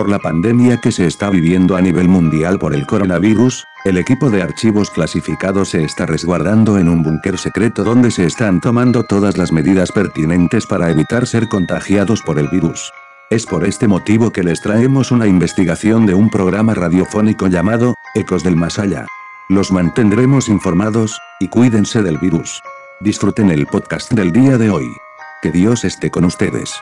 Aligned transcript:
Por 0.00 0.08
la 0.08 0.18
pandemia 0.18 0.78
que 0.78 0.92
se 0.92 1.06
está 1.06 1.28
viviendo 1.28 1.76
a 1.76 1.82
nivel 1.82 2.08
mundial 2.08 2.58
por 2.58 2.74
el 2.74 2.86
coronavirus, 2.86 3.66
el 3.84 3.98
equipo 3.98 4.30
de 4.30 4.40
archivos 4.40 4.88
clasificados 4.88 5.68
se 5.68 5.84
está 5.84 6.06
resguardando 6.06 6.78
en 6.78 6.88
un 6.88 7.02
búnker 7.02 7.36
secreto 7.36 7.84
donde 7.84 8.10
se 8.10 8.24
están 8.24 8.62
tomando 8.62 9.04
todas 9.04 9.36
las 9.36 9.52
medidas 9.52 9.92
pertinentes 9.92 10.64
para 10.64 10.88
evitar 10.88 11.26
ser 11.26 11.50
contagiados 11.50 12.22
por 12.22 12.38
el 12.38 12.48
virus. 12.48 12.90
Es 13.28 13.44
por 13.44 13.66
este 13.66 13.88
motivo 13.88 14.30
que 14.30 14.42
les 14.42 14.62
traemos 14.62 15.10
una 15.10 15.26
investigación 15.26 16.06
de 16.06 16.14
un 16.14 16.30
programa 16.30 16.72
radiofónico 16.72 17.48
llamado, 17.48 17.94
Ecos 18.14 18.42
del 18.42 18.56
Más 18.56 18.78
Allá. 18.78 19.04
Los 19.50 19.70
mantendremos 19.70 20.48
informados, 20.48 21.20
y 21.40 21.48
cuídense 21.48 22.02
del 22.02 22.16
virus. 22.16 22.62
Disfruten 23.00 23.50
el 23.50 23.66
podcast 23.66 24.10
del 24.12 24.32
día 24.32 24.56
de 24.56 24.70
hoy. 24.70 24.90
Que 25.42 25.50
Dios 25.50 25.84
esté 25.84 26.10
con 26.10 26.24
ustedes. 26.24 26.72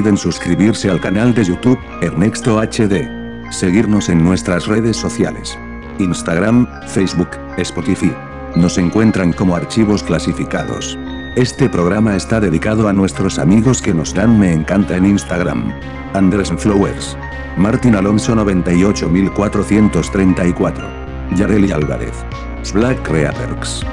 Olviden 0.00 0.16
suscribirse 0.16 0.88
al 0.88 0.98
canal 0.98 1.34
de 1.34 1.44
YouTube, 1.44 1.78
Ernexto 2.00 2.58
HD. 2.58 3.06
Seguirnos 3.50 4.08
en 4.08 4.24
nuestras 4.24 4.66
redes 4.66 4.96
sociales. 4.96 5.58
Instagram, 5.98 6.66
Facebook, 6.88 7.28
Spotify. 7.58 8.10
Nos 8.56 8.78
encuentran 8.78 9.34
como 9.34 9.54
archivos 9.54 10.02
clasificados. 10.02 10.96
Este 11.36 11.68
programa 11.68 12.16
está 12.16 12.40
dedicado 12.40 12.88
a 12.88 12.94
nuestros 12.94 13.38
amigos 13.38 13.82
que 13.82 13.92
nos 13.92 14.14
dan 14.14 14.38
me 14.38 14.54
encanta 14.54 14.96
en 14.96 15.04
Instagram. 15.04 15.70
Andrés 16.14 16.50
Flowers. 16.56 17.14
Martín 17.58 17.94
Alonso 17.94 18.34
98434. 18.34 20.88
Yareli 21.36 21.72
Álvarez. 21.72 22.14
Slack 22.62 23.02
Creators. 23.02 23.84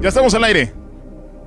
Ya 0.00 0.08
estamos 0.08 0.32
al 0.32 0.44
aire. 0.44 0.72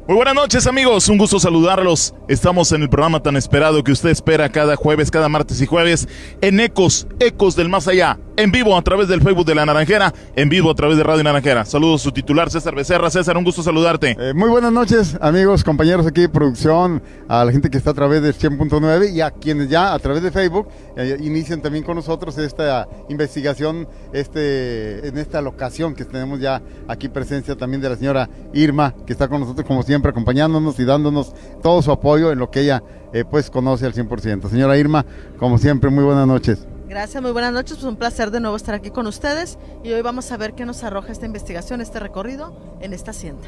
Muy 0.08 0.16
buenas 0.16 0.36
noches 0.36 0.68
amigos, 0.68 1.10
un 1.10 1.18
gusto 1.18 1.40
saludarlos. 1.40 2.14
Estamos 2.28 2.72
en 2.72 2.84
el 2.84 2.90
programa 2.90 3.24
tan 3.24 3.36
esperado 3.36 3.84
que 3.84 3.92
usted 3.92 4.10
espera 4.10 4.50
cada 4.50 4.76
jueves, 4.76 5.10
cada 5.10 5.28
martes 5.28 5.60
y 5.60 5.66
jueves 5.66 6.08
en 6.40 6.60
Ecos, 6.60 7.08
Ecos 7.20 7.56
del 7.56 7.70
Más 7.70 7.88
Allá, 7.88 8.20
en 8.36 8.52
vivo 8.52 8.76
a 8.76 8.82
través 8.82 9.08
del 9.08 9.22
Facebook 9.22 9.46
de 9.46 9.56
La 9.56 9.66
Naranjera, 9.66 10.14
en 10.36 10.50
vivo 10.50 10.72
a 10.72 10.76
través 10.76 10.98
de 10.98 11.04
Radio 11.04 11.24
Naranjera. 11.24 11.66
Saludos 11.66 12.02
su 12.02 12.12
titular 12.12 12.50
César 12.50 12.76
Becerra. 12.76 13.10
César, 13.10 13.38
un 13.38 13.44
gusto 13.44 13.62
saludarte. 13.62 14.16
Eh, 14.20 14.34
muy 14.34 14.50
buenas 14.50 14.72
noches 14.72 15.18
amigos, 15.22 15.64
compañeros 15.64 16.08
aquí 16.08 16.22
de 16.22 16.30
producción, 16.30 17.02
a 17.28 17.46
la 17.46 17.52
gente 17.52 17.70
que 17.70 17.78
está 17.78 17.92
a 17.92 17.94
través 17.94 18.22
del 18.22 18.36
100.9 18.36 19.14
y 19.14 19.22
a 19.22 19.32
quienes 19.32 19.70
ya 19.70 19.94
a 19.94 20.00
través 20.00 20.24
de 20.24 20.32
Facebook 20.32 20.68
eh, 20.98 21.18
inician 21.22 21.62
también 21.62 21.84
con 21.84 21.96
nosotros 21.96 22.38
esta 22.38 22.88
investigación 23.10 23.88
este, 24.14 25.08
en 25.08 25.18
esta 25.18 25.42
locación 25.42 25.94
que 25.94 26.06
tenemos 26.06 26.40
ya 26.40 26.62
aquí 26.88 27.10
presencia 27.10 27.56
también 27.56 27.82
de 27.82 27.90
la 27.90 27.96
señora 27.96 28.30
Irma, 28.54 28.96
que 29.06 29.14
está 29.14 29.28
con 29.28 29.42
nosotros 29.42 29.68
como 29.68 29.84
siempre 29.84 30.12
acompañándonos 30.12 30.80
y 30.80 30.86
dándonos 30.86 31.34
todo 31.62 31.82
su 31.82 31.92
apoyo 31.92 32.32
en 32.32 32.40
lo 32.40 32.50
que 32.50 32.62
ella 32.62 32.84
eh, 33.14 33.26
pues 33.30 33.50
conoce 33.50 33.86
al 33.86 33.94
100%. 33.94 34.50
Señora 34.50 34.78
Irma, 34.78 35.06
como 35.38 35.58
siempre, 35.58 35.90
muy 35.90 36.04
buenas 36.04 36.28
noches. 36.28 36.68
Gracias, 36.94 37.24
muy 37.24 37.32
buenas 37.32 37.52
noches. 37.52 37.74
Pues 37.78 37.86
un 37.86 37.96
placer 37.96 38.30
de 38.30 38.40
nuevo 38.40 38.56
estar 38.56 38.76
aquí 38.76 38.92
con 38.92 39.08
ustedes 39.08 39.58
y 39.84 39.92
hoy 39.92 40.04
vamos 40.04 40.32
a 40.32 40.38
ver 40.38 40.54
qué 40.54 40.64
nos 40.64 40.84
arroja 40.84 41.12
esta 41.12 41.26
investigación, 41.26 41.82
este 41.82 42.00
recorrido 42.00 42.56
en 42.82 42.94
esta 42.94 43.10
hacienda. 43.10 43.48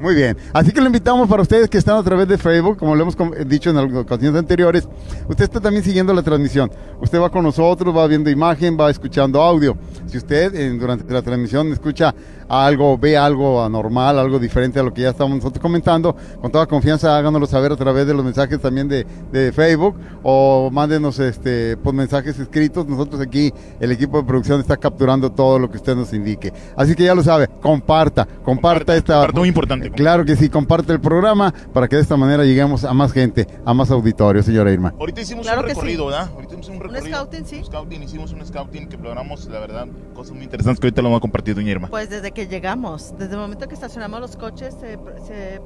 Muy 0.00 0.14
bien, 0.14 0.36
así 0.52 0.70
que 0.70 0.80
lo 0.80 0.86
invitamos 0.86 1.28
para 1.28 1.42
ustedes 1.42 1.68
que 1.68 1.76
están 1.76 1.96
a 1.96 2.04
través 2.04 2.28
de 2.28 2.38
Facebook, 2.38 2.78
como 2.78 2.94
lo 2.94 3.02
hemos 3.02 3.16
dicho 3.48 3.70
en 3.70 3.78
ocasiones 3.96 4.38
anteriores, 4.38 4.88
usted 5.26 5.42
está 5.42 5.58
también 5.58 5.82
siguiendo 5.82 6.14
la 6.14 6.22
transmisión, 6.22 6.70
usted 7.00 7.20
va 7.20 7.30
con 7.30 7.42
nosotros, 7.42 7.96
va 7.96 8.06
viendo 8.06 8.30
imagen, 8.30 8.78
va 8.78 8.90
escuchando 8.90 9.42
audio. 9.42 9.76
Si 10.06 10.16
usted 10.16 10.78
durante 10.78 11.12
la 11.12 11.20
transmisión 11.20 11.72
escucha 11.72 12.14
algo, 12.48 12.98
ve 12.98 13.16
algo 13.16 13.62
anormal, 13.62 14.18
algo 14.18 14.38
diferente 14.38 14.78
a 14.78 14.82
lo 14.82 14.92
que 14.92 15.02
ya 15.02 15.10
estamos 15.10 15.36
nosotros 15.36 15.60
comentando, 15.60 16.16
con 16.40 16.50
toda 16.50 16.66
confianza 16.66 17.16
háganoslo 17.16 17.46
saber 17.46 17.72
a 17.72 17.76
través 17.76 18.06
de 18.06 18.14
los 18.14 18.24
mensajes 18.24 18.60
también 18.60 18.88
de, 18.88 19.06
de 19.30 19.52
Facebook 19.52 19.96
o 20.22 20.70
mándenos 20.72 21.18
este, 21.18 21.76
por 21.76 21.94
mensajes 21.94 22.38
escritos. 22.38 22.86
Nosotros 22.86 23.20
aquí, 23.20 23.52
el 23.80 23.92
equipo 23.92 24.18
de 24.18 24.24
producción 24.24 24.60
está 24.60 24.76
capturando 24.76 25.30
todo 25.30 25.58
lo 25.58 25.70
que 25.70 25.76
usted 25.76 25.94
nos 25.94 26.12
indique. 26.12 26.52
Así 26.76 26.94
que 26.94 27.04
ya 27.04 27.14
lo 27.14 27.22
sabe, 27.22 27.48
comparta, 27.60 28.26
comparta, 28.44 28.96
esta... 28.96 29.28
muy 29.32 29.48
importante. 29.48 29.90
Claro 29.90 30.24
que 30.24 30.36
sí, 30.36 30.48
comparte 30.48 30.92
el 30.92 31.00
programa 31.00 31.52
para 31.72 31.88
que 31.88 31.96
de 31.96 32.02
esta 32.02 32.16
manera 32.16 32.44
lleguemos 32.44 32.84
a 32.84 32.94
más 32.94 33.12
gente, 33.12 33.46
a 33.64 33.74
más 33.74 33.90
auditorio, 33.90 34.42
señora 34.42 34.72
Irma. 34.72 34.94
Ahorita 34.98 35.20
hicimos 35.20 35.46
un 35.46 35.62
recorrido, 35.62 36.06
¿verdad? 36.06 36.30
Ahorita 36.34 36.54
hicimos 36.54 36.68
un 36.68 36.80
recorrido. 36.80 37.04
Un 37.04 37.12
scouting, 37.12 37.46
sí. 37.46 37.56
Un 37.56 37.64
scouting, 37.64 38.02
hicimos 38.02 38.32
un 38.32 38.46
scouting 38.46 38.88
que 38.88 38.96
logramos, 38.96 39.46
la 39.46 39.60
verdad, 39.60 39.86
cosas 40.14 40.34
muy 40.34 40.44
interesantes 40.44 40.80
que 40.80 40.86
ahorita 40.86 41.02
lo 41.02 41.08
vamos 41.08 41.18
a 41.18 41.22
compartir, 41.22 41.54
doña 41.54 41.70
Irma. 41.70 41.88
Pues 41.88 42.10
desde 42.10 42.32
que 42.32 42.37
llegamos, 42.46 43.14
desde 43.18 43.34
el 43.34 43.40
momento 43.40 43.66
que 43.66 43.74
estacionamos 43.74 44.20
los 44.20 44.36
coches, 44.36 44.74
se, 44.78 44.98
se, 45.26 45.60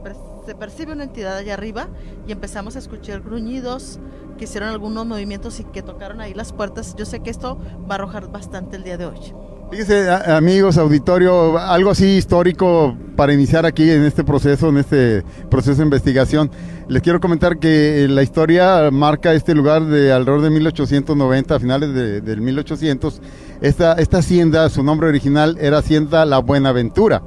se 0.47 0.55
percibe 0.55 0.93
una 0.93 1.05
entidad 1.05 1.37
allá 1.37 1.55
arriba 1.55 1.89
y 2.27 2.33
empezamos 2.33 2.77
a 2.77 2.79
escuchar 2.79 3.21
gruñidos, 3.21 3.99
que 4.39 4.45
hicieron 4.45 4.71
algunos 4.71 5.07
movimientos 5.07 5.61
y 5.61 5.65
que 5.65 5.83
tocaron 5.83 6.21
ahí 6.21 6.35
las 6.35 6.53
puertas. 6.53 6.95
Yo 6.97 7.05
sé 7.05 7.21
que 7.21 7.31
esto 7.31 7.59
va 7.91 7.95
a 7.95 7.99
arrojar 7.99 8.31
bastante 8.31 8.77
el 8.77 8.85
día 8.85 8.97
de 8.97 9.07
hoy. 9.07 9.35
Fíjense, 9.73 10.11
amigos, 10.11 10.77
auditorio, 10.77 11.57
algo 11.57 11.93
así 11.93 12.05
histórico 12.19 12.95
para 13.17 13.33
iniciar 13.33 13.65
aquí 13.65 13.91
en 13.91 14.05
este 14.05 14.23
proceso, 14.23 14.69
en 14.69 14.77
este 14.77 15.23
proceso 15.49 15.79
de 15.79 15.85
investigación. 15.85 16.51
Les 16.89 17.01
quiero 17.01 17.21
comentar 17.21 17.59
que 17.59 18.07
la 18.11 18.23
historia 18.23 18.91
marca 18.91 19.33
este 19.33 19.55
lugar 19.55 19.87
de 19.87 20.13
alrededor 20.13 20.43
de 20.43 20.51
1890, 20.51 21.55
a 21.55 21.59
finales 21.59 21.95
de, 21.95 22.21
del 22.21 22.43
1800. 22.43 23.23
Esta, 23.63 23.93
hacienda, 23.93 24.69
su 24.71 24.83
nombre 24.83 25.07
original 25.07 25.57
era 25.61 25.79
Hacienda 25.79 26.25
La 26.25 26.39
Buenaventura. 26.39 27.23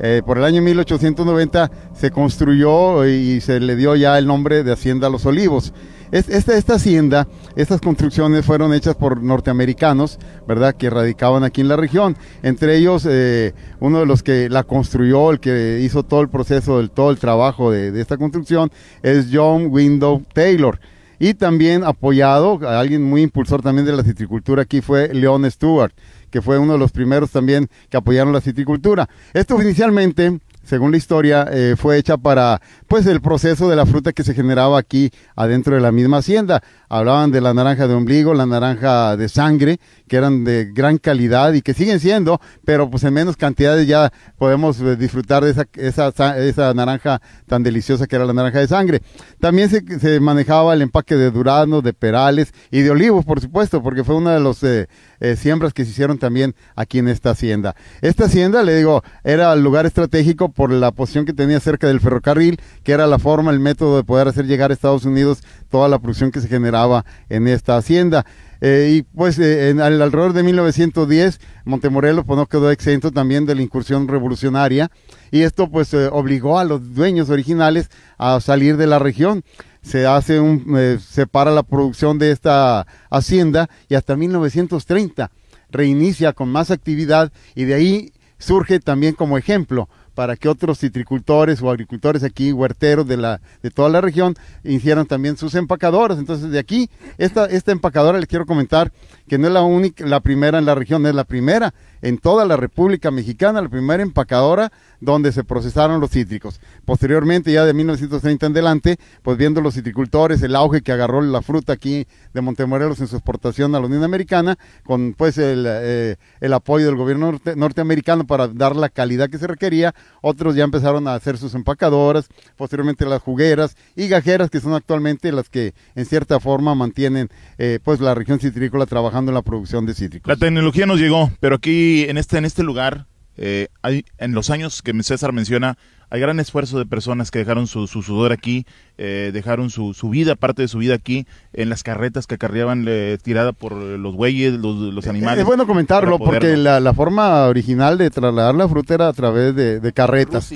Eh, 0.00 0.20
por 0.24 0.36
el 0.36 0.44
año 0.44 0.60
1890 0.60 1.70
se 1.94 2.10
construyó 2.10 3.06
y 3.06 3.40
se 3.40 3.58
le 3.58 3.74
dio 3.74 3.96
ya 3.96 4.18
el 4.18 4.26
nombre 4.26 4.64
de 4.64 4.72
Hacienda 4.72 5.08
Los 5.08 5.24
Olivos. 5.24 5.72
Esta, 6.10 6.58
esta 6.58 6.74
hacienda, 6.74 7.26
estas 7.56 7.80
construcciones 7.80 8.44
fueron 8.44 8.74
hechas 8.74 8.96
por 8.96 9.22
norteamericanos, 9.22 10.18
¿verdad? 10.46 10.74
Que 10.74 10.90
radicaban 10.90 11.42
aquí 11.42 11.62
en 11.62 11.68
la 11.68 11.76
región. 11.76 12.18
Entre 12.42 12.76
ellos, 12.76 13.08
eh, 13.08 13.54
uno 13.80 14.00
de 14.00 14.04
los 14.06 14.22
que 14.22 14.50
la 14.50 14.64
construyó, 14.64 15.30
el 15.30 15.40
que 15.40 15.80
hizo 15.80 16.02
todo 16.02 16.20
el 16.20 16.28
proceso, 16.28 16.86
todo 16.90 17.10
el 17.10 17.18
trabajo 17.18 17.70
de, 17.70 17.92
de 17.92 18.02
esta 18.02 18.18
construcción, 18.18 18.70
es 19.02 19.28
John 19.32 19.68
Window 19.70 20.22
Taylor. 20.34 20.78
Y 21.24 21.34
también 21.34 21.84
apoyado, 21.84 22.58
alguien 22.68 23.04
muy 23.04 23.22
impulsor 23.22 23.62
también 23.62 23.86
de 23.86 23.92
la 23.92 24.02
citricultura 24.02 24.62
aquí 24.62 24.80
fue 24.80 25.14
Leon 25.14 25.48
Stewart, 25.48 25.92
que 26.32 26.42
fue 26.42 26.58
uno 26.58 26.72
de 26.72 26.80
los 26.80 26.90
primeros 26.90 27.30
también 27.30 27.68
que 27.90 27.96
apoyaron 27.96 28.32
la 28.32 28.40
citricultura. 28.40 29.08
Esto 29.32 29.62
inicialmente 29.62 30.40
según 30.64 30.90
la 30.90 30.96
historia, 30.96 31.46
eh, 31.50 31.74
fue 31.76 31.98
hecha 31.98 32.16
para 32.16 32.60
pues 32.88 33.06
el 33.06 33.20
proceso 33.20 33.68
de 33.68 33.76
la 33.76 33.86
fruta 33.86 34.12
que 34.12 34.22
se 34.22 34.34
generaba 34.34 34.78
aquí 34.78 35.10
adentro 35.34 35.74
de 35.74 35.80
la 35.80 35.92
misma 35.92 36.18
hacienda. 36.18 36.62
Hablaban 36.88 37.30
de 37.30 37.40
la 37.40 37.54
naranja 37.54 37.88
de 37.88 37.94
ombligo, 37.94 38.34
la 38.34 38.46
naranja 38.46 39.16
de 39.16 39.28
sangre, 39.28 39.78
que 40.08 40.16
eran 40.16 40.44
de 40.44 40.70
gran 40.72 40.98
calidad 40.98 41.52
y 41.54 41.62
que 41.62 41.74
siguen 41.74 42.00
siendo, 42.00 42.40
pero 42.64 42.90
pues 42.90 43.02
en 43.04 43.14
menos 43.14 43.36
cantidades 43.36 43.86
ya 43.86 44.12
podemos 44.36 44.80
eh, 44.80 44.96
disfrutar 44.96 45.42
de 45.42 45.50
esa, 45.76 46.36
esa, 46.36 46.74
naranja 46.74 47.20
tan 47.46 47.62
deliciosa 47.62 48.06
que 48.06 48.16
era 48.16 48.24
la 48.24 48.32
naranja 48.34 48.58
de 48.60 48.68
sangre. 48.68 49.02
También 49.40 49.70
se, 49.70 49.82
se 49.98 50.20
manejaba 50.20 50.74
el 50.74 50.82
empaque 50.82 51.16
de 51.16 51.30
duraznos, 51.30 51.82
de 51.82 51.92
perales 51.92 52.52
y 52.70 52.82
de 52.82 52.90
olivos, 52.90 53.24
por 53.24 53.40
supuesto, 53.40 53.82
porque 53.82 54.04
fue 54.04 54.14
una 54.14 54.34
de 54.34 54.40
las 54.40 54.62
eh, 54.62 54.88
eh, 55.20 55.36
siembras 55.36 55.72
que 55.72 55.84
se 55.84 55.90
hicieron 55.92 56.18
también 56.18 56.54
aquí 56.76 56.98
en 56.98 57.08
esta 57.08 57.30
hacienda. 57.30 57.74
Esta 58.00 58.26
hacienda, 58.26 58.62
le 58.62 58.76
digo, 58.76 59.02
era 59.24 59.52
el 59.52 59.62
lugar 59.62 59.86
estratégico 59.86 60.51
por 60.54 60.70
la 60.70 60.92
posición 60.92 61.24
que 61.24 61.32
tenía 61.32 61.60
cerca 61.60 61.86
del 61.86 62.00
ferrocarril, 62.00 62.58
que 62.82 62.92
era 62.92 63.06
la 63.06 63.18
forma, 63.18 63.50
el 63.50 63.60
método 63.60 63.96
de 63.96 64.04
poder 64.04 64.28
hacer 64.28 64.46
llegar 64.46 64.70
a 64.70 64.74
Estados 64.74 65.04
Unidos 65.04 65.42
toda 65.70 65.88
la 65.88 65.98
producción 65.98 66.30
que 66.30 66.40
se 66.40 66.48
generaba 66.48 67.04
en 67.28 67.48
esta 67.48 67.76
hacienda. 67.76 68.24
Eh, 68.64 68.94
y 68.98 69.02
pues 69.02 69.40
eh, 69.40 69.70
en, 69.70 69.80
alrededor 69.80 70.34
de 70.34 70.44
1910, 70.44 71.40
Montemorelos 71.64 72.24
pues, 72.24 72.36
no 72.36 72.46
quedó 72.46 72.70
exento 72.70 73.10
también 73.10 73.44
de 73.44 73.56
la 73.56 73.62
incursión 73.62 74.06
revolucionaria 74.06 74.88
y 75.32 75.42
esto 75.42 75.68
pues 75.68 75.92
eh, 75.94 76.08
obligó 76.12 76.60
a 76.60 76.64
los 76.64 76.94
dueños 76.94 77.28
originales 77.28 77.90
a 78.18 78.40
salir 78.40 78.76
de 78.76 78.86
la 78.86 79.00
región. 79.00 79.42
Se 79.82 80.06
hace 80.06 80.38
un, 80.38 81.00
separa 81.00 81.50
la 81.50 81.64
producción 81.64 82.20
de 82.20 82.30
esta 82.30 82.86
hacienda 83.10 83.68
y 83.88 83.96
hasta 83.96 84.14
1930 84.14 85.32
reinicia 85.70 86.32
con 86.32 86.48
más 86.48 86.70
actividad 86.70 87.32
y 87.56 87.64
de 87.64 87.74
ahí 87.74 88.12
surge 88.38 88.78
también 88.78 89.14
como 89.14 89.38
ejemplo 89.38 89.88
para 90.14 90.36
que 90.36 90.48
otros 90.48 90.78
citricultores 90.78 91.62
o 91.62 91.70
agricultores 91.70 92.22
aquí, 92.22 92.52
huerteros 92.52 93.06
de, 93.06 93.16
la, 93.16 93.40
de 93.62 93.70
toda 93.70 93.88
la 93.88 94.00
región, 94.00 94.34
hicieran 94.64 95.06
también 95.06 95.36
sus 95.36 95.54
empacadoras. 95.54 96.18
Entonces, 96.18 96.50
de 96.50 96.58
aquí, 96.58 96.90
esta, 97.18 97.46
esta 97.46 97.72
empacadora 97.72 98.18
les 98.18 98.28
quiero 98.28 98.46
comentar 98.46 98.92
que 99.32 99.38
no 99.38 99.46
es 99.46 99.54
la 99.54 99.62
única, 99.62 100.04
la 100.04 100.20
primera 100.20 100.58
en 100.58 100.66
la 100.66 100.74
región, 100.74 101.06
es 101.06 101.14
la 101.14 101.24
primera 101.24 101.72
en 102.02 102.18
toda 102.18 102.44
la 102.44 102.58
República 102.58 103.10
Mexicana, 103.10 103.62
la 103.62 103.68
primera 103.70 104.02
empacadora 104.02 104.70
donde 105.00 105.32
se 105.32 105.42
procesaron 105.42 106.00
los 106.00 106.10
cítricos. 106.10 106.60
Posteriormente, 106.84 107.50
ya 107.50 107.64
de 107.64 107.72
1930 107.72 108.46
en 108.46 108.52
adelante, 108.52 108.98
pues 109.22 109.38
viendo 109.38 109.62
los 109.62 109.74
citricultores, 109.74 110.42
el 110.42 110.54
auge 110.54 110.82
que 110.82 110.92
agarró 110.92 111.22
la 111.22 111.40
fruta 111.40 111.72
aquí 111.72 112.06
de 112.34 112.40
Montemorelos 112.42 113.00
en 113.00 113.06
su 113.06 113.16
exportación 113.16 113.74
a 113.74 113.80
la 113.80 113.86
Unión 113.86 114.04
Americana, 114.04 114.58
con 114.84 115.14
pues 115.14 115.38
el, 115.38 115.64
eh, 115.66 116.16
apoyo 116.52 116.84
del 116.84 116.96
gobierno 116.96 117.40
norteamericano 117.56 118.26
para 118.26 118.48
dar 118.48 118.76
la 118.76 118.90
calidad 118.90 119.30
que 119.30 119.38
se 119.38 119.46
requería, 119.46 119.94
otros 120.20 120.56
ya 120.56 120.64
empezaron 120.64 121.08
a 121.08 121.14
hacer 121.14 121.38
sus 121.38 121.54
empacadoras, 121.54 122.28
posteriormente 122.56 123.06
las 123.06 123.22
jugueras 123.22 123.76
y 123.96 124.08
gajeras, 124.08 124.50
que 124.50 124.60
son 124.60 124.74
actualmente 124.74 125.32
las 125.32 125.48
que 125.48 125.72
en 125.94 126.04
cierta 126.04 126.38
forma 126.38 126.74
mantienen 126.74 127.30
eh, 127.58 127.78
pues 127.82 128.00
la 128.00 128.14
región 128.14 128.38
citrícola 128.38 128.86
trabajando 128.86 129.21
en 129.30 129.34
la 129.34 129.42
producción 129.42 129.86
de 129.86 129.94
cítricos. 129.94 130.28
La 130.28 130.36
tecnología 130.36 130.86
nos 130.86 131.00
llegó, 131.00 131.30
pero 131.40 131.56
aquí 131.56 132.04
en 132.04 132.18
este, 132.18 132.38
en 132.38 132.44
este 132.44 132.62
lugar 132.62 133.06
eh, 133.36 133.68
hay, 133.82 134.04
en 134.18 134.32
los 134.32 134.50
años 134.50 134.82
que 134.82 134.92
César 135.02 135.32
menciona, 135.32 135.78
hay 136.12 136.20
gran 136.20 136.38
esfuerzo 136.40 136.78
de 136.78 136.84
personas 136.84 137.30
que 137.30 137.38
dejaron 137.38 137.66
su, 137.66 137.86
sudor 137.86 138.32
aquí, 138.32 138.66
eh, 138.98 139.30
dejaron 139.32 139.70
su, 139.70 139.94
vida, 140.10 140.34
parte 140.34 140.60
de 140.60 140.68
su 140.68 140.76
vida 140.76 140.94
aquí, 140.94 141.26
en 141.54 141.70
las 141.70 141.82
carretas 141.82 142.26
que 142.26 142.34
acarreaban 142.34 142.84
eh, 142.86 143.16
tirada 143.22 143.52
por 143.52 143.72
los 143.72 144.14
bueyes, 144.14 144.52
los, 144.52 145.06
animales. 145.06 145.40
Es 145.40 145.46
bueno 145.46 145.66
comentarlo 145.66 146.18
porque 146.18 146.58
la, 146.58 146.92
forma 146.92 147.46
original 147.46 147.96
de 147.96 148.10
trasladar 148.10 148.54
la 148.54 148.68
fruta 148.68 148.92
era 148.92 149.08
a 149.08 149.14
través 149.14 149.56
de, 149.56 149.92
carretas. 149.94 150.52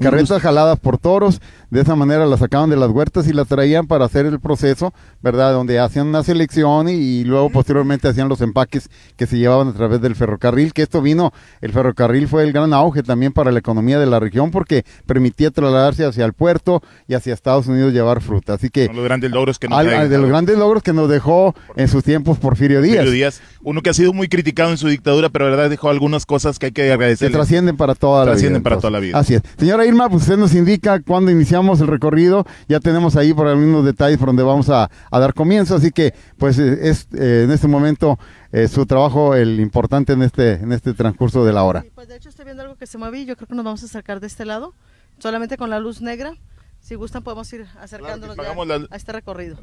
carretas 0.00 0.40
jaladas 0.40 0.78
por 0.78 0.96
toros, 0.96 1.40
de 1.70 1.80
esa 1.80 1.96
manera 1.96 2.24
las 2.24 2.38
sacaban 2.38 2.70
de 2.70 2.76
las 2.76 2.90
huertas 2.90 3.26
y 3.26 3.32
las 3.32 3.48
traían 3.48 3.88
para 3.88 4.04
hacer 4.04 4.26
el 4.26 4.38
proceso, 4.38 4.94
¿verdad? 5.22 5.52
Donde 5.54 5.80
hacían 5.80 6.06
una 6.06 6.22
selección 6.22 6.88
y, 6.88 7.24
luego 7.24 7.50
posteriormente 7.50 8.06
hacían 8.06 8.28
los 8.28 8.40
empaques 8.42 8.88
que 9.16 9.26
se 9.26 9.38
llevaban 9.38 9.66
a 9.66 9.72
través 9.72 10.00
del 10.00 10.14
ferrocarril, 10.14 10.72
que 10.72 10.82
esto 10.82 11.02
vino, 11.02 11.32
el 11.60 11.72
ferrocarril 11.72 12.28
fue 12.28 12.44
el 12.44 12.52
gran 12.52 12.72
auge 12.72 13.02
también 13.02 13.32
para 13.32 13.50
la 13.50 13.58
economía 13.58 13.98
de 13.98 14.06
la 14.06 14.20
región 14.20 14.52
porque 14.52 14.84
permitía 15.06 15.50
trasladarse 15.50 16.04
hacia 16.04 16.24
el 16.24 16.32
puerto 16.32 16.82
y 17.08 17.14
hacia 17.14 17.34
Estados 17.34 17.66
Unidos 17.66 17.92
llevar 17.92 18.20
fruta. 18.20 18.54
Así 18.54 18.70
que... 18.70 18.88
los 18.92 19.04
grandes 19.04 19.30
logros 19.30 19.58
que 19.58 19.68
nos 19.68 19.84
De 19.84 20.18
los 20.18 20.28
grandes 20.28 20.58
logros 20.58 20.82
que 20.82 20.92
nos 20.92 21.08
dejó 21.08 21.54
en 21.76 21.88
sus 21.88 22.04
tiempos 22.04 22.38
Porfirio 22.38 22.82
Díaz. 22.82 22.96
Porfirio 22.96 23.12
Díaz, 23.12 23.42
uno 23.62 23.82
que 23.82 23.90
ha 23.90 23.94
sido 23.94 24.12
muy 24.12 24.28
criticado 24.28 24.70
en 24.70 24.78
su 24.78 24.88
dictadura, 24.88 25.28
pero 25.28 25.46
la 25.46 25.52
verdad 25.52 25.70
dejó 25.70 25.90
algunas 25.90 26.26
cosas 26.26 26.58
que 26.58 26.66
hay 26.66 26.72
que 26.72 26.92
agradecer. 26.92 27.28
Que 27.28 27.34
trascienden 27.34 27.76
para 27.76 27.94
toda 27.94 28.20
la 28.20 28.24
vida. 28.24 28.32
Trascienden 28.32 28.62
para 28.62 28.76
toda 28.76 28.90
la 28.90 29.00
vida. 29.00 29.18
Así 29.18 29.34
es. 29.34 29.42
Señora 29.58 29.84
Irma, 29.86 30.08
pues 30.08 30.22
usted 30.22 30.36
nos 30.36 30.54
indica 30.54 31.00
cuándo 31.00 31.30
iniciamos 31.30 31.80
el 31.80 31.86
recorrido. 31.86 32.46
Ya 32.68 32.80
tenemos 32.80 33.16
ahí 33.16 33.34
por 33.34 33.46
algunos 33.46 33.84
detalles 33.84 34.18
por 34.18 34.28
donde 34.28 34.42
vamos 34.42 34.68
a, 34.68 34.90
dar 35.10 35.34
comienzo. 35.34 35.74
Así 35.74 35.90
que, 35.90 36.14
pues, 36.38 36.58
eh, 36.58 36.78
es 36.82 37.08
eh, 37.14 37.42
en 37.44 37.50
este 37.50 37.68
momento 37.68 38.18
eh, 38.52 38.68
su 38.68 38.86
trabajo 38.86 39.34
el 39.34 39.60
importante 39.60 40.12
en 40.12 40.22
este 40.22 40.54
en 40.54 40.72
este 40.72 40.92
transcurso 40.92 41.44
de 41.44 41.52
la 41.52 41.62
hora. 41.62 41.84
pues 41.94 42.08
de 42.08 42.16
hecho 42.16 42.28
estoy 42.28 42.44
viendo 42.44 42.62
algo 42.62 42.76
que 42.76 42.86
se 42.86 42.98
mueve 42.98 43.20
y 43.20 43.24
yo 43.24 43.36
creo 43.36 43.46
que 43.46 43.54
nos 43.54 43.64
vamos 43.64 43.82
a 43.82 43.86
acercar 43.86 44.18
de 44.18 44.26
este 44.26 44.44
lado 44.44 44.74
solamente 45.20 45.56
con 45.56 45.70
la 45.70 45.78
luz 45.80 46.00
negra. 46.00 46.34
Si 46.80 46.94
gustan 46.94 47.22
podemos 47.22 47.52
ir 47.52 47.66
acercándonos 47.78 48.38
a 48.38 48.96
este 48.96 49.12
recorrido. 49.12 49.56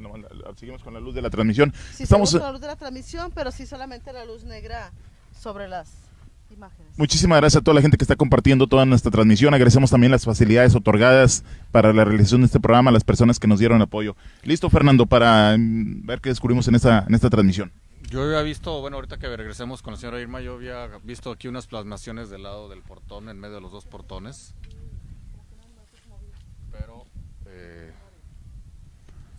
seguimos 0.56 0.84
con 0.84 0.94
la 0.94 1.00
luz 1.00 1.16
de 1.16 1.22
la 1.22 1.30
transmisión. 1.30 1.74
Sí, 1.94 2.04
Estamos 2.04 2.32
con 2.32 2.42
la 2.42 2.52
luz 2.52 2.62
de 2.62 2.68
la 2.68 2.76
transmisión, 2.76 3.32
pero 3.34 3.52
sí 3.52 3.66
solamente 3.66 4.14
la 4.14 4.24
luz 4.26 4.44
negra 4.44 4.92
sobre 5.40 5.68
las 5.68 5.90
imágenes. 6.52 6.94
Muchísimas 6.98 7.40
gracias 7.40 7.62
a 7.62 7.64
toda 7.64 7.76
la 7.76 7.82
gente 7.82 7.98
que 7.98 8.04
está 8.04 8.16
compartiendo 8.16 8.68
toda 8.68 8.86
nuestra 8.86 9.12
transmisión. 9.12 9.54
Agradecemos 9.54 9.90
también 9.90 10.12
las 10.12 10.26
facilidades 10.26 10.76
otorgadas 10.76 11.44
para 11.72 11.92
la 11.92 12.06
realización 12.06 12.42
de 12.42 12.46
este 12.46 12.60
programa, 12.60 12.90
a 12.90 12.94
las 12.94 13.04
personas 13.04 13.40
que 13.40 13.48
nos 13.48 13.60
dieron 13.60 13.82
apoyo. 13.82 14.16
Listo, 14.44 14.70
Fernando, 14.70 15.08
para 15.08 15.58
mm, 15.58 16.06
ver 16.06 16.22
qué 16.22 16.30
descubrimos 16.30 16.68
en 16.68 16.76
esta, 16.76 17.04
en 17.08 17.16
esta 17.16 17.30
transmisión. 17.30 17.72
Yo 18.10 18.24
había 18.24 18.42
visto, 18.42 18.80
bueno, 18.80 18.96
ahorita 18.98 19.18
que 19.18 19.28
regresemos 19.36 19.82
con 19.82 19.94
la 19.94 20.00
señora 20.00 20.22
Irma, 20.22 20.40
yo 20.40 20.54
había 20.54 20.88
visto 21.04 21.30
aquí 21.32 21.50
unas 21.50 21.68
plasmaciones 21.68 22.30
del 22.30 22.44
lado 22.44 22.70
del 22.70 22.82
portón, 22.82 23.28
en 23.28 23.38
medio 23.38 23.56
de 23.56 23.62
los 23.62 23.72
dos 23.72 23.86
portones. 23.86 24.54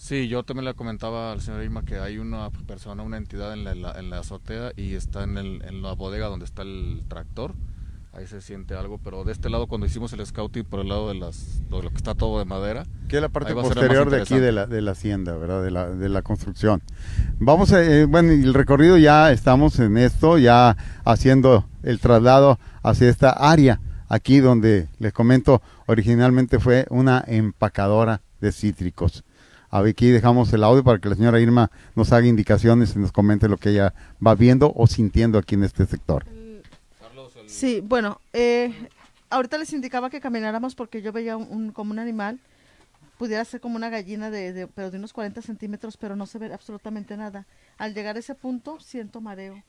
Sí, 0.09 0.27
yo 0.27 0.43
también 0.43 0.65
le 0.65 0.73
comentaba 0.73 1.33
al 1.33 1.43
señor 1.43 1.63
Irma 1.63 1.85
que 1.85 1.99
hay 1.99 2.17
una 2.17 2.49
persona, 2.67 3.03
una 3.03 3.19
entidad 3.19 3.53
en 3.53 3.83
la, 3.83 3.93
en 3.93 4.09
la 4.09 4.21
azotea 4.21 4.73
y 4.75 4.95
está 4.95 5.23
en, 5.25 5.37
el, 5.37 5.63
en 5.67 5.83
la 5.83 5.93
bodega 5.93 6.29
donde 6.29 6.47
está 6.47 6.63
el 6.63 7.03
tractor. 7.09 7.53
Ahí 8.15 8.27
se 8.27 8.41
siente 8.41 8.75
algo, 8.75 8.97
pero 8.97 9.25
de 9.25 9.33
este 9.33 9.51
lado 9.51 9.67
cuando 9.67 9.87
hicimos 9.87 10.15
el 10.15 10.25
scouting 10.25 10.65
por 10.65 10.81
el 10.81 10.89
lado 10.89 11.11
de, 11.11 11.15
las, 11.17 11.61
lo 11.69 11.83
que 11.91 11.97
está 11.97 12.15
todo 12.15 12.39
de 12.39 12.47
madera. 12.47 12.87
Que 13.07 13.17
es 13.17 13.23
la 13.23 13.29
parte 13.29 13.53
posterior 13.53 14.09
de 14.09 14.23
aquí 14.23 14.39
de 14.39 14.51
la, 14.51 14.67
de 14.67 14.81
la 14.81 14.93
hacienda, 14.93 15.37
¿verdad? 15.37 15.63
De 15.63 15.71
la, 15.71 15.91
de 15.91 16.09
la 16.09 16.23
construcción. 16.23 16.83
Vamos, 17.39 17.75
a, 17.75 17.85
eh, 17.85 18.07
bueno, 18.07 18.33
el 18.33 18.55
recorrido 18.55 18.97
ya 18.97 19.31
estamos 19.31 19.79
en 19.79 19.99
esto, 19.99 20.39
ya 20.39 20.75
haciendo 21.05 21.69
el 21.83 22.01
traslado 22.01 22.59
hacia 22.83 23.11
esta 23.11 23.29
área, 23.29 23.83
aquí 24.09 24.39
donde 24.41 24.89
les 25.01 25.13
comento, 25.13 25.61
originalmente 25.85 26.59
fue 26.61 26.87
una 26.89 27.23
empacadora 27.27 28.23
de 28.41 28.53
cítricos 28.53 29.23
Aquí 29.71 30.11
dejamos 30.11 30.53
el 30.53 30.65
audio 30.65 30.83
para 30.83 30.99
que 30.99 31.09
la 31.09 31.15
señora 31.15 31.41
Irma 31.41 31.71
nos 31.95 32.13
haga 32.13 32.27
indicaciones 32.27 32.97
y 32.97 32.99
nos 32.99 33.13
comente 33.13 33.49
lo 33.49 33.59
que 33.59 33.71
ella 33.71 33.93
va 34.25 34.35
viendo 34.35 34.73
o 34.75 34.87
sintiendo 34.87 35.39
aquí 35.39 35.57
en 35.57 35.65
este 35.65 35.85
sector. 35.87 36.25
Sí, 37.47 37.81
bueno, 37.83 38.21
eh, 38.33 38.73
ahorita 39.31 39.59
les 39.59 39.73
indicaba 39.73 40.11
que 40.11 40.21
camináramos 40.21 40.75
porque 40.75 41.03
yo 41.03 41.13
veía 41.13 41.37
un, 41.37 41.73
como 41.73 41.93
un 41.93 41.99
animal, 41.99 42.41
pudiera 43.19 43.45
ser 43.45 43.61
como 43.61 43.77
una 43.77 43.91
gallina 43.91 44.31
de, 44.31 44.69
pero 44.75 44.91
de 44.91 44.99
unos 44.99 45.13
40 45.13 45.43
centímetros, 45.43 45.97
pero 45.97 46.17
no 46.17 46.27
se 46.27 46.39
ve 46.39 46.53
absolutamente 46.53 47.17
nada. 47.17 47.47
Al 47.77 47.95
llegar 47.95 48.17
a 48.17 48.21
ese 48.21 48.35
punto 48.35 48.81
siento 48.81 49.21
mareo. 49.21 49.63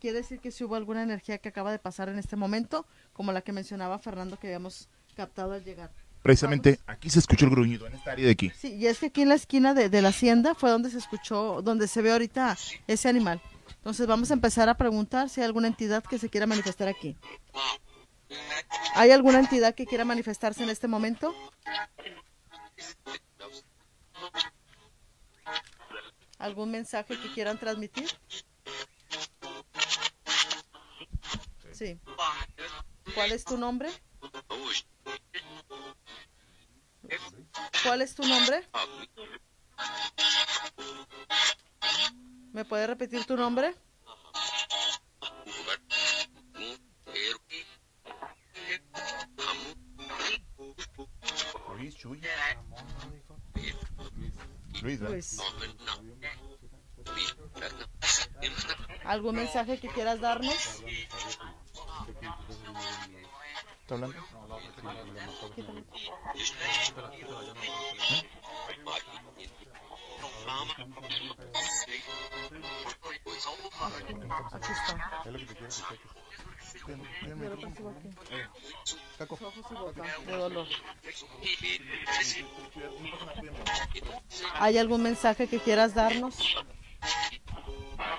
Quiere 0.00 0.18
decir 0.18 0.40
que 0.40 0.50
si 0.50 0.64
hubo 0.64 0.74
alguna 0.74 1.02
energía 1.02 1.38
que 1.38 1.48
acaba 1.48 1.72
de 1.72 1.78
pasar 1.78 2.08
en 2.08 2.18
este 2.18 2.36
momento, 2.36 2.86
como 3.12 3.32
la 3.32 3.40
que 3.40 3.52
mencionaba 3.52 3.98
Fernando 3.98 4.38
que 4.38 4.48
habíamos 4.48 4.88
captado 5.14 5.52
al 5.52 5.64
llegar 5.64 5.90
precisamente 6.24 6.80
aquí 6.86 7.10
se 7.10 7.18
escuchó 7.18 7.44
el 7.44 7.50
gruñido, 7.50 7.86
en 7.86 7.92
esta 7.92 8.12
área 8.12 8.24
de 8.24 8.32
aquí. 8.32 8.50
Sí, 8.58 8.76
y 8.76 8.86
es 8.86 8.98
que 8.98 9.06
aquí 9.06 9.20
en 9.20 9.28
la 9.28 9.34
esquina 9.34 9.74
de, 9.74 10.00
la 10.00 10.08
hacienda 10.08 10.54
fue 10.54 10.70
donde 10.70 10.88
se 10.88 10.96
escuchó, 10.96 11.60
donde 11.60 11.86
se 11.86 12.00
ve 12.00 12.12
ahorita 12.12 12.56
ese 12.86 13.10
animal. 13.10 13.42
Entonces 13.76 14.06
vamos 14.06 14.30
a 14.30 14.34
empezar 14.34 14.70
a 14.70 14.74
preguntar 14.74 15.28
si 15.28 15.42
hay 15.42 15.44
alguna 15.44 15.68
entidad 15.68 16.02
que 16.02 16.18
se 16.18 16.30
quiera 16.30 16.46
manifestar 16.46 16.88
aquí. 16.88 17.14
¿Hay 18.94 19.10
alguna 19.10 19.38
entidad 19.38 19.74
que 19.74 19.84
quiera 19.84 20.06
manifestarse 20.06 20.62
en 20.62 20.70
este 20.70 20.88
momento? 20.88 21.34
¿Algún 26.38 26.70
mensaje 26.70 27.20
que 27.20 27.34
quieran 27.34 27.58
transmitir? 27.58 28.08
Sí. 31.72 31.98
¿Cuál 33.14 33.32
es 33.32 33.44
tu 33.44 33.58
nombre? 33.58 33.90
¿Cuál 37.82 38.02
es 38.02 38.14
tu 38.14 38.22
nombre? 38.26 38.68
¿Me 42.52 42.64
puedes 42.64 42.86
repetir 42.86 43.24
tu 43.26 43.36
nombre? 43.36 43.74
Luis, 54.82 55.38
¿Algún 59.04 59.36
mensaje 59.36 59.78
que 59.78 59.88
quieras 59.88 60.20
darnos? 60.20 60.82
¿Está 63.82 63.94
hablando? 63.94 64.16
¿Hay 84.54 84.78
algún 84.78 85.02
mensaje 85.02 85.46
que 85.46 85.58
quieras 85.60 85.94
darnos? 85.94 86.36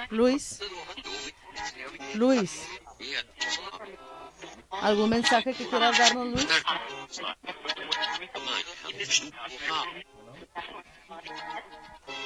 Luis. 0.09 0.61
Luis. 2.13 2.67
¿Algún 4.81 5.09
mensaje 5.09 5.53
que 5.53 5.65
quieras 5.67 5.97
darnos, 5.97 6.27
Luis? 6.27 6.47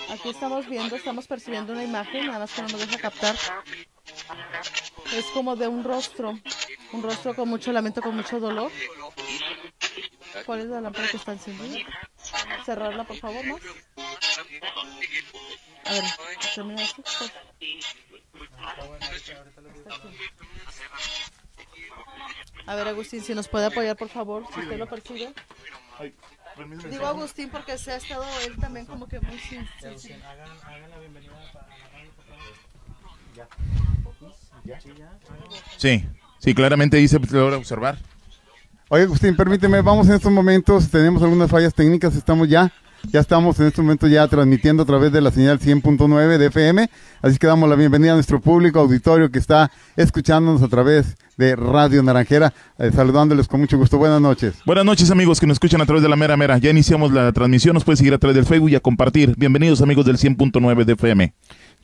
Aquí 0.09 0.29
estamos 0.29 0.67
viendo, 0.67 0.95
estamos 0.95 1.27
percibiendo 1.27 1.73
una 1.73 1.83
imagen, 1.83 2.27
nada 2.27 2.39
más 2.39 2.51
que 2.51 2.61
no 2.63 2.67
nos 2.69 2.79
deja 2.81 2.97
captar. 2.97 3.35
Es 5.13 5.25
como 5.33 5.55
de 5.55 5.67
un 5.67 5.83
rostro, 5.83 6.39
un 6.93 7.03
rostro 7.03 7.35
con 7.35 7.47
mucho 7.49 7.71
lamento, 7.71 8.01
con 8.01 8.15
mucho 8.15 8.39
dolor. 8.39 8.71
¿Cuál 10.45 10.61
es 10.61 10.65
la 10.67 10.81
lámpara 10.81 11.07
que 11.09 11.17
está 11.17 11.33
encendida? 11.33 11.79
Cerrarla, 12.65 13.03
por 13.03 13.17
favor, 13.17 13.45
más. 13.45 13.61
A 15.85 15.93
ver, 15.93 16.03
termina 16.55 16.83
esto. 16.83 17.03
por- 17.03 17.31
A 22.69 22.75
ver, 22.75 22.87
Agustín, 22.87 23.23
si 23.23 23.33
nos 23.33 23.47
puede 23.47 23.65
apoyar, 23.65 23.97
por 23.97 24.09
favor, 24.09 24.43
si 24.53 24.59
usted 24.59 24.77
lo 24.77 24.85
percibe. 24.85 25.33
Digo 26.91 27.07
Agustín 27.07 27.49
porque 27.49 27.75
se 27.79 27.91
ha 27.91 27.95
estado 27.95 28.23
él 28.45 28.55
también 28.57 28.85
como 28.85 29.07
que 29.07 29.19
muy 29.21 29.39
sin, 29.39 29.67
Sí, 35.77 36.05
sí, 36.37 36.53
claramente 36.53 36.97
dice 36.97 37.17
se 37.27 37.35
logra 37.35 37.57
observar. 37.57 37.97
Oye, 38.89 39.03
Agustín, 39.03 39.35
permíteme, 39.35 39.81
vamos 39.81 40.07
en 40.07 40.13
estos 40.13 40.31
momentos, 40.31 40.91
tenemos 40.91 41.23
algunas 41.23 41.49
fallas 41.49 41.73
técnicas, 41.73 42.15
estamos 42.15 42.47
ya, 42.47 42.71
ya 43.11 43.19
estamos 43.19 43.59
en 43.59 43.67
estos 43.67 43.83
momentos 43.83 44.09
ya 44.09 44.27
transmitiendo 44.27 44.83
a 44.83 44.85
través 44.85 45.11
de 45.11 45.21
la 45.21 45.31
señal 45.31 45.59
100.9 45.59 46.37
de 46.37 46.45
FM, 46.47 46.89
así 47.21 47.37
que 47.37 47.47
damos 47.47 47.69
la 47.69 47.75
bienvenida 47.75 48.11
a 48.11 48.15
nuestro 48.15 48.39
público 48.39 48.79
auditorio 48.79 49.31
que 49.31 49.39
está 49.39 49.71
escuchándonos 49.95 50.61
a 50.61 50.67
través 50.67 51.17
de 51.37 51.55
Radio 51.55 52.03
Naranjera, 52.03 52.53
eh, 52.77 52.91
saludándoles 52.93 53.47
con 53.47 53.61
mucho 53.61 53.77
gusto. 53.77 53.97
Buenas 53.97 54.19
noches. 54.19 54.55
Buenas 54.65 54.83
noches 54.83 55.09
amigos 55.09 55.39
que 55.39 55.47
nos 55.47 55.55
escuchan 55.55 55.79
a 55.79 55.85
través 55.85 56.03
de 56.03 56.09
la 56.09 56.17
mera 56.17 56.35
mera. 56.35 56.57
Ya 56.57 56.69
iniciamos 56.69 57.13
la 57.13 57.31
transmisión, 57.31 57.73
nos 57.73 57.85
puede 57.85 57.95
seguir 57.95 58.13
a 58.13 58.17
través 58.17 58.35
del 58.35 58.45
Facebook 58.45 58.69
y 58.69 58.75
a 58.75 58.81
compartir. 58.81 59.35
Bienvenidos 59.37 59.81
amigos 59.81 60.05
del 60.05 60.17
100.9 60.17 60.83
de 60.83 60.93
FM. 60.93 61.33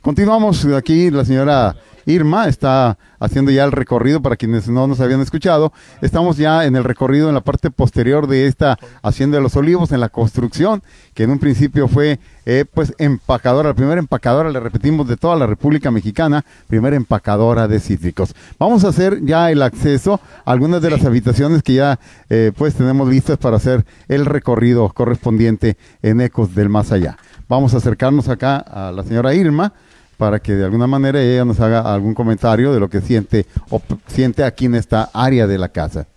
Continuamos 0.01 0.65
aquí, 0.65 1.09
la 1.09 1.25
señora 1.25 1.75
Irma 2.05 2.47
está 2.47 2.97
haciendo 3.19 3.51
ya 3.51 3.63
el 3.63 3.71
recorrido 3.71 4.21
para 4.21 4.35
quienes 4.35 4.67
no 4.67 4.87
nos 4.87 4.99
habían 4.99 5.21
escuchado. 5.21 5.73
Estamos 6.01 6.37
ya 6.37 6.65
en 6.65 6.75
el 6.75 6.83
recorrido 6.83 7.27
en 7.27 7.35
la 7.35 7.41
parte 7.41 7.71
posterior 7.71 8.27
de 8.27 8.45
esta 8.45 8.77
Hacienda 9.01 9.37
de 9.37 9.43
los 9.43 9.55
Olivos, 9.55 9.91
en 9.91 9.99
la 9.99 10.09
construcción, 10.09 10.83
que 11.13 11.23
en 11.23 11.31
un 11.31 11.39
principio 11.39 11.87
fue 11.87 12.19
eh, 12.45 12.65
pues 12.71 12.93
empacadora, 12.99 13.69
la 13.69 13.75
primera 13.75 13.99
empacadora, 13.99 14.51
le 14.51 14.59
repetimos, 14.59 15.07
de 15.07 15.17
toda 15.17 15.35
la 15.35 15.47
República 15.47 15.89
Mexicana, 15.89 16.45
primera 16.67 16.95
empacadora 16.95 17.67
de 17.67 17.79
cítricos. 17.79 18.35
Vamos 18.59 18.83
a 18.83 18.89
hacer 18.89 19.25
ya 19.25 19.49
el 19.51 19.63
acceso 19.63 20.19
a 20.45 20.51
algunas 20.51 20.81
de 20.81 20.91
las 20.91 21.03
habitaciones 21.05 21.63
que 21.63 21.73
ya 21.73 21.99
eh, 22.29 22.51
pues 22.55 22.75
tenemos 22.75 23.09
listas 23.09 23.37
para 23.37 23.57
hacer 23.57 23.85
el 24.07 24.25
recorrido 24.25 24.87
correspondiente 24.89 25.77
en 26.03 26.21
Ecos 26.21 26.53
del 26.53 26.69
Más 26.69 26.91
Allá. 26.91 27.17
Vamos 27.47 27.73
a 27.73 27.77
acercarnos 27.77 28.27
acá 28.27 28.57
a 28.57 28.91
la 28.91 29.03
señora 29.03 29.33
Irma 29.33 29.73
para 30.17 30.39
que 30.39 30.53
de 30.53 30.63
alguna 30.65 30.87
manera 30.87 31.21
ella 31.21 31.43
nos 31.45 31.59
haga 31.59 31.81
algún 31.93 32.13
comentario 32.13 32.73
de 32.73 32.79
lo 32.79 32.89
que 32.89 33.01
siente 33.01 33.45
o 33.69 33.81
siente 34.07 34.43
aquí 34.43 34.65
en 34.65 34.75
esta 34.75 35.09
área 35.13 35.45
de 35.47 35.57
la 35.57 35.69
casa. 35.69 36.07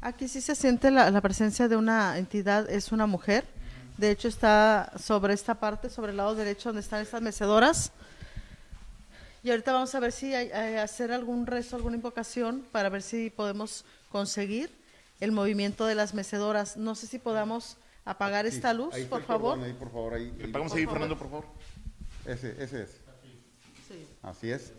Aquí 0.00 0.28
sí 0.28 0.40
se 0.40 0.54
siente 0.54 0.90
la, 0.90 1.10
la 1.10 1.20
presencia 1.20 1.68
de 1.68 1.76
una 1.76 2.18
entidad, 2.18 2.68
es 2.70 2.92
una 2.92 3.06
mujer. 3.06 3.44
De 3.96 4.10
hecho 4.10 4.26
está 4.28 4.92
sobre 5.00 5.32
esta 5.34 5.54
parte, 5.54 5.88
sobre 5.88 6.10
el 6.10 6.16
lado 6.16 6.34
derecho 6.34 6.70
donde 6.70 6.80
están 6.82 7.00
estas 7.00 7.22
mecedoras. 7.22 7.92
Y 9.42 9.50
ahorita 9.50 9.72
vamos 9.72 9.94
a 9.94 10.00
ver 10.00 10.10
si 10.12 10.34
hay, 10.34 10.50
hay- 10.50 10.76
hacer 10.76 11.12
algún 11.12 11.46
rezo, 11.46 11.76
alguna 11.76 11.96
invocación 11.96 12.64
para 12.72 12.88
ver 12.88 13.02
si 13.02 13.30
podemos 13.30 13.84
conseguir 14.10 14.70
el 15.20 15.32
movimiento 15.32 15.86
de 15.86 15.94
las 15.94 16.12
mecedoras. 16.14 16.76
No 16.76 16.94
sé 16.94 17.06
si 17.06 17.18
podamos 17.18 17.76
apagar 18.04 18.46
esta 18.46 18.74
luz, 18.74 18.94
por 19.08 19.22
favor. 19.22 19.58
por 19.78 19.90
favor, 19.90 20.14
ahí, 20.14 20.32
Vamos 20.50 20.72
a 20.74 20.80
ir, 20.80 20.88
Fernando, 20.88 21.16
por 21.16 21.28
favor. 21.28 21.44
Ese, 22.26 22.54
ese 22.62 22.82
es. 22.84 22.90
Sí, 24.24 24.50
Así 24.50 24.50
es. 24.50 24.72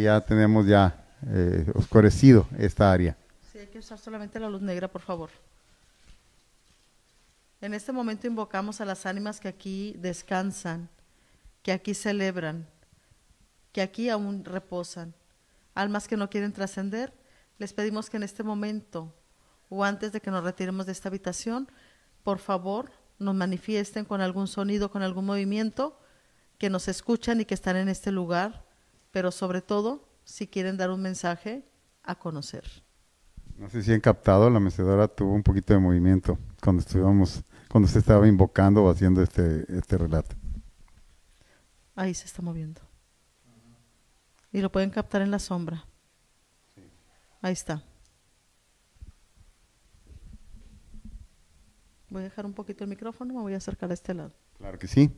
Ya 0.00 0.20
tenemos 0.20 0.66
ya 0.66 1.04
eh, 1.26 1.66
oscurecido 1.74 2.46
esta 2.58 2.92
área. 2.92 3.16
sí, 3.50 3.58
hay 3.58 3.66
que 3.66 3.78
usar 3.78 3.98
solamente 3.98 4.38
la 4.38 4.48
luz 4.48 4.60
negra, 4.60 4.88
por 4.88 5.00
favor. 5.00 5.30
En 7.60 7.74
este 7.74 7.90
momento 7.90 8.26
invocamos 8.26 8.80
a 8.80 8.84
las 8.84 9.04
ánimas 9.06 9.40
que 9.40 9.48
aquí 9.48 9.96
descansan, 9.98 10.88
que 11.62 11.72
aquí 11.72 11.94
celebran, 11.94 12.68
que 13.72 13.82
aquí 13.82 14.10
aún 14.10 14.44
reposan. 14.44 15.14
Almas 15.74 16.06
que 16.06 16.16
no 16.16 16.30
quieren 16.30 16.52
trascender, 16.52 17.12
les 17.58 17.72
pedimos 17.72 18.10
que 18.10 18.16
en 18.16 18.22
este 18.22 18.42
momento 18.42 19.12
o 19.70 19.84
antes 19.84 20.12
de 20.12 20.20
que 20.20 20.30
nos 20.30 20.44
retiremos 20.44 20.86
de 20.86 20.92
esta 20.92 21.08
habitación, 21.08 21.68
por 22.22 22.38
favor, 22.38 22.90
nos 23.18 23.34
manifiesten 23.34 24.04
con 24.04 24.20
algún 24.20 24.46
sonido, 24.46 24.90
con 24.90 25.02
algún 25.02 25.26
movimiento, 25.26 25.98
que 26.58 26.70
nos 26.70 26.88
escuchan 26.88 27.40
y 27.40 27.44
que 27.44 27.54
están 27.54 27.76
en 27.76 27.88
este 27.88 28.12
lugar, 28.12 28.64
pero 29.10 29.30
sobre 29.30 29.62
todo, 29.62 30.08
si 30.24 30.46
quieren 30.46 30.76
dar 30.76 30.90
un 30.90 31.02
mensaje, 31.02 31.64
a 32.02 32.14
conocer. 32.14 32.64
No 33.56 33.68
sé 33.68 33.82
si 33.82 33.92
han 33.92 34.00
captado, 34.00 34.48
la 34.50 34.60
mecedora 34.60 35.08
tuvo 35.08 35.32
un 35.32 35.42
poquito 35.42 35.74
de 35.74 35.80
movimiento 35.80 36.38
cuando 36.62 36.80
estuvimos, 36.80 37.42
cuando 37.68 37.88
se 37.88 37.98
estaba 37.98 38.26
invocando 38.26 38.84
o 38.84 38.90
haciendo 38.90 39.22
este, 39.22 39.64
este 39.76 39.98
relato. 39.98 40.36
Ahí 41.94 42.14
se 42.14 42.26
está 42.26 42.40
moviendo. 42.40 42.80
Y 44.52 44.60
lo 44.60 44.70
pueden 44.70 44.90
captar 44.90 45.22
en 45.22 45.30
la 45.30 45.38
sombra. 45.38 45.84
Ahí 47.42 47.52
está. 47.52 47.82
Voy 52.10 52.22
a 52.22 52.24
dejar 52.24 52.46
un 52.46 52.54
poquito 52.54 52.84
el 52.84 52.90
micrófono, 52.90 53.34
me 53.34 53.40
voy 53.40 53.54
a 53.54 53.58
acercar 53.58 53.90
a 53.90 53.94
este 53.94 54.14
lado. 54.14 54.32
Claro 54.56 54.78
que 54.78 54.86
sí. 54.86 55.10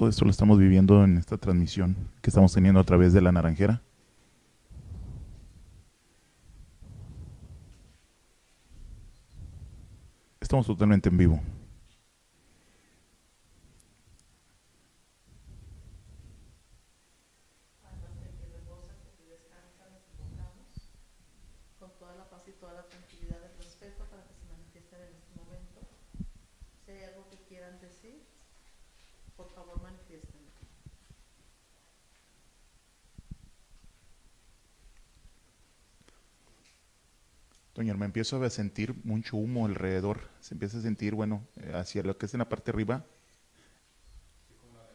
Todo 0.00 0.08
esto 0.08 0.24
lo 0.24 0.30
estamos 0.30 0.58
viviendo 0.58 1.04
en 1.04 1.18
esta 1.18 1.36
transmisión 1.36 1.94
que 2.22 2.30
estamos 2.30 2.54
teniendo 2.54 2.80
a 2.80 2.84
través 2.84 3.12
de 3.12 3.20
la 3.20 3.32
naranjera. 3.32 3.82
Estamos 10.40 10.66
totalmente 10.66 11.10
en 11.10 11.18
vivo. 11.18 11.42
Con 21.78 21.90
toda 21.98 22.14
la 22.16 22.24
paz 22.30 22.48
y 22.48 22.52
toda 22.52 22.72
la 22.72 22.86
tranquilidad 22.86 23.36
y 23.36 23.62
respeto 23.62 24.04
para 24.06 24.22
que 24.22 24.32
se 24.32 24.50
manifiesten 24.50 24.98
en 25.02 25.14
este 25.14 25.34
momento. 25.36 25.80
Si 26.86 26.90
hay 26.90 27.02
algo 27.04 27.28
que 27.28 27.36
quieran 27.46 27.78
decir, 27.82 28.30
por 29.40 29.48
favor 29.54 29.80
manifiesten. 29.82 30.38
Doña 37.80 37.94
me 37.94 38.04
empiezo 38.04 38.44
a 38.44 38.50
sentir 38.50 38.94
mucho 39.04 39.38
humo 39.38 39.64
alrededor. 39.64 40.20
Se 40.40 40.52
empieza 40.52 40.76
a 40.76 40.82
sentir, 40.82 41.14
bueno, 41.14 41.46
eh, 41.62 41.72
hacia 41.74 42.02
lo 42.02 42.14
que 42.18 42.26
es 42.26 42.34
en 42.34 42.40
la 42.40 42.46
parte 42.46 42.70
de 42.70 42.76
arriba, 42.76 43.06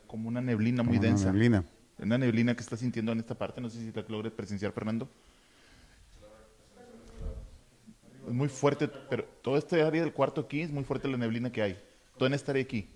como 0.05 0.27
una 0.29 0.39
neblina 0.39 0.83
muy 0.83 0.97
Como 0.97 0.99
una 0.99 1.07
densa. 1.17 1.31
neblina. 1.31 1.65
Una 1.97 2.19
neblina 2.19 2.55
que 2.55 2.61
está 2.61 2.77
sintiendo 2.77 3.11
en 3.11 3.17
esta 3.17 3.33
parte. 3.33 3.59
No 3.59 3.71
sé 3.71 3.79
si 3.79 3.91
la 3.91 4.05
logres 4.07 4.31
presenciar, 4.33 4.71
Fernando. 4.71 5.09
Es 8.27 8.33
muy 8.33 8.49
fuerte, 8.49 8.87
pero 9.09 9.23
todo 9.41 9.57
este 9.57 9.81
área 9.81 10.03
del 10.03 10.13
cuarto 10.13 10.41
aquí 10.41 10.61
es 10.61 10.69
muy 10.69 10.83
fuerte 10.83 11.07
la 11.07 11.17
neblina 11.17 11.51
que 11.51 11.63
hay. 11.63 11.79
Todo 12.19 12.27
en 12.27 12.35
esta 12.35 12.51
área 12.51 12.61
aquí. 12.61 12.87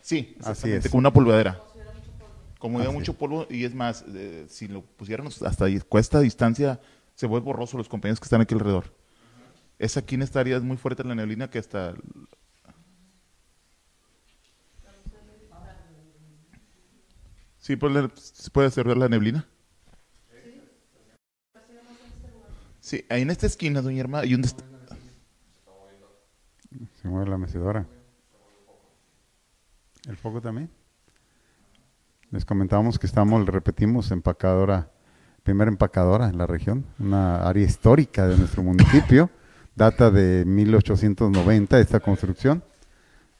Sí, 0.00 0.36
Así 0.44 0.70
es. 0.70 0.88
como 0.88 1.00
una 1.00 1.12
polvadera. 1.12 1.60
Como 2.60 2.78
de 2.78 2.88
mucho 2.90 3.14
polvo, 3.14 3.48
y 3.50 3.64
es 3.64 3.74
más, 3.74 4.04
eh, 4.14 4.46
si 4.48 4.68
lo 4.68 4.82
pusiéramos 4.82 5.42
hasta 5.42 5.66
esta 5.68 6.20
distancia, 6.20 6.78
se 7.20 7.26
vuelve 7.26 7.44
borroso 7.44 7.76
los 7.76 7.86
compañeros 7.86 8.18
que 8.18 8.24
están 8.24 8.40
aquí 8.40 8.54
alrededor. 8.54 8.96
Es 9.78 9.98
aquí 9.98 10.14
en 10.14 10.22
esta 10.22 10.40
área, 10.40 10.56
es 10.56 10.62
muy 10.62 10.78
fuerte 10.78 11.04
la 11.04 11.14
neblina 11.14 11.50
que 11.50 11.58
hasta... 11.58 11.92
Sí, 17.58 17.76
pues, 17.76 17.92
¿se 18.18 18.50
puede 18.50 18.68
hacer 18.68 18.86
ver 18.86 18.96
la 18.96 19.10
neblina? 19.10 19.46
Sí, 22.80 23.04
ahí 23.10 23.20
en 23.20 23.28
esta 23.30 23.44
esquina, 23.46 23.82
doña 23.82 23.98
Irma, 23.98 24.20
hay 24.20 24.34
un... 24.34 24.42
dest- 24.42 24.64
Se 27.02 27.06
mueve 27.08 27.28
la 27.28 27.36
mecedora. 27.36 27.86
¿El 30.08 30.16
foco 30.16 30.40
también? 30.40 30.70
Les 32.30 32.46
comentábamos 32.46 32.98
que 32.98 33.06
estamos, 33.06 33.44
repetimos, 33.44 34.10
empacadora, 34.10 34.90
primera 35.50 35.68
empacadora 35.68 36.28
en 36.28 36.38
la 36.38 36.46
región, 36.46 36.84
una 37.00 37.42
área 37.42 37.64
histórica 37.64 38.28
de 38.28 38.38
nuestro 38.38 38.62
municipio, 38.62 39.30
data 39.74 40.08
de 40.08 40.44
1890 40.44 41.80
esta 41.80 41.98
construcción. 41.98 42.62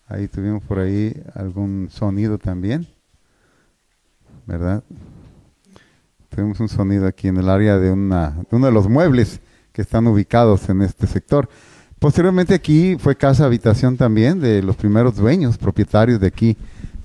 Ahí 0.09 0.27
tuvimos 0.27 0.61
por 0.65 0.81
ahí 0.81 1.15
algún 1.35 1.87
sonido 1.89 2.37
también, 2.37 2.89
¿verdad? 4.45 4.83
Tuvimos 6.31 6.59
un 6.59 6.69
sonido 6.69 7.07
aquí 7.07 7.29
en 7.29 7.37
el 7.37 7.49
área 7.49 7.79
de, 7.79 7.93
una, 7.93 8.31
de 8.31 8.57
uno 8.57 8.67
de 8.67 8.73
los 8.73 8.89
muebles 8.89 9.41
que 9.73 9.83
están 9.83 10.09
ubicados 10.09 10.69
en 10.69 10.83
este 10.83 11.07
sector. 11.07 11.49
Posteriormente 12.01 12.55
aquí 12.55 12.97
fue 12.99 13.15
casa 13.15 13.45
habitación 13.45 13.97
también 13.97 14.41
de 14.41 14.65
los 14.65 14.75
primeros 14.75 15.15
dueños, 15.15 15.59
propietarios 15.59 16.19
de 16.19 16.27
aquí, 16.27 16.57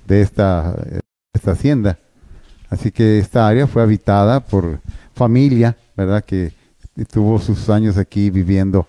de 0.04 0.22
esta, 0.22 0.74
esta 1.32 1.52
hacienda. 1.52 2.00
Así 2.70 2.90
que 2.90 3.18
esta 3.18 3.46
área 3.46 3.66
fue 3.66 3.82
habitada 3.82 4.40
por 4.40 4.80
familia, 5.14 5.76
¿verdad? 5.96 6.24
Que 6.24 6.52
tuvo 7.10 7.38
sus 7.38 7.68
años 7.70 7.96
aquí 7.96 8.30
viviendo 8.30 8.86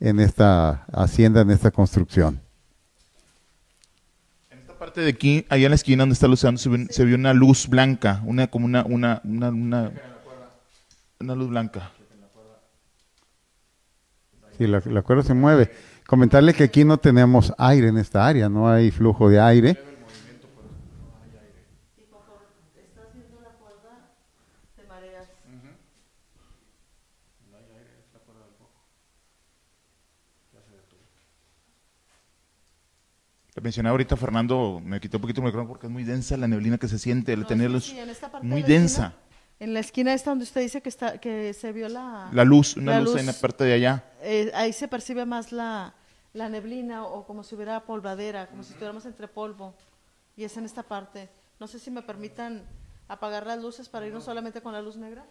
en 0.00 0.20
esta 0.20 0.84
hacienda, 0.92 1.40
en 1.40 1.50
esta 1.50 1.70
construcción. 1.70 2.40
En 4.50 4.58
esta 4.60 4.78
parte 4.78 5.00
de 5.00 5.10
aquí, 5.10 5.44
allá 5.48 5.66
en 5.66 5.70
la 5.70 5.74
esquina 5.74 6.02
donde 6.02 6.14
está 6.14 6.28
Luciano, 6.28 6.56
se, 6.56 6.86
se 6.90 7.04
vio 7.04 7.16
una 7.16 7.34
luz 7.34 7.68
blanca, 7.68 8.22
una 8.24 8.46
como 8.46 8.64
una, 8.64 8.84
una, 8.84 9.20
una, 9.24 9.48
una, 9.50 9.92
una 11.20 11.34
luz 11.34 11.48
blanca. 11.48 11.90
Sí, 14.56 14.66
la, 14.66 14.82
la 14.86 15.02
cuerda 15.02 15.22
se 15.22 15.34
mueve. 15.34 15.70
Comentarle 16.06 16.54
que 16.54 16.64
aquí 16.64 16.84
no 16.84 16.96
tenemos 16.96 17.52
aire 17.58 17.88
en 17.88 17.98
esta 17.98 18.26
área, 18.26 18.48
no 18.48 18.68
hay 18.68 18.90
flujo 18.90 19.28
de 19.28 19.38
aire. 19.38 19.70
Está 19.70 19.86
haciendo 23.08 23.40
la 23.42 23.50
cuerda 23.50 24.10
de 24.76 24.84
mareas. 24.88 25.28
Le 33.47 33.47
mencionaba 33.60 33.92
ahorita 33.92 34.16
Fernando, 34.16 34.80
me 34.84 35.00
quité 35.00 35.16
un 35.16 35.20
poquito 35.22 35.40
el 35.40 35.46
micrófono 35.46 35.68
porque 35.68 35.86
es 35.86 35.92
muy 35.92 36.04
densa 36.04 36.36
la 36.36 36.48
neblina 36.48 36.78
que 36.78 36.88
se 36.88 36.98
siente, 36.98 37.32
el 37.32 37.40
No, 37.40 37.46
tener 37.46 37.68
sí, 37.68 37.72
luz 37.72 37.88
muy 37.92 38.00
de 38.00 38.06
la 38.06 38.12
esquina, 38.12 38.66
densa. 38.68 39.14
En 39.60 39.74
la 39.74 39.80
esquina 39.80 40.14
esta 40.14 40.30
donde 40.30 40.44
usted 40.44 40.60
dice 40.60 40.80
que 40.82 40.88
está 40.88 41.18
que 41.20 41.52
se 41.52 41.72
vio 41.72 41.88
la, 41.88 42.28
La 42.32 42.44
luz, 42.44 42.76
una 42.76 42.92
La 42.92 43.00
luz, 43.00 43.14
ahí 43.14 43.20
en 43.20 43.26
la 43.26 43.32
luz. 43.32 43.40
parte 43.40 43.64
de 43.64 43.72
allá. 43.74 44.04
eh, 44.22 44.50
ahí 44.54 44.72
se 44.72 44.86
percibe 44.88 45.26
más 45.26 45.50
la, 45.52 45.94
la 46.32 46.48
neblina 46.48 47.04
o 47.04 47.26
como 47.26 47.42
si 47.42 47.54
hubiera 47.56 47.84
polvadera, 47.84 48.46
como 48.48 48.62
si 48.62 48.70
estuviéramos 48.70 49.04
entre 49.06 49.26
polvo. 49.28 49.74
Y 50.36 50.44
es 50.44 50.56
en 50.56 50.64
esta 50.64 50.84
parte. 50.84 51.28
No 51.58 51.66
sé 51.66 51.80
si 51.80 51.90
me 51.90 52.02
permitan 52.02 52.62
apagar 53.08 53.46
las 53.46 53.60
luces 53.60 53.88
para 53.88 54.06
irnos 54.06 54.22
solamente 54.24 54.60
con 54.60 54.72
la 54.72 54.80
luz 54.82 54.96
negra. 54.96 55.24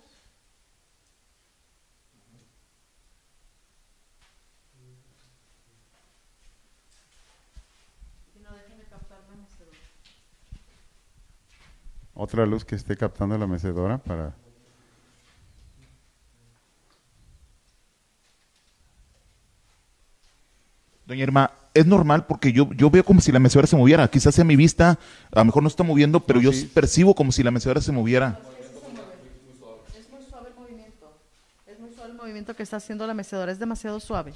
Y 8.36 8.40
no 8.40 8.52
dejen 8.54 8.78
de 8.78 8.86
captar 8.86 9.20
la 9.30 9.36
mecedora. 9.36 9.78
Otra 12.20 12.48
luz 12.48 12.66
que 12.66 12.74
esté 12.74 12.98
captando 12.98 13.38
la 13.38 13.46
mecedora 13.46 14.00
para... 14.00 14.34
Doña 21.06 21.22
Irma, 21.22 21.52
es 21.76 21.86
normal 21.86 22.26
porque 22.26 22.52
yo, 22.52 22.74
yo 22.74 22.90
veo 22.90 23.04
como 23.04 23.22
si 23.22 23.32
la 23.32 23.38
mecedora 23.38 23.68
se 23.68 23.76
moviera. 23.76 24.08
Quizás 24.08 24.40
a 24.40 24.44
mi 24.44 24.56
vista, 24.56 24.98
a 25.32 25.40
lo 25.40 25.46
mejor 25.46 25.62
no 25.62 25.70
está 25.70 25.84
moviendo, 25.84 26.20
pero 26.20 26.42
yo 26.42 26.52
sí 26.52 26.66
percibo 26.66 27.14
como 27.14 27.32
si 27.32 27.44
la 27.44 27.52
mecedora 27.52 27.82
se 27.82 27.92
moviera. 27.92 28.40
Es 29.96 30.10
muy 30.10 30.24
suave 30.28 30.50
el 30.50 30.56
movimiento. 30.56 31.20
Es 31.68 31.80
muy 31.80 31.92
suave 31.94 32.10
el 32.10 32.18
movimiento 32.18 32.56
que 32.56 32.64
está 32.64 32.78
haciendo 32.78 33.06
la 33.06 33.14
mecedora. 33.14 33.52
Es 33.52 33.60
demasiado 33.60 34.00
suave. 34.00 34.34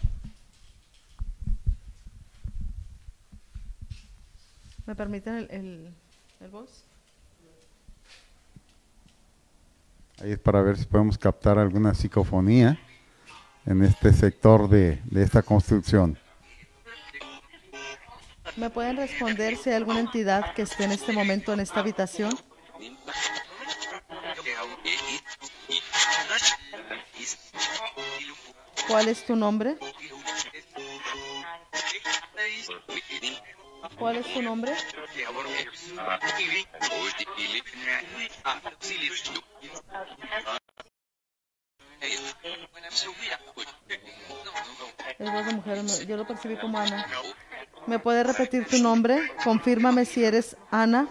¿Me 4.85 4.95
permiten 4.95 5.33
el, 5.33 5.49
el, 5.49 5.93
el 6.41 6.51
voice? 6.51 6.90
Ahí 10.21 10.33
es 10.33 10.39
para 10.39 10.61
ver 10.61 10.77
si 10.77 10.85
podemos 10.85 11.17
captar 11.17 11.57
alguna 11.57 11.95
psicofonía 11.95 12.79
en 13.65 13.83
este 13.83 14.13
sector 14.13 14.69
de, 14.69 15.01
de 15.05 15.23
esta 15.23 15.41
construcción. 15.41 16.19
¿Me 18.55 18.69
pueden 18.69 18.97
responder 18.97 19.57
si 19.57 19.69
hay 19.69 19.77
alguna 19.77 19.99
entidad 19.99 20.53
que 20.53 20.61
esté 20.63 20.83
en 20.83 20.91
este 20.91 21.11
momento 21.11 21.53
en 21.53 21.61
esta 21.61 21.79
habitación? 21.79 22.37
¿Cuál 28.87 29.07
es 29.07 29.25
tu 29.25 29.35
nombre? 29.35 29.77
¿Cuál 33.97 34.17
es 34.17 34.33
tu 34.33 34.41
nombre? 34.41 34.73
Es 45.19 45.31
voz 45.31 45.45
de 45.45 45.53
mujer, 45.53 46.07
yo 46.07 46.17
lo 46.17 46.25
percibí 46.25 46.57
como 46.57 46.79
Ana. 46.79 47.07
¿Me 47.87 47.99
puedes 47.99 48.25
repetir 48.25 48.67
tu 48.67 48.77
nombre? 48.79 49.31
Confírmame 49.43 50.05
si 50.05 50.23
eres 50.23 50.55
Ana. 50.71 51.07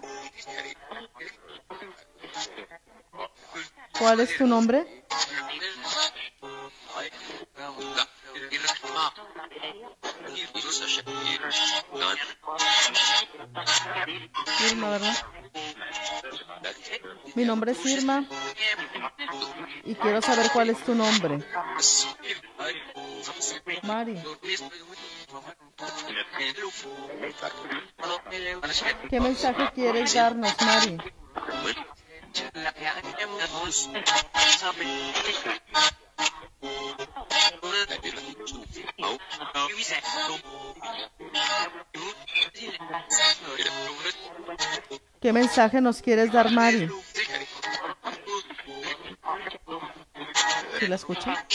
¿Cuál 3.99 4.21
es 4.21 4.37
tu 4.37 4.47
nombre? 4.47 5.05
Irma, 14.71 14.91
¿verdad? 14.91 15.17
Mi 17.35 17.45
nombre 17.45 17.73
es 17.73 17.87
Irma 17.87 18.25
y 19.85 19.95
quiero 19.95 20.21
saber 20.23 20.51
cuál 20.53 20.71
es 20.71 20.85
tu 20.85 20.95
nombre. 20.95 21.43
Mari. 23.83 24.23
¿Qué 29.09 29.21
mensaje 29.21 29.71
quieres 29.75 30.15
darnos, 30.15 30.55
Mari? 30.61 30.99
¿Qué 45.21 45.33
mensaje 45.33 45.81
nos 45.81 46.01
quieres 46.01 46.33
dar, 46.33 46.51
Mari? 46.51 46.89
¿Sí 50.79 50.87
la 50.87 50.95
escucha? 50.95 51.47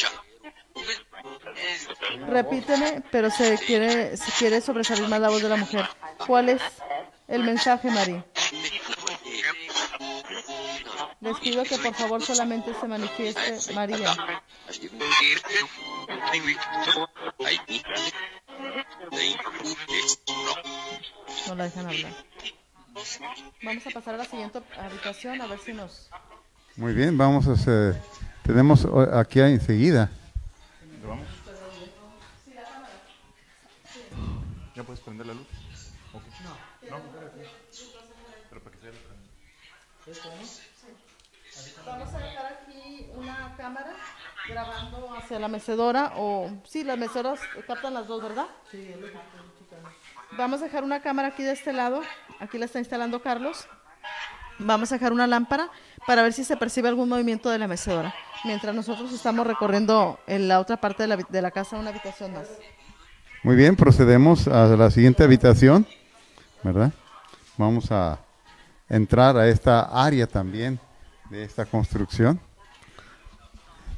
Repíteme, 2.27 3.03
pero 3.11 3.29
se 3.29 3.57
quiere, 3.57 4.17
se 4.17 4.31
quiere 4.33 4.61
sobresalir 4.61 5.07
más 5.07 5.19
la 5.19 5.29
voz 5.29 5.41
de 5.41 5.49
la 5.49 5.55
mujer. 5.55 5.87
¿Cuál 6.25 6.49
es 6.49 6.61
el 7.27 7.43
mensaje, 7.43 7.89
Mari? 7.89 8.23
Les 11.25 11.39
pido 11.39 11.63
que 11.63 11.77
por 11.79 11.95
favor 11.95 12.21
solamente 12.21 12.71
se 12.79 12.87
manifieste 12.87 13.73
María. 13.73 14.15
No 21.47 21.55
la 21.55 21.63
dejan 21.63 21.87
hablar. 21.87 22.13
Vamos 23.63 23.87
a 23.87 23.89
pasar 23.89 24.13
a 24.13 24.17
la 24.17 24.25
siguiente 24.25 24.61
habitación 24.79 25.41
a 25.41 25.47
ver 25.47 25.59
si 25.59 25.73
nos... 25.73 26.09
Muy 26.75 26.93
bien, 26.93 27.17
vamos 27.17 27.47
a 27.47 27.53
hacer... 27.53 27.99
Tenemos 28.43 28.85
aquí 29.11 29.39
enseguida. 29.39 30.11
¿Ya 34.75 34.83
puedes 34.83 34.99
prender 35.01 35.25
la 35.25 35.33
luz? 35.33 35.47
Ok. 36.13 36.23
No. 36.91 36.99
Pero 38.49 38.61
para 38.61 38.75
que 38.75 38.81
sea 38.81 38.91
Vamos 41.85 42.13
a 42.13 42.19
dejar 42.19 42.45
aquí 42.45 43.07
una 43.55 43.63
cámara 43.63 43.91
grabando 44.49 45.13
hacia 45.17 45.39
la 45.39 45.47
mecedora 45.47 46.13
o... 46.17 46.49
Sí, 46.65 46.83
las 46.83 46.97
mecedoras 46.97 47.39
captan 47.67 47.93
las 47.93 48.07
dos, 48.07 48.21
¿verdad? 48.21 48.45
Sí, 48.71 48.93
Vamos 50.37 50.61
a 50.61 50.65
dejar 50.65 50.83
una 50.83 51.01
cámara 51.01 51.29
aquí 51.29 51.43
de 51.43 51.51
este 51.51 51.71
lado. 51.71 52.01
Aquí 52.39 52.57
la 52.57 52.65
está 52.65 52.79
instalando 52.79 53.21
Carlos. 53.21 53.67
Vamos 54.59 54.91
a 54.91 54.95
dejar 54.95 55.13
una 55.13 55.27
lámpara 55.27 55.69
para 56.05 56.23
ver 56.23 56.33
si 56.33 56.43
se 56.43 56.57
percibe 56.57 56.89
algún 56.89 57.07
movimiento 57.07 57.49
de 57.49 57.57
la 57.57 57.67
mecedora. 57.67 58.13
Mientras 58.43 58.75
nosotros 58.75 59.13
estamos 59.13 59.47
recorriendo 59.47 60.19
en 60.27 60.47
la 60.47 60.59
otra 60.59 60.77
parte 60.77 61.03
de 61.03 61.07
la, 61.07 61.17
de 61.17 61.41
la 61.41 61.51
casa 61.51 61.77
una 61.77 61.89
habitación 61.89 62.33
más. 62.33 62.49
Muy 63.43 63.55
bien, 63.55 63.75
procedemos 63.75 64.47
a 64.47 64.67
la 64.75 64.91
siguiente 64.91 65.23
habitación, 65.23 65.87
¿verdad? 66.63 66.91
Vamos 67.57 67.91
a 67.91 68.19
entrar 68.89 69.37
a 69.37 69.47
esta 69.47 69.81
área 70.05 70.27
también 70.27 70.79
de 71.29 71.43
esta 71.43 71.65
construcción. 71.65 72.39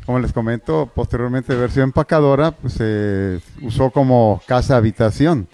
Como 0.07 0.19
les 0.19 0.31
comento, 0.31 0.89
posteriormente 0.95 1.53
versión 1.53 1.83
empacadora, 1.83 2.51
pues 2.51 2.75
se 2.75 3.41
usó 3.61 3.91
como 3.91 4.41
casa 4.47 4.77
habitación, 4.77 5.49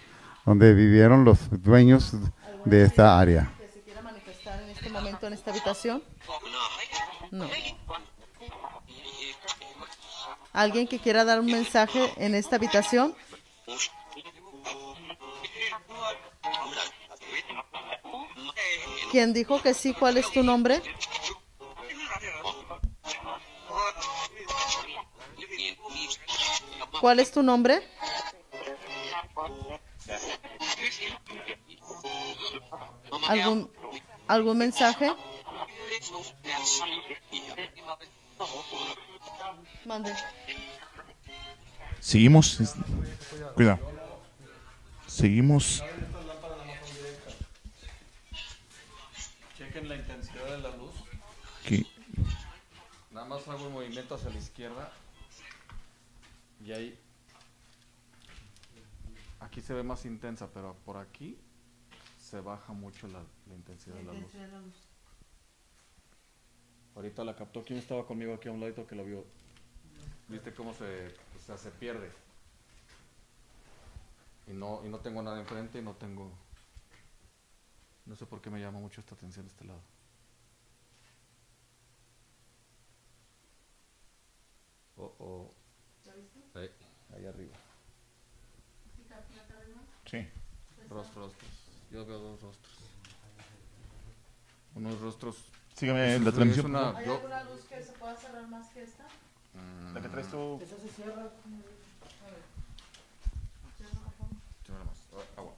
donde 0.46 0.76
vivieron 0.76 1.26
los 1.26 1.39
dueños 1.63 2.12
de 2.63 2.84
esta 2.84 3.20
área. 3.20 3.52
que 3.74 3.82
quiera 3.82 4.04
manifestar 4.04 4.62
en 4.62 4.70
este 4.70 5.26
en 5.26 5.34
esta 5.34 5.50
habitación? 5.50 6.04
No. 7.32 7.50
¿Alguien 10.54 10.88
que 10.88 11.00
quiera 11.00 11.26
dar 11.26 11.39
un 11.39 11.48
mensaje 11.48 12.13
en 12.18 12.36
esta 12.36 12.58
habitación? 12.58 13.16
¿Quién 19.10 19.34
dijo 19.34 19.60
que 19.63 19.74
sí? 19.74 19.96
¿Cuál 19.96 20.18
es 20.18 20.30
tu 20.32 20.44
nombre? 20.44 20.80
¿Cuál 27.04 27.20
es 27.20 27.34
tu 27.34 27.44
nombre? 27.44 27.86
¿Algún, 33.28 33.70
algún 34.26 34.58
mensaje? 34.58 35.13
Mande. 39.84 40.16
Seguimos. 42.00 42.58
Cuidado. 43.56 43.80
Seguimos. 45.06 45.84
Chequen 49.58 49.89
la 49.89 49.96
intensidad 49.96 50.46
de 50.46 50.58
la 50.60 50.70
luz. 50.78 50.94
Aquí. 51.66 51.86
Nada 53.12 53.28
más 53.28 53.46
hago 53.50 53.68
un 53.68 53.74
movimiento 53.74 54.16
hacia 54.16 54.30
la 54.30 54.38
izquierda. 54.38 54.94
Y 56.63 56.71
ahí. 56.71 56.99
Aquí 59.41 59.62
se 59.62 59.73
ve 59.73 59.84
más 59.84 60.06
intensa, 60.06 60.49
pero 60.54 60.76
por 60.86 60.97
aquí 60.97 61.38
se 62.17 62.39
baja 62.39 62.71
mucho 62.71 63.08
la, 63.08 63.21
la 63.47 63.56
intensidad 63.56 63.95
de 63.95 64.04
la 64.04 64.13
luz. 64.13 64.32
Ahorita 66.95 67.23
la 67.23 67.36
captó. 67.36 67.63
¿Quién 67.63 67.80
estaba 67.80 68.06
conmigo 68.08 68.34
aquí 68.34 68.47
a 68.47 68.52
un 68.52 68.62
ladito 68.62 68.88
que 68.88 68.95
la 68.95 69.04
vio? 69.04 69.26
¿Viste 70.30 70.54
cómo 70.54 70.73
se, 70.73 71.08
o 71.38 71.41
sea, 71.45 71.58
se 71.58 71.69
pierde? 71.71 72.10
Y 74.47 74.54
no, 74.54 74.86
y 74.86 74.89
no 74.89 74.99
tengo 74.99 75.21
nada 75.21 75.39
enfrente 75.39 75.80
y 75.80 75.82
no 75.82 75.95
tengo... 75.95 76.32
No 78.06 78.15
sé 78.15 78.26
por 78.26 78.41
qué 78.41 78.49
me 78.49 78.60
llama 78.60 78.80
mucho 78.80 79.02
esta 79.02 79.15
atención 79.15 79.45
de 79.45 79.52
este 79.52 79.65
lado. 79.65 79.82
Oh, 84.97 85.15
oh. 85.19 85.54
Ahí, 86.56 86.69
ahí 87.15 87.26
arriba. 87.26 87.56
Sí. 90.06 90.28
Rostros, 90.94 91.16
rostros. 91.16 91.52
Yo 91.92 92.06
veo 92.06 92.20
dos 92.20 92.42
rostros. 92.42 92.74
Unos 94.76 95.00
rostros. 95.02 95.36
Sígame 95.76 96.20
la 96.20 96.32
transmisión. 96.32 96.68
una- 96.68 96.96
¿Hay 96.98 97.06
yo- 97.06 97.16
alguna 97.16 97.44
luz 97.46 97.62
que 97.70 97.82
se 97.84 97.92
pueda 97.94 98.16
cerrar 98.16 98.48
más 98.48 98.70
que 98.70 98.84
esta? 98.84 99.06
La 99.94 100.02
que 100.02 100.10
traes 100.10 100.28
tú. 100.30 100.60
Sí, 104.66 104.72
nada 104.72 104.84
más. 104.86 104.98
Ah, 105.14 105.40
agua. 105.42 105.54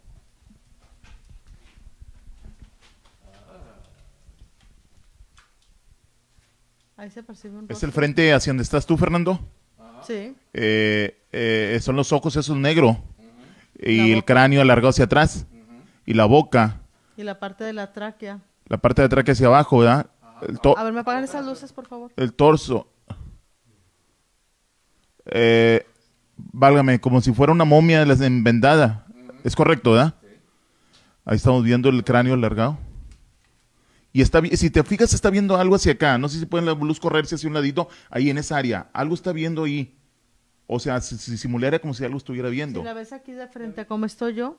Ahí 6.98 7.10
se 7.12 7.24
percibe 7.24 7.58
un 7.58 7.66
Es 7.70 7.84
el 7.84 7.92
frente 7.92 8.34
hacia 8.34 8.52
donde 8.52 8.64
estás 8.64 8.86
tú, 8.86 8.98
Fernando. 8.98 9.40
Sí. 10.06 10.36
Eh, 10.54 11.18
eh, 11.32 11.80
son 11.82 11.96
los 11.96 12.12
ojos 12.14 12.36
esos 12.36 12.56
negro. 12.58 13.02
Y 13.86 14.10
La 14.10 14.18
el 14.18 14.26
cráneo 14.26 14.62
alargado 14.62 14.90
hacia 14.90 15.06
atrás. 15.06 15.46
Y 16.06 16.14
la 16.14 16.26
boca. 16.26 16.82
Y 17.16 17.24
la 17.24 17.40
parte 17.40 17.64
de 17.64 17.74
la 17.74 17.94
tráquea. 17.94 18.40
La 18.68 18.78
parte 18.78 19.02
de 19.02 19.06
atrás 19.06 19.30
hacia 19.30 19.48
abajo, 19.48 19.80
¿verdad? 19.80 20.08
El, 20.42 20.60
A 20.76 20.84
ver, 20.84 20.94
¿me 20.94 21.00
apagan 21.00 21.24
esas 21.24 21.46
luces, 21.46 21.72
por 21.72 21.88
favor? 21.88 22.12
el 22.18 22.34
torso. 22.34 22.88
Eh, 25.26 25.86
válgame, 26.36 27.00
como 27.00 27.22
si 27.22 27.32
fuera 27.32 27.54
una 27.54 27.64
momia 27.64 28.00
de 28.00 28.06
las 28.06 28.22
envendada. 28.22 29.06
Es 29.44 29.56
correcto, 29.56 29.92
¿verdad? 29.94 30.16
Ahí 31.24 31.38
estamos 31.38 31.64
viendo 31.64 31.90
el 31.90 32.04
cráneo 32.04 32.34
alargado. 32.34 32.78
Y 34.12 34.22
está, 34.22 34.42
si 34.54 34.70
te 34.70 34.84
fijas, 34.84 35.14
está 35.14 35.30
viendo 35.30 35.58
algo 35.58 35.76
hacia 35.76 35.94
acá. 35.94 36.18
No 36.18 36.30
sé 36.30 36.40
si 36.40 36.46
puede 36.46 36.66
la 36.66 36.74
luz 36.74 37.00
correrse 37.00 37.36
hacia 37.36 37.48
un 37.48 37.54
ladito, 37.54 37.90
ahí 38.10 38.30
en 38.30 38.38
esa 38.38 38.58
área. 38.58 38.90
Algo 38.94 39.14
está 39.14 39.32
viendo 39.32 39.66
ahí. 39.66 39.98
O 40.68 40.80
sea, 40.80 41.00
si, 41.02 41.18
si 41.18 41.38
simulara 41.38 41.80
como 41.80 41.94
si 41.94 42.04
algo 42.04 42.18
estuviera 42.18 42.50
viendo. 42.50 42.80
Si 42.80 42.86
la 42.86 42.94
ves 42.94 43.14
aquí 43.14 43.32
de 43.34 43.48
frente 43.48 43.82
a 43.82 43.88
cómo 43.88 44.06
estoy 44.06 44.34
yo, 44.34 44.58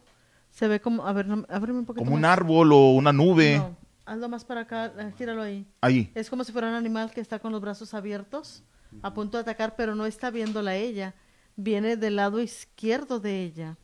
se 0.50 0.68
ve 0.68 0.80
como... 0.80 1.06
A 1.06 1.12
ver, 1.12 1.26
no, 1.26 1.44
ábreme 1.48 1.80
un 1.80 1.84
poquito 1.84 2.04
Como 2.04 2.16
un 2.16 2.24
árbol 2.24 2.72
o 2.72 2.92
una 2.92 3.12
nube. 3.12 3.58
No, 3.58 3.76
hazlo 4.04 4.28
más 4.28 4.44
para 4.44 4.62
acá, 4.62 4.92
eh, 4.98 5.12
gíralo 5.18 5.42
ahí. 5.42 5.66
Ahí. 5.80 6.10
Es 6.14 6.30
como 6.30 6.44
si 6.44 6.52
fuera 6.52 6.68
un 6.68 6.74
animal 6.74 7.10
que 7.10 7.20
está 7.20 7.38
con 7.38 7.52
los 7.52 7.60
brazos 7.60 7.92
abiertos, 7.92 8.62
a 9.02 9.12
punto 9.12 9.36
de 9.36 9.42
atacar, 9.42 9.74
pero 9.76 9.94
no 9.94 10.06
está 10.06 10.30
viéndola 10.30 10.76
ella. 10.76 11.14
Viene 11.56 11.96
del 11.96 12.16
lado 12.16 12.40
izquierdo 12.40 13.18
de 13.18 13.42
ella. 13.42 13.76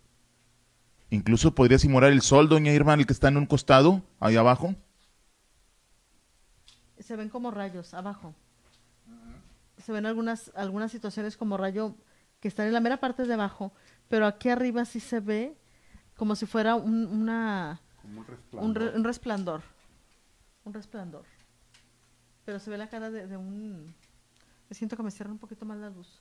Incluso 1.10 1.54
podría 1.54 1.78
simular 1.78 2.10
el 2.10 2.22
sol, 2.22 2.48
doña 2.48 2.72
Irma, 2.72 2.94
el 2.94 3.06
que 3.06 3.12
está 3.12 3.28
en 3.28 3.36
un 3.36 3.46
costado, 3.46 4.02
ahí 4.18 4.36
abajo. 4.36 4.74
Se 6.98 7.16
ven 7.16 7.28
como 7.28 7.50
rayos 7.50 7.92
abajo. 7.92 8.34
Se 9.76 9.92
ven 9.92 10.06
algunas, 10.06 10.52
algunas 10.54 10.92
situaciones 10.92 11.36
como 11.36 11.56
rayo 11.56 11.96
que 12.42 12.48
están 12.48 12.66
en 12.66 12.72
la 12.72 12.80
mera 12.80 12.98
parte 12.98 13.24
de 13.24 13.32
abajo, 13.32 13.72
pero 14.08 14.26
aquí 14.26 14.48
arriba 14.48 14.84
sí 14.84 14.98
se 14.98 15.20
ve 15.20 15.56
como 16.16 16.34
si 16.34 16.44
fuera 16.44 16.74
un, 16.74 17.06
una, 17.06 17.80
un, 18.52 18.74
re- 18.74 18.90
un 18.96 19.04
resplandor. 19.04 19.62
Un 20.64 20.74
resplandor. 20.74 21.24
Pero 22.44 22.58
se 22.58 22.68
ve 22.68 22.76
la 22.76 22.88
cara 22.88 23.10
de, 23.12 23.28
de 23.28 23.36
un... 23.36 23.94
Me 24.68 24.74
siento 24.74 24.96
que 24.96 25.04
me 25.04 25.12
cierra 25.12 25.30
un 25.30 25.38
poquito 25.38 25.64
más 25.64 25.78
la 25.78 25.88
luz. 25.88 26.20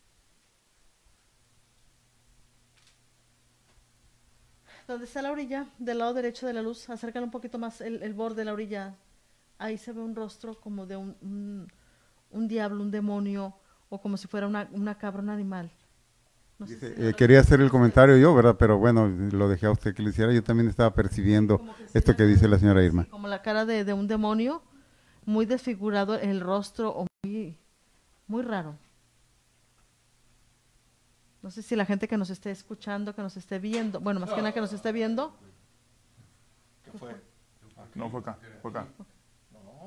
Donde 4.87 5.05
está 5.05 5.23
la 5.23 5.31
orilla, 5.31 5.65
del 5.79 5.97
lado 5.97 6.13
derecho 6.13 6.45
de 6.45 6.53
la 6.53 6.61
luz, 6.61 6.87
acércale 6.87 7.25
un 7.25 7.31
poquito 7.31 7.57
más 7.57 7.81
el, 7.81 8.03
el 8.03 8.13
borde 8.13 8.37
de 8.37 8.45
la 8.45 8.53
orilla. 8.53 8.95
Ahí 9.57 9.79
se 9.79 9.91
ve 9.91 10.01
un 10.01 10.15
rostro 10.15 10.59
como 10.59 10.85
de 10.85 10.97
un, 10.97 11.17
un, 11.21 11.67
un 12.29 12.47
diablo, 12.47 12.83
un 12.83 12.91
demonio, 12.91 13.55
o 13.89 13.99
como 13.99 14.17
si 14.17 14.27
fuera 14.27 14.45
una, 14.45 14.69
una 14.71 14.97
cabra, 14.99 15.23
un 15.23 15.29
animal. 15.29 15.71
No 16.61 16.67
sé 16.67 16.77
si- 16.79 16.85
Eh, 17.03 17.13
quería 17.15 17.39
hacer 17.39 17.59
el 17.59 17.71
comentario 17.71 18.15
yo, 18.17 18.35
¿verdad? 18.35 18.55
Pero 18.57 18.77
bueno, 18.77 19.07
lo 19.07 19.49
dejé 19.49 19.65
a 19.65 19.71
usted 19.71 19.95
que 19.95 20.03
lo 20.03 20.09
hiciera. 20.09 20.31
Yo 20.31 20.43
también 20.43 20.69
estaba 20.69 20.93
percibiendo 20.93 21.57
como 21.57 21.75
que 21.75 21.85
esto 21.97 22.11
la 22.11 22.17
que 22.17 22.23
dice 22.25 22.41
cara- 22.41 22.51
la 22.51 22.59
señora 22.59 22.83
Irma. 22.83 23.07
Como 23.09 23.27
la 23.27 23.41
cara 23.41 23.65
de, 23.65 23.83
de 23.83 23.93
un 23.93 24.07
demonio, 24.07 24.61
muy 25.25 25.47
desfigurado 25.47 26.15
el 26.19 26.39
rostro, 26.39 26.89
o 26.95 27.07
muy, 27.25 27.57
muy 28.27 28.43
raro. 28.43 28.75
No 31.41 31.49
sé 31.49 31.63
si 31.63 31.75
la 31.75 31.85
gente 31.85 32.07
que 32.07 32.17
nos 32.17 32.29
esté 32.29 32.51
escuchando, 32.51 33.15
que 33.15 33.23
nos 33.23 33.35
esté 33.35 33.57
viendo, 33.57 33.99
bueno, 33.99 34.19
más 34.19 34.29
que 34.29 34.37
nada 34.37 34.53
que 34.53 34.61
nos 34.61 34.71
esté 34.73 34.91
viendo, 34.91 35.33
¿Qué 36.83 36.91
fue? 36.91 37.15
No, 37.95 38.09
fue 38.09 38.19
acá, 38.19 38.37
fue 38.61 38.69
acá. 38.69 38.87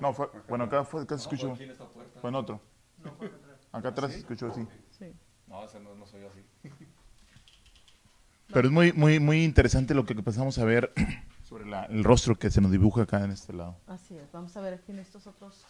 No, 0.00 0.12
fue, 0.12 0.28
bueno, 0.48 0.64
acá 0.64 0.82
fue, 0.84 1.02
acá 1.02 1.16
se 1.16 1.22
escuchó. 1.22 1.56
Fue 2.20 2.30
en 2.30 2.34
otro. 2.34 2.60
Acá 3.70 3.88
atrás 3.90 4.10
se 4.12 4.18
escuchó 4.18 4.48
así. 4.48 4.66
sí. 4.90 5.14
No, 5.46 5.62
ese 5.64 5.78
no, 5.78 5.94
no 5.94 6.06
soy 6.06 6.24
así. 6.24 6.40
Pero 8.54 8.68
es 8.68 8.72
muy, 8.72 8.92
muy, 8.92 9.20
muy 9.20 9.44
interesante 9.44 9.94
lo 9.94 10.06
que 10.06 10.12
empezamos 10.14 10.58
a 10.58 10.64
ver 10.64 10.92
sobre 11.48 11.66
la- 11.66 11.84
el 11.86 12.04
rostro 12.04 12.38
que 12.38 12.50
se 12.50 12.60
nos 12.60 12.70
dibuja 12.70 13.02
acá 13.02 13.22
en 13.24 13.32
este 13.32 13.52
lado. 13.52 13.76
Así 13.86 14.16
es, 14.16 14.30
vamos 14.32 14.56
a 14.56 14.60
ver 14.60 14.74
aquí 14.74 14.92
en 14.92 15.00
estos 15.00 15.26
otros. 15.26 15.64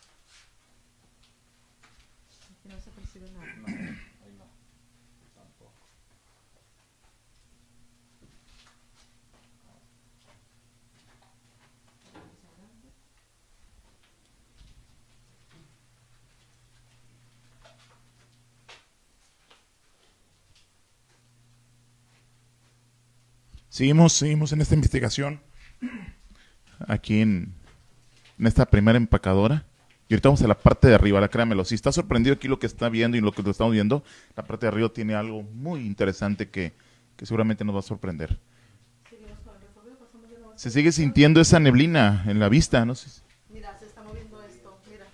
Aquí 2.60 2.68
no 2.74 2.80
se 2.80 2.90
percibe 2.90 3.30
nada. 3.32 3.96
Seguimos, 23.74 24.12
seguimos 24.12 24.52
en 24.52 24.60
esta 24.60 24.76
investigación 24.76 25.40
aquí 26.86 27.22
en, 27.22 27.52
esta 28.38 28.66
primera 28.66 28.96
empacadora. 28.96 29.64
Y 30.08 30.14
ahorita 30.14 30.28
vamos 30.28 30.42
a 30.42 30.46
la 30.46 30.56
parte 30.56 30.86
de 30.86 30.94
arriba, 30.94 31.20
la 31.20 31.26
créamelo. 31.26 31.64
Si 31.64 31.74
está 31.74 31.90
sorprendido 31.90 32.36
aquí 32.36 32.46
lo 32.46 32.60
que 32.60 32.68
está 32.68 32.88
viendo 32.88 33.16
y 33.16 33.20
lo 33.20 33.32
que 33.32 33.42
lo 33.42 33.50
estamos 33.50 33.72
viendo, 33.72 34.04
la 34.36 34.44
parte 34.44 34.66
de 34.66 34.68
arriba 34.68 34.90
tiene 34.90 35.16
algo 35.16 35.42
muy 35.42 35.84
interesante 35.84 36.50
que, 36.50 36.72
que 37.16 37.26
seguramente 37.26 37.64
nos 37.64 37.74
va 37.74 37.80
a 37.80 37.82
sorprender. 37.82 38.38
Se 40.54 40.70
sigue 40.70 40.92
sintiendo 40.92 41.40
esa 41.40 41.58
neblina 41.58 42.22
en 42.28 42.38
la 42.38 42.48
vista, 42.48 42.84
no. 42.84 42.94
Mira, 43.50 43.76
se 43.76 43.86
está 43.86 44.04
moviendo 44.04 44.40
esto, 44.44 44.78
mira. 44.88 45.04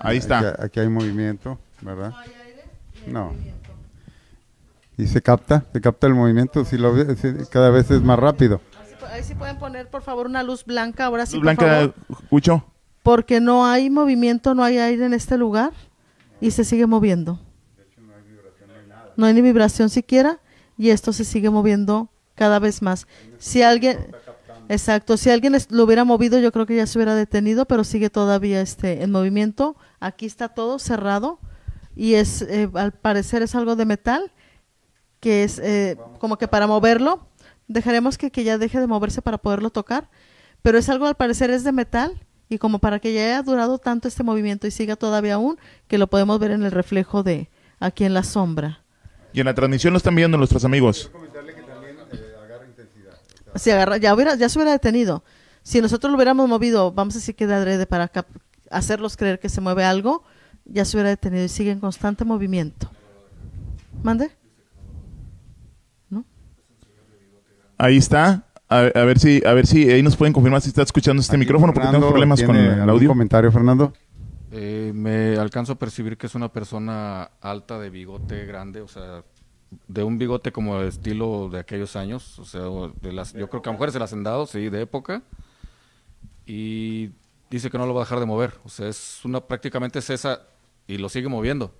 Ahí 0.00 0.16
está. 0.16 0.56
Aquí, 0.60 0.80
hay 0.80 0.88
movimiento, 0.88 1.56
¿verdad? 1.82 2.12
No. 3.06 3.32
No. 3.32 3.67
Y 4.98 5.06
se 5.06 5.22
capta, 5.22 5.64
se 5.72 5.80
capta 5.80 6.08
el 6.08 6.14
movimiento, 6.14 6.64
si 6.64 6.76
lo 6.76 6.92
cada 7.50 7.70
vez 7.70 7.88
es 7.92 8.02
más 8.02 8.18
rápido. 8.18 8.60
Ahí 9.12 9.22
sí 9.22 9.36
pueden 9.36 9.56
poner, 9.56 9.88
por 9.88 10.02
favor, 10.02 10.26
una 10.26 10.42
luz 10.42 10.64
blanca. 10.64 11.04
Ahora 11.04 11.24
sí, 11.24 11.36
Luz 11.36 11.42
Blanca. 11.42 11.94
Cucho. 12.28 12.64
Porque 13.04 13.40
no 13.40 13.64
hay 13.64 13.90
movimiento, 13.90 14.54
no 14.56 14.64
hay 14.64 14.78
aire 14.78 15.06
en 15.06 15.14
este 15.14 15.38
lugar 15.38 15.72
y 16.40 16.50
se 16.50 16.64
sigue 16.64 16.86
moviendo. 16.86 17.40
No 19.16 19.26
hay 19.26 19.34
ni 19.34 19.40
vibración 19.40 19.88
siquiera 19.88 20.40
y 20.76 20.90
esto 20.90 21.12
se 21.12 21.24
sigue 21.24 21.48
moviendo 21.48 22.08
cada 22.34 22.58
vez 22.58 22.82
más. 22.82 23.06
Si 23.38 23.62
alguien, 23.62 23.98
exacto, 24.68 25.16
si 25.16 25.30
alguien 25.30 25.56
lo 25.70 25.84
hubiera 25.84 26.04
movido, 26.04 26.40
yo 26.40 26.50
creo 26.50 26.66
que 26.66 26.76
ya 26.76 26.86
se 26.86 26.98
hubiera 26.98 27.14
detenido, 27.14 27.66
pero 27.66 27.84
sigue 27.84 28.10
todavía 28.10 28.60
este 28.60 29.02
en 29.02 29.12
movimiento. 29.12 29.76
Aquí 30.00 30.26
está 30.26 30.48
todo 30.48 30.78
cerrado 30.80 31.38
y 31.96 32.14
es, 32.14 32.42
eh, 32.42 32.68
al 32.74 32.92
parecer 32.92 33.42
es 33.42 33.54
algo 33.54 33.76
de 33.76 33.86
metal 33.86 34.32
que 35.20 35.44
es 35.44 35.58
eh, 35.58 35.96
como 36.18 36.38
que 36.38 36.48
para 36.48 36.66
moverlo 36.66 37.26
dejaremos 37.66 38.18
que, 38.18 38.30
que 38.30 38.44
ya 38.44 38.58
deje 38.58 38.80
de 38.80 38.86
moverse 38.86 39.22
para 39.22 39.38
poderlo 39.38 39.70
tocar, 39.70 40.08
pero 40.62 40.78
es 40.78 40.88
algo 40.88 41.06
al 41.06 41.16
parecer 41.16 41.50
es 41.50 41.64
de 41.64 41.72
metal 41.72 42.24
y 42.48 42.58
como 42.58 42.78
para 42.78 42.98
que 42.98 43.12
ya 43.12 43.24
haya 43.24 43.42
durado 43.42 43.78
tanto 43.78 44.08
este 44.08 44.22
movimiento 44.22 44.66
y 44.66 44.70
siga 44.70 44.96
todavía 44.96 45.34
aún, 45.34 45.58
que 45.86 45.98
lo 45.98 46.06
podemos 46.06 46.38
ver 46.38 46.50
en 46.50 46.62
el 46.62 46.72
reflejo 46.72 47.22
de 47.22 47.50
aquí 47.78 48.04
en 48.04 48.14
la 48.14 48.22
sombra. 48.22 48.82
Y 49.32 49.40
en 49.40 49.46
la 49.46 49.54
transmisión 49.54 49.92
lo 49.92 49.98
están 49.98 50.14
viendo 50.14 50.38
nuestros 50.38 50.64
amigos. 50.64 51.10
Si 53.54 53.70
agarra, 53.70 53.96
ya, 53.98 54.14
hubiera, 54.14 54.34
ya 54.36 54.48
se 54.48 54.58
hubiera 54.58 54.72
detenido. 54.72 55.24
Si 55.62 55.80
nosotros 55.80 56.10
lo 56.10 56.16
hubiéramos 56.16 56.48
movido, 56.48 56.92
vamos 56.92 57.14
a 57.14 57.18
decir 57.18 57.34
que 57.34 57.46
de 57.46 57.54
adrede 57.54 57.86
para 57.86 58.10
hacerlos 58.70 59.16
creer 59.16 59.38
que 59.38 59.48
se 59.48 59.60
mueve 59.60 59.84
algo, 59.84 60.22
ya 60.64 60.84
se 60.84 60.96
hubiera 60.96 61.10
detenido 61.10 61.44
y 61.44 61.48
sigue 61.48 61.70
en 61.70 61.80
constante 61.80 62.24
movimiento. 62.24 62.90
¿Mande? 64.02 64.30
Ahí 67.78 67.96
está. 67.96 68.44
A, 68.68 68.80
a 68.80 69.04
ver 69.04 69.18
si, 69.18 69.42
a 69.46 69.54
ver 69.54 69.66
si 69.66 69.90
ahí 69.90 70.02
nos 70.02 70.16
pueden 70.16 70.34
confirmar 70.34 70.60
si 70.60 70.68
está 70.68 70.82
escuchando 70.82 71.22
este 71.22 71.36
Aquí 71.36 71.40
micrófono 71.40 71.72
porque 71.72 71.88
tengo 71.88 72.08
problemas 72.08 72.42
con 72.42 72.54
el 72.56 72.88
audio. 72.88 73.08
comentario, 73.08 73.50
Fernando? 73.50 73.94
Eh, 74.50 74.92
me 74.94 75.36
alcanzo 75.36 75.72
a 75.72 75.78
percibir 75.78 76.16
que 76.16 76.26
es 76.26 76.34
una 76.34 76.52
persona 76.52 77.30
alta 77.40 77.78
de 77.78 77.90
bigote 77.90 78.46
grande, 78.46 78.80
o 78.80 78.88
sea, 78.88 79.22
de 79.86 80.02
un 80.02 80.18
bigote 80.18 80.52
como 80.52 80.80
el 80.80 80.88
estilo 80.88 81.48
de 81.50 81.58
aquellos 81.60 81.96
años, 81.96 82.38
o 82.38 82.44
sea, 82.44 82.62
de 83.02 83.12
las, 83.12 83.34
yo 83.34 83.48
creo 83.50 83.60
que 83.62 83.68
a 83.68 83.72
mujeres 83.72 83.92
del 83.92 84.02
hacendado, 84.02 84.46
sí, 84.46 84.70
de 84.70 84.82
época, 84.82 85.22
y 86.46 87.10
dice 87.50 87.70
que 87.70 87.76
no 87.76 87.86
lo 87.86 87.92
va 87.92 88.02
a 88.02 88.04
dejar 88.04 88.20
de 88.20 88.26
mover, 88.26 88.54
o 88.64 88.70
sea, 88.70 88.88
es 88.88 89.20
una 89.24 89.40
prácticamente 89.40 89.98
es 89.98 90.08
esa 90.08 90.42
y 90.86 90.96
lo 90.96 91.10
sigue 91.10 91.28
moviendo. 91.28 91.72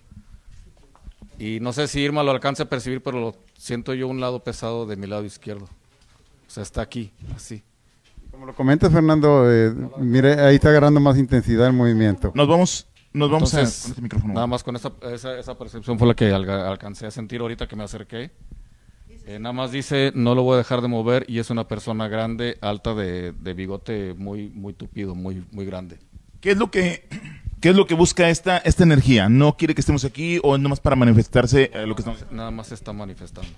Y 1.38 1.60
no 1.60 1.72
sé 1.72 1.88
si 1.88 2.00
Irma 2.00 2.22
lo 2.22 2.32
alcance 2.32 2.64
a 2.64 2.68
percibir, 2.68 3.02
pero 3.02 3.20
lo 3.20 3.36
siento 3.56 3.94
yo 3.94 4.08
un 4.08 4.20
lado 4.20 4.42
pesado 4.42 4.86
de 4.86 4.96
mi 4.96 5.06
lado 5.06 5.24
izquierdo. 5.24 5.68
O 6.48 6.50
sea, 6.50 6.62
está 6.62 6.80
aquí, 6.82 7.12
así. 7.36 7.62
Como 8.30 8.46
lo 8.46 8.54
comentas, 8.54 8.92
Fernando, 8.92 9.52
eh, 9.52 9.72
mire, 9.98 10.40
ahí 10.40 10.54
está 10.56 10.70
agarrando 10.70 10.98
más 11.00 11.18
intensidad 11.18 11.66
el 11.66 11.72
movimiento. 11.74 12.32
Nos 12.34 12.48
vamos, 12.48 12.86
nos 13.12 13.30
vamos 13.30 13.52
a 13.54 13.60
Entonces, 13.60 13.82
con 13.82 13.90
este 13.90 14.02
micrófono. 14.02 14.34
Nada 14.34 14.46
más 14.46 14.62
con 14.64 14.76
esa, 14.76 14.92
esa, 15.12 15.38
esa 15.38 15.58
percepción 15.58 15.98
fue 15.98 16.08
la 16.08 16.14
que 16.14 16.32
alga- 16.32 16.68
alcancé 16.68 17.06
a 17.06 17.10
sentir 17.10 17.40
ahorita 17.40 17.66
que 17.68 17.76
me 17.76 17.84
acerqué. 17.84 18.30
Eh, 19.26 19.38
nada 19.38 19.52
más 19.52 19.72
dice, 19.72 20.10
no 20.14 20.34
lo 20.34 20.42
voy 20.42 20.54
a 20.54 20.58
dejar 20.58 20.80
de 20.80 20.88
mover 20.88 21.26
y 21.28 21.38
es 21.38 21.50
una 21.50 21.68
persona 21.68 22.08
grande, 22.08 22.56
alta 22.62 22.94
de, 22.94 23.32
de 23.32 23.52
bigote 23.54 24.14
muy, 24.16 24.48
muy 24.48 24.72
tupido, 24.72 25.14
muy, 25.14 25.44
muy 25.52 25.66
grande. 25.66 25.98
¿Qué 26.40 26.52
es 26.52 26.56
lo 26.56 26.70
que 26.70 27.06
qué 27.60 27.70
es 27.70 27.76
lo 27.76 27.86
que 27.86 27.94
busca 27.94 28.30
esta 28.30 28.56
esta 28.58 28.84
energía? 28.84 29.28
¿No 29.28 29.56
quiere 29.56 29.74
que 29.74 29.80
estemos 29.82 30.04
aquí 30.06 30.38
o 30.42 30.54
es 30.56 30.62
nomás 30.62 30.80
para 30.80 30.96
manifestarse 30.96 31.70
eh, 31.74 31.86
lo 31.86 31.94
que 31.94 32.02
estamos 32.02 32.24
Nada 32.30 32.50
más 32.52 32.68
se 32.68 32.74
está 32.74 32.92
manifestando. 32.94 33.50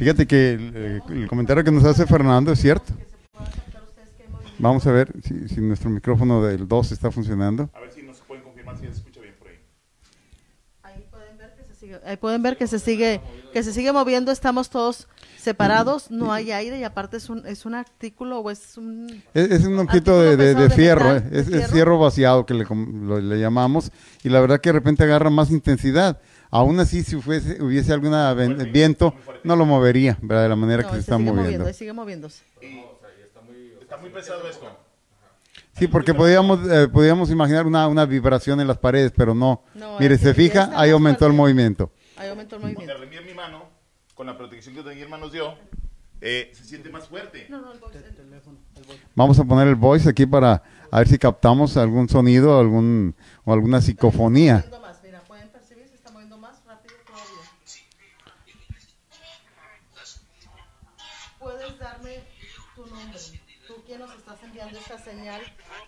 Fíjate 0.00 0.26
que 0.26 0.52
el, 0.54 0.72
eh, 0.74 1.00
el 1.10 1.28
comentario 1.28 1.62
que 1.62 1.70
nos 1.70 1.84
hace 1.84 2.06
Fernando 2.06 2.50
es 2.52 2.58
cierto. 2.58 2.94
Vamos 4.58 4.86
a 4.86 4.92
ver 4.92 5.12
si, 5.22 5.46
si 5.46 5.60
nuestro 5.60 5.90
micrófono 5.90 6.42
del 6.42 6.66
2 6.66 6.92
está 6.92 7.10
funcionando. 7.10 7.68
A 7.74 7.80
ver 7.80 7.92
si 7.92 8.02
nos 8.02 8.16
pueden 8.20 8.42
confirmar 8.42 8.78
si 8.78 8.86
se 8.86 8.92
escucha 8.92 9.20
bien 9.20 9.34
por 9.38 9.48
ahí. 9.48 9.58
Ahí 10.82 11.04
pueden 11.10 11.36
ver 11.36 11.54
que 11.54 11.64
se 11.66 11.74
sigue, 11.74 11.98
ahí 12.06 12.16
pueden 12.16 12.42
ver 12.42 12.56
que 12.56 12.66
se 12.66 12.78
sigue, 12.78 13.20
que 13.52 13.62
se 13.62 13.74
sigue 13.74 13.92
moviendo, 13.92 14.32
estamos 14.32 14.70
todos 14.70 15.06
separados, 15.36 16.10
no 16.10 16.32
hay 16.32 16.50
aire 16.50 16.78
y 16.78 16.84
aparte 16.84 17.18
es 17.18 17.28
un, 17.28 17.46
es 17.46 17.66
un 17.66 17.74
artículo 17.74 18.40
o 18.40 18.50
es 18.50 18.78
un 18.78 19.22
Es, 19.34 19.50
es 19.50 19.64
un 19.66 19.78
objeto 19.78 20.18
de, 20.18 20.36
de- 20.38 20.54
de 20.54 20.70
fierro, 20.70 21.12
metal, 21.12 21.26
eh, 21.26 21.30
de 21.30 21.40
es, 21.40 21.46
es 21.46 21.52
fierro. 21.54 21.72
fierro 21.72 21.98
vaciado 21.98 22.46
que 22.46 22.54
le, 22.54 22.64
lo- 22.64 23.20
le 23.20 23.38
llamamos 23.38 23.92
y 24.22 24.30
la 24.30 24.40
verdad 24.40 24.62
que 24.62 24.70
de 24.70 24.74
repente 24.74 25.02
agarra 25.04 25.28
más 25.28 25.50
intensidad. 25.50 26.18
Aún 26.50 26.80
así, 26.80 27.02
si 27.04 27.16
fuese, 27.20 27.62
hubiese 27.62 27.92
algún 27.92 28.12
viento, 28.72 29.14
no 29.44 29.54
lo 29.56 29.64
movería, 29.66 30.18
¿verdad? 30.20 30.42
De 30.44 30.48
la 30.48 30.56
manera 30.56 30.82
no, 30.82 30.88
que 30.88 30.94
se 30.94 30.98
y 30.98 31.00
está 31.00 31.16
sigue 31.16 31.32
moviendo. 31.32 31.66
ahí 31.66 31.74
sigue 31.74 31.92
moviéndose. 31.92 32.42
Está 33.80 33.96
muy 33.98 34.10
pesado 34.10 34.48
esto. 34.48 34.66
Sí, 35.72 35.86
porque 35.88 36.12
podíamos, 36.12 36.60
eh, 36.70 36.88
podíamos 36.88 37.30
imaginar 37.30 37.66
una, 37.66 37.86
una 37.88 38.04
vibración 38.04 38.60
en 38.60 38.66
las 38.66 38.78
paredes, 38.78 39.12
pero 39.16 39.34
no. 39.34 39.62
No, 39.74 39.98
Mire, 39.98 40.18
se 40.18 40.34
fija, 40.34 40.70
ahí 40.74 40.90
aumentó 40.90 41.26
el 41.26 41.32
movimiento. 41.32 41.90
Ahí 42.16 42.28
aumentó 42.28 42.56
el 42.56 42.62
Cuando 42.62 42.80
movimiento. 42.80 43.00
reenvíe 43.02 43.30
mi 43.30 43.34
mano 43.34 43.64
con 44.14 44.26
la 44.26 44.36
protección 44.36 44.74
que 44.74 44.82
mi 44.82 45.00
hermano 45.00 45.24
nos 45.24 45.32
dio, 45.32 45.54
eh, 46.20 46.50
se 46.52 46.64
siente 46.64 46.90
más 46.90 47.08
fuerte. 47.08 47.46
No, 47.48 47.60
no, 47.62 47.72
el 47.72 47.78
voice- 47.80 47.96
el- 47.98 48.30
Vamos 49.14 49.38
a 49.38 49.44
poner 49.44 49.68
el 49.68 49.74
voice 49.74 50.08
aquí 50.08 50.26
para 50.26 50.62
a 50.90 50.98
ver 50.98 51.08
si 51.08 51.16
captamos 51.18 51.76
algún 51.76 52.08
sonido 52.08 52.58
algún, 52.58 53.14
o 53.44 53.52
alguna 53.52 53.80
psicofonía. 53.80 54.64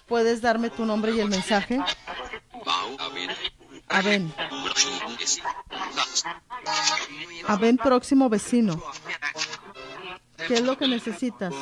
Puedes 0.07 0.41
darme 0.41 0.71
tu 0.71 0.85
nombre 0.85 1.13
y 1.13 1.21
el 1.21 1.29
mensaje. 1.29 1.81
Aben. 3.89 4.33
Aben 7.47 7.77
próximo 7.77 8.29
vecino. 8.29 8.83
¿Qué 10.47 10.55
es 10.55 10.63
lo 10.63 10.77
que 10.77 10.89
necesitas? 10.89 11.55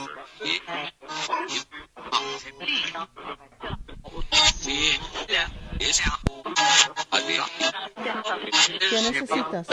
¿Qué 8.90 9.03
necesitas? 9.03 9.66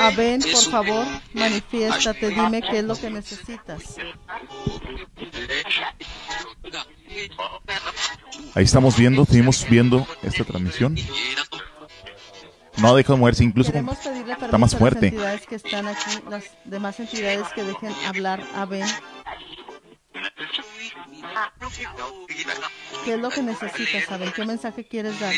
Aben, 0.00 0.40
por 0.40 0.70
favor, 0.70 1.06
manifiéstate, 1.34 2.30
dime 2.30 2.62
qué 2.62 2.78
es 2.78 2.84
lo 2.84 2.96
que 2.96 3.10
necesitas. 3.10 3.96
Ahí 8.54 8.64
estamos 8.64 8.96
viendo, 8.96 9.24
seguimos 9.24 9.66
viendo 9.68 10.06
esta 10.22 10.44
transmisión. 10.44 10.96
No 12.78 12.88
ha 12.92 12.96
dejado 12.96 13.14
de 13.16 13.20
moverse, 13.20 13.44
incluso 13.44 13.72
con- 13.72 13.88
está 13.88 14.56
más 14.58 14.74
a 14.74 14.78
fuerte. 14.78 15.06
las 15.06 15.12
entidades 15.12 15.46
que 15.46 15.54
están 15.56 15.86
aquí, 15.88 16.10
las 16.30 16.44
demás 16.64 16.98
entidades 17.00 17.46
que 17.54 17.62
dejen 17.64 17.92
hablar 18.06 18.42
a 18.54 18.64
Ben. 18.64 18.86
¿Qué 23.04 23.14
es 23.14 23.20
lo 23.20 23.30
que 23.30 23.42
necesitas, 23.42 24.10
Aben? 24.10 24.32
¿Qué 24.32 24.44
mensaje 24.44 24.86
quieres 24.86 25.18
dar? 25.20 25.34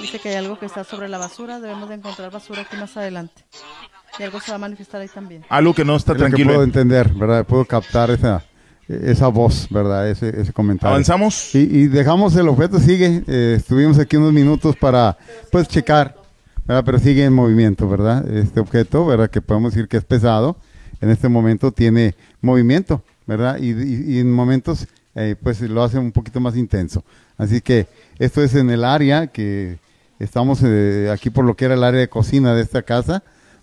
Dice 0.00 0.18
que 0.18 0.28
hay 0.30 0.34
algo 0.36 0.58
que 0.58 0.66
está 0.66 0.84
sobre 0.84 1.08
la 1.08 1.18
basura, 1.18 1.60
debemos 1.60 1.88
de 1.88 1.94
encontrar 1.96 2.30
basura 2.30 2.62
aquí 2.62 2.76
más 2.76 2.96
adelante. 2.96 3.44
Y 4.18 4.22
algo 4.22 4.40
se 4.40 4.50
va 4.52 4.56
a 4.56 4.58
manifestar 4.58 5.00
ahí 5.00 5.08
también. 5.08 5.44
algo 5.48 5.74
que 5.74 5.84
no 5.84 5.96
está 5.96 6.12
Es 6.12 6.18
lo 6.18 6.24
que 6.26 6.30
tranquilo. 6.30 6.50
puedo 6.52 6.64
entender, 6.64 7.08
¿verdad? 7.14 7.44
Puedo 7.46 7.64
captar 7.64 8.10
esa, 8.10 8.44
esa 8.88 9.28
voz, 9.28 9.66
¿verdad? 9.70 10.08
Ese, 10.10 10.28
ese 10.40 10.52
comentario. 10.52 10.94
Avanzamos. 10.94 11.54
Y, 11.54 11.58
y 11.60 11.86
dejamos 11.88 12.36
el 12.36 12.48
objeto, 12.48 12.78
sigue. 12.78 13.22
eh, 13.26 13.54
estuvimos 13.56 13.98
aquí 13.98 14.16
unos 14.16 14.32
minutos 14.32 14.76
para, 14.76 15.16
pues, 15.50 15.68
checar, 15.68 16.16
¿verdad? 16.66 16.82
Pero 16.84 16.98
sigue 16.98 17.24
en 17.24 17.32
movimiento, 17.32 17.88
¿verdad? 17.88 18.28
Este 18.30 18.60
objeto, 18.60 19.06
¿verdad? 19.06 19.30
Que 19.30 19.40
podemos 19.40 19.72
decir 19.74 19.88
que 19.88 19.96
es 19.96 20.04
pesado. 20.04 20.56
En 21.00 21.10
este 21.10 21.28
momento 21.28 21.72
tiene 21.72 22.14
movimiento, 22.40 23.02
¿verdad? 23.26 23.58
Y, 23.58 23.70
y- 23.72 24.04
y 24.16 24.18
en 24.20 24.30
momentos, 24.32 24.86
eh, 25.14 25.34
pues, 25.42 25.60
lo 25.62 25.82
hace 25.82 25.98
un 25.98 26.12
poquito 26.12 26.40
más 26.40 26.56
intenso. 26.56 27.04
Así 27.36 27.60
que 27.60 27.86
esto 28.18 28.42
es 28.42 28.54
en 28.54 28.70
el 28.70 28.84
área 28.84 29.26
que 29.28 29.78
estamos 30.18 30.60
eh, 30.64 31.10
aquí 31.12 31.30
por 31.30 31.44
lo 31.44 31.54
que 31.56 31.64
era 31.64 31.74
el 31.74 31.82
área 31.84 32.00
de 32.00 32.08
cocina 32.08 32.54
de 32.54 32.62
esta 32.62 32.82
casa, 32.82 33.22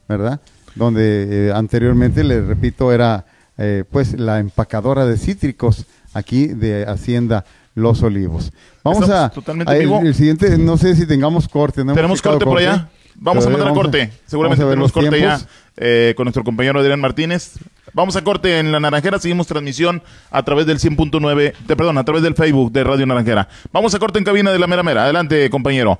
¿verdad? 0.09 0.41
Donde 0.75 1.47
eh, 1.49 1.51
anteriormente, 1.53 2.23
les 2.23 2.45
repito, 2.45 2.91
era 2.91 3.25
eh, 3.63 3.83
pues 3.87 4.19
la 4.19 4.39
empacadora 4.39 5.05
de 5.05 5.17
cítricos 5.17 5.85
aquí 6.13 6.47
de 6.47 6.83
Hacienda 6.87 7.45
Los 7.75 8.01
Olivos. 8.01 8.51
Vamos 8.83 9.03
Estamos 9.03 9.23
a, 9.23 9.29
totalmente 9.29 9.71
a 9.71 9.75
el, 9.75 9.81
vivo. 9.81 10.01
el 10.01 10.15
siguiente, 10.15 10.57
no 10.57 10.77
sé 10.77 10.95
si 10.95 11.05
tengamos 11.05 11.47
corte. 11.47 11.81
¿no 11.85 11.91
hemos 11.91 11.95
Tenemos 11.95 12.21
corte 12.23 12.43
por 12.43 12.57
allá. 12.57 12.89
Vamos 13.13 13.45
a 13.45 13.49
mandar 13.51 13.67
a 13.67 13.69
vamos 13.69 13.83
corte. 13.83 14.11
Seguramente 14.25 14.63
a 14.63 14.67
tenemos 14.67 14.91
corte 14.91 15.21
ya 15.21 15.39
eh, 15.77 16.15
con 16.17 16.25
nuestro 16.25 16.43
compañero 16.43 16.79
Adrián 16.79 16.99
Martínez. 16.99 17.59
Vamos 17.93 18.15
a 18.15 18.23
corte 18.23 18.57
en 18.57 18.71
la 18.71 18.79
Naranjera. 18.79 19.19
Seguimos 19.19 19.45
transmisión 19.45 20.01
a 20.31 20.41
través 20.41 20.65
del 20.65 20.79
100.9, 20.79 21.53
de, 21.67 21.75
perdón, 21.75 21.99
a 21.99 22.03
través 22.03 22.23
del 22.23 22.33
Facebook 22.33 22.71
de 22.71 22.83
Radio 22.83 23.05
Naranjera. 23.05 23.47
Vamos 23.71 23.93
a 23.93 23.99
corte 23.99 24.17
en 24.17 24.25
cabina 24.25 24.51
de 24.51 24.57
la 24.57 24.65
Mera 24.65 24.81
Mera. 24.81 25.03
Adelante, 25.03 25.47
compañero. 25.51 25.99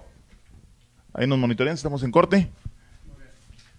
Ahí 1.13 1.28
nos 1.28 1.38
monitorean, 1.38 1.76
estamos 1.76 2.02
en 2.02 2.10
corte. 2.10 2.50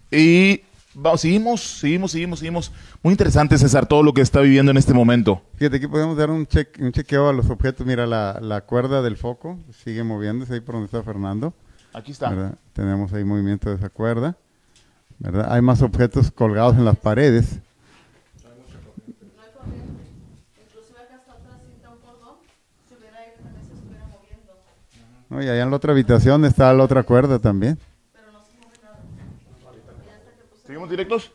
Y 0.09 0.61
vamos, 0.95 1.21
seguimos, 1.21 1.61
seguimos, 1.61 2.11
seguimos, 2.11 2.39
seguimos. 2.39 2.71
Muy 3.01 3.11
interesante, 3.11 3.57
César, 3.57 3.85
todo 3.85 4.03
lo 4.03 4.13
que 4.13 4.21
está 4.21 4.41
viviendo 4.41 4.71
en 4.71 4.77
este 4.77 4.93
momento. 4.93 5.41
Fíjate, 5.55 5.77
aquí 5.77 5.87
podemos 5.87 6.17
dar 6.17 6.29
un, 6.29 6.45
check, 6.45 6.77
un 6.79 6.91
chequeo 6.91 7.29
a 7.29 7.33
los 7.33 7.49
objetos. 7.49 7.85
Mira, 7.85 8.05
la, 8.05 8.39
la 8.41 8.61
cuerda 8.61 9.01
del 9.01 9.17
foco 9.17 9.59
sigue 9.83 10.03
moviéndose 10.03 10.53
ahí 10.53 10.59
por 10.61 10.75
donde 10.75 10.85
está 10.85 11.03
Fernando. 11.03 11.53
Aquí 11.93 12.11
está. 12.11 12.29
¿verdad? 12.29 12.55
Tenemos 12.73 13.13
ahí 13.13 13.23
movimiento 13.23 13.69
de 13.69 13.75
esa 13.75 13.89
cuerda. 13.89 14.35
¿verdad? 15.19 15.51
Hay 15.51 15.61
más 15.61 15.81
objetos 15.81 16.31
colgados 16.31 16.75
en 16.75 16.85
las 16.85 16.97
paredes. 16.97 17.59
¿no? 25.29 25.41
Y 25.41 25.47
allá 25.47 25.63
en 25.63 25.69
la 25.69 25.75
otra 25.77 25.93
habitación 25.93 26.45
está 26.45 26.73
la 26.73 26.83
otra 26.83 27.03
cuerda 27.03 27.39
también. 27.39 27.79
¿Seguimos 30.73 30.89
directos? 30.89 31.31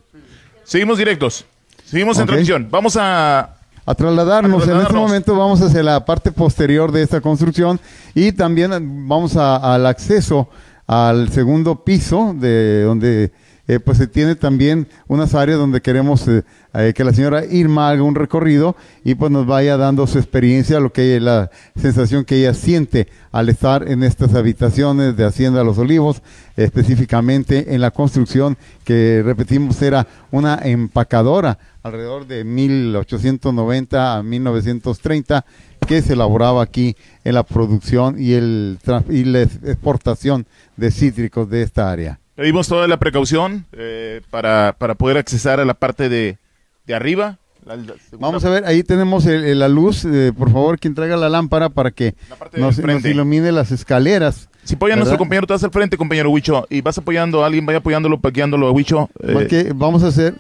Seguimos 0.65 0.99
directos. 0.99 1.45
Seguimos 1.85 2.19
en 2.19 2.27
transmisión. 2.27 2.69
Vamos 2.73 2.97
a... 2.97 3.55
A 3.87 3.95
trasladarnos. 3.95 4.67
A 4.67 4.73
En 4.73 4.81
este 4.81 4.93
momento 4.93 5.37
vamos 5.37 5.63
hacia 5.63 5.81
la 5.85 6.05
parte 6.05 6.33
posterior 6.33 6.91
de 6.91 7.03
esta 7.03 7.21
construcción 7.21 7.79
y 8.17 8.33
también 8.33 8.73
vamos 9.09 9.37
a- 9.37 9.75
al 9.75 9.87
acceso 9.87 10.49
al 10.89 11.29
segundo 11.31 11.85
piso 11.85 12.35
de 12.37 12.83
donde 12.83 13.31
eh, 13.69 13.81
pues 13.81 13.99
se 13.99 14.07
tiene 14.07 14.35
también 14.35 14.89
unas 15.09 15.35
áreas 15.35 15.59
donde 15.59 15.83
queremos 15.83 16.27
eh, 16.27 16.43
eh, 16.73 16.95
que 16.97 17.05
la 17.05 17.13
señora 17.13 17.45
Irma 17.45 17.91
haga 17.91 18.03
un 18.03 18.15
recorrido 18.15 18.77
y 19.05 19.15
pues 19.15 19.31
nos 19.31 19.47
vaya 19.47 19.77
dando 19.77 20.07
su 20.07 20.19
experiencia, 20.19 20.81
lo 20.81 20.91
que 20.91 21.21
la 21.21 21.51
sensación 21.77 22.25
que 22.25 22.37
ella 22.37 22.55
siente 22.55 23.09
al 23.31 23.51
estar 23.51 23.87
en 23.87 24.03
estas 24.03 24.35
habitaciones 24.35 25.19
de 25.19 25.27
Hacienda 25.27 25.65
Los 25.65 25.77
Olivos, 25.77 26.23
específicamente 26.57 27.75
en 27.75 27.83
la 27.83 27.91
construcción 27.91 28.57
que 28.85 29.23
repetimos 29.23 29.83
era 29.83 30.07
una 30.31 30.59
empacadora 30.65 31.59
alrededor 31.83 32.27
de 32.27 32.45
1890 32.45 34.17
a 34.17 34.23
1930 34.23 35.45
que 35.87 36.01
se 36.01 36.15
elaboraba 36.15 36.63
aquí 36.63 36.97
en 37.23 37.35
la 37.35 37.43
producción 37.43 38.17
y, 38.19 38.33
el, 38.33 38.79
y 39.11 39.25
la 39.25 39.43
exportación 39.43 40.47
de 40.79 40.91
cítricos 40.91 41.51
de 41.51 41.63
esta 41.63 41.91
área. 41.91 42.19
Pedimos 42.39 42.69
toda 42.69 42.87
la 42.87 42.99
precaución 42.99 43.67
eh, 43.73 44.21
para, 44.31 44.77
para 44.79 44.95
poder 44.95 45.17
accesar 45.19 45.59
a 45.59 45.65
la 45.65 45.75
parte 45.75 46.09
de, 46.09 46.39
de 46.87 46.95
arriba. 46.95 47.39
La- 47.67 47.75
la 47.75 47.95
segunda- 47.99 48.19
Vamos 48.29 48.45
a 48.45 48.51
ver, 48.51 48.65
ahí 48.65 48.85
tenemos 48.85 49.27
el- 49.27 49.43
el- 49.45 49.59
la 49.59 49.67
luz, 49.69 50.05
eh, 50.05 50.33
por 50.39 50.53
favor, 50.53 50.79
quien 50.79 50.95
traiga 50.95 51.17
la 51.17 51.29
lámpara 51.29 51.69
para 51.69 51.91
que 51.91 52.15
nos, 52.57 52.79
ilumine 52.79 53.51
las 53.51 53.73
escaleras. 53.73 54.49
Si 54.63 54.77
apoya 54.77 54.95
a 54.95 54.97
nuestro 54.97 55.19
compañero, 55.19 55.49
te 55.49 55.53
vas 55.55 55.65
al 55.65 55.73
frente, 55.73 55.97
compañero 55.97 56.31
Huicho, 56.31 56.65
y 56.71 56.81
vas 56.81 56.97
apoyando 56.97 57.43
a 57.43 57.47
alguien, 57.47 57.67
vaya 57.67 57.81
apoyándolo, 57.81 58.21
guiándolo 58.23 58.69
a 58.69 58.71
Huicho. 58.71 59.11
eh, 59.21 59.73
vamos 59.75 60.05
a 60.05 60.07
hacer, 60.07 60.37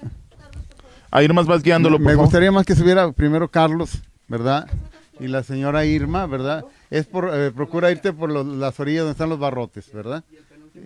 ahí 1.11 1.27
nomás 1.27 1.47
vas 1.47 1.65
guiándolo, 1.65 1.97
por 1.97 2.07
me 2.07 2.13
favor. 2.13 2.27
gustaría 2.27 2.53
más 2.53 2.65
que 2.65 2.77
subiera 2.77 3.11
primero 3.11 3.49
Carlos, 3.49 3.99
¿verdad? 4.29 4.69
Y 5.19 5.27
la 5.27 5.43
señora 5.43 5.85
Irma, 5.85 6.27
¿verdad? 6.27 6.65
Es 6.91 7.07
por, 7.07 7.29
eh, 7.35 7.51
procura 7.51 7.91
irte 7.91 8.13
por 8.13 8.31
los- 8.31 8.47
las 8.47 8.79
orillas 8.79 9.01
donde 9.01 9.13
están 9.13 9.29
los 9.31 9.41
barrotes, 9.41 9.91
¿verdad? 9.93 10.23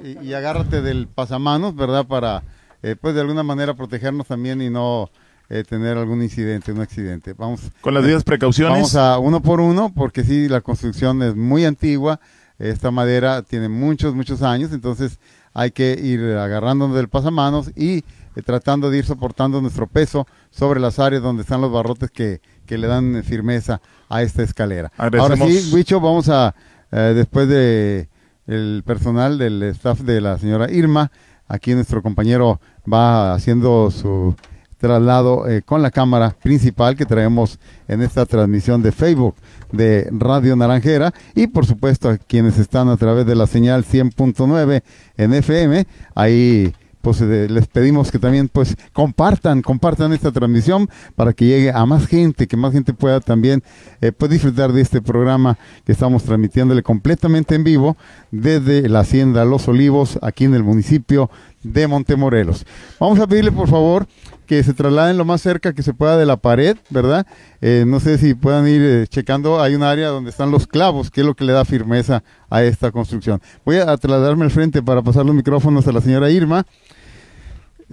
Y, 0.05 0.27
y 0.27 0.35
agárrate 0.35 0.83
del 0.83 1.07
pasamanos, 1.09 1.75
¿verdad? 1.75 2.07
Para, 2.07 2.43
eh, 2.83 2.97
pues 3.01 3.15
de 3.15 3.21
alguna 3.21 3.43
manera 3.43 3.75
protegernos 3.75 4.27
también 4.27 4.61
y 4.63 4.71
no 4.71 5.11
eh, 5.49 5.65
tener 5.65 5.97
algún 5.99 6.23
incidente, 6.23 6.73
un 6.73 6.81
accidente. 6.81 7.35
Vamos, 7.35 7.61
Con 7.81 7.95
las 7.95 8.03
debidas 8.03 8.25
precauciones. 8.25 8.75
Vamos 8.75 8.97
a 8.97 9.19
uno 9.19 9.43
por 9.43 9.61
uno, 9.61 9.93
porque 9.95 10.25
sí, 10.25 10.49
la 10.49 10.61
construcción 10.61 11.23
es 11.23 11.37
muy 11.37 11.65
antigua. 11.65 12.21
Esta 12.59 12.91
madera 12.91 13.43
tiene 13.43 13.69
muchos, 13.69 14.15
muchos 14.15 14.43
años, 14.43 14.73
entonces 14.73 15.19
hay 15.53 15.73
que 15.73 15.99
ir 16.01 16.21
agarrándonos 16.37 16.97
del 16.97 17.09
pasamanos 17.09 17.71
y 17.77 18.05
eh, 18.35 18.43
tratando 18.45 18.91
de 18.91 18.99
ir 18.99 19.05
soportando 19.05 19.61
nuestro 19.61 19.87
peso 19.87 20.27
sobre 20.51 20.81
las 20.81 20.99
áreas 20.99 21.23
donde 21.23 21.43
están 21.43 21.61
los 21.61 21.73
barrotes 21.73 22.11
que, 22.11 22.41
que 22.67 22.79
le 22.79 22.87
dan 22.87 23.17
eh, 23.17 23.23
firmeza 23.23 23.81
a 24.09 24.23
esta 24.23 24.43
escalera. 24.43 24.91
Ahora 24.97 25.37
sí, 25.37 25.71
Huicho, 25.73 26.01
vamos 26.01 26.29
a, 26.29 26.55
eh, 26.91 27.13
después 27.15 27.49
de 27.49 28.09
el 28.47 28.83
personal 28.85 29.39
del 29.39 29.63
staff 29.65 30.01
de 30.01 30.21
la 30.21 30.39
señora 30.39 30.71
Irma, 30.71 31.11
aquí 31.49 31.75
nuestro 31.75 32.03
compañero 32.03 32.61
va 32.91 33.35
haciendo 33.35 33.91
su 33.91 34.35
traslado 34.83 35.49
eh, 35.49 35.63
con 35.63 35.81
la 35.81 35.93
cámara 35.93 36.35
principal 36.43 36.97
que 36.97 37.07
traemos 37.07 37.61
en 37.87 38.03
esta 38.03 38.27
transmisión 38.27 38.83
de 38.83 38.91
Facebook 38.91 39.37
de 39.71 40.09
Radio 40.11 40.57
Naranjera. 40.57 41.15
Y 41.37 41.47
por 41.47 41.67
supuesto 41.67 42.09
a 42.09 42.19
quienes 42.19 42.59
están 42.59 42.89
a 42.89 42.97
través 42.97 43.25
de 43.25 43.37
la 43.37 43.47
señal 43.47 43.85
100.9 43.85 44.83
en 45.17 45.35
FM, 45.35 45.87
ahí 46.17 46.75
pues 47.03 47.21
eh, 47.21 47.49
les 47.51 47.67
pedimos 47.67 48.11
que 48.11 48.19
también 48.19 48.49
pues 48.49 48.77
compartan, 48.93 49.61
compartan 49.61 50.13
esta 50.13 50.33
transmisión 50.33 50.89
para 51.17 51.33
que 51.35 51.45
llegue 51.45 51.71
a 51.71 51.85
más 51.85 52.07
gente, 52.07 52.47
que 52.47 52.57
más 52.57 52.73
gente 52.73 52.95
pueda 52.95 53.21
también 53.21 53.63
eh, 54.01 54.13
pues, 54.13 54.31
disfrutar 54.31 54.73
de 54.73 54.81
este 54.81 55.03
programa 55.03 55.59
que 55.85 55.93
estamos 55.93 56.23
transmitiéndole 56.23 56.83
completamente 56.83 57.55
en 57.55 57.65
vivo 57.65 57.97
desde 58.31 58.89
la 58.89 59.01
Hacienda 59.01 59.45
Los 59.45 59.69
Olivos, 59.69 60.19
aquí 60.23 60.45
en 60.45 60.55
el 60.55 60.63
municipio 60.63 61.29
de 61.63 61.87
Montemorelos. 61.87 62.65
Vamos 62.99 63.19
a 63.19 63.27
pedirle 63.27 63.53
por 63.53 63.69
favor 63.69 64.07
que 64.47 64.63
se 64.63 64.75
trasladen 64.75 65.17
lo 65.17 65.25
más 65.25 65.41
cerca 65.41 65.73
que 65.73 65.83
se 65.83 65.95
pueda 65.95 66.17
de 66.17 66.27
la 66.27 66.37
pared, 66.37 66.77
¿verdad? 66.91 67.27
Eh, 67.61 67.85
no 67.87 68.01
sé 68.01 68.19
si 68.19 68.35
puedan 68.35 68.67
ir 68.69 68.83
eh, 68.83 69.07
checando, 69.09 69.63
hay 69.63 69.75
un 69.75 69.83
área 69.83 70.09
donde 70.09 70.31
están 70.31 70.51
los 70.51 70.67
clavos, 70.67 71.11
que 71.11 71.21
es 71.21 71.27
lo 71.27 71.35
que 71.35 71.45
le 71.45 71.53
da 71.53 71.65
firmeza 71.65 72.23
a 72.51 72.63
esta 72.63 72.91
construcción. 72.91 73.41
Voy 73.65 73.77
a 73.77 73.97
trasladarme 73.97 74.45
al 74.45 74.51
frente 74.51 74.83
para 74.83 75.03
pasar 75.03 75.25
los 75.25 75.35
micrófonos 75.35 75.87
a 75.87 75.93
la 75.93 76.01
señora 76.01 76.31
Irma. 76.31 76.67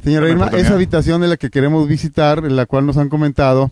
Señora 0.04 0.30
Irma, 0.30 0.48
esa 0.48 0.74
habitación 0.74 1.24
es 1.24 1.30
la 1.30 1.38
que 1.38 1.50
queremos 1.50 1.88
visitar, 1.88 2.40
en 2.40 2.56
la 2.56 2.66
cual 2.66 2.86
nos 2.86 2.98
han 2.98 3.10
comentado 3.10 3.72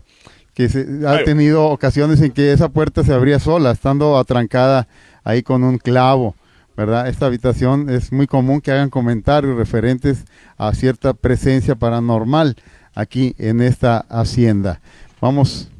que 0.58 0.68
se 0.68 0.86
ha 1.06 1.22
tenido 1.22 1.66
ocasiones 1.66 2.20
en 2.20 2.32
que 2.32 2.52
esa 2.52 2.68
puerta 2.68 3.04
se 3.04 3.12
abría 3.12 3.38
sola, 3.38 3.70
estando 3.70 4.18
atrancada 4.18 4.88
ahí 5.22 5.42
con 5.42 5.62
un 5.62 5.78
clavo, 5.78 6.34
¿verdad? 6.78 7.08
Esta 7.08 7.26
habitación 7.26 7.90
es 7.90 8.12
muy 8.12 8.28
común 8.28 8.60
que 8.60 8.70
hagan 8.70 8.88
comentarios 8.88 9.56
referentes 9.56 10.24
a 10.56 10.72
cierta 10.74 11.12
presencia 11.12 11.74
paranormal 11.74 12.54
aquí 12.94 13.34
en 13.36 13.60
esta 13.60 13.98
hacienda. 14.08 14.80
Vamos 15.20 15.70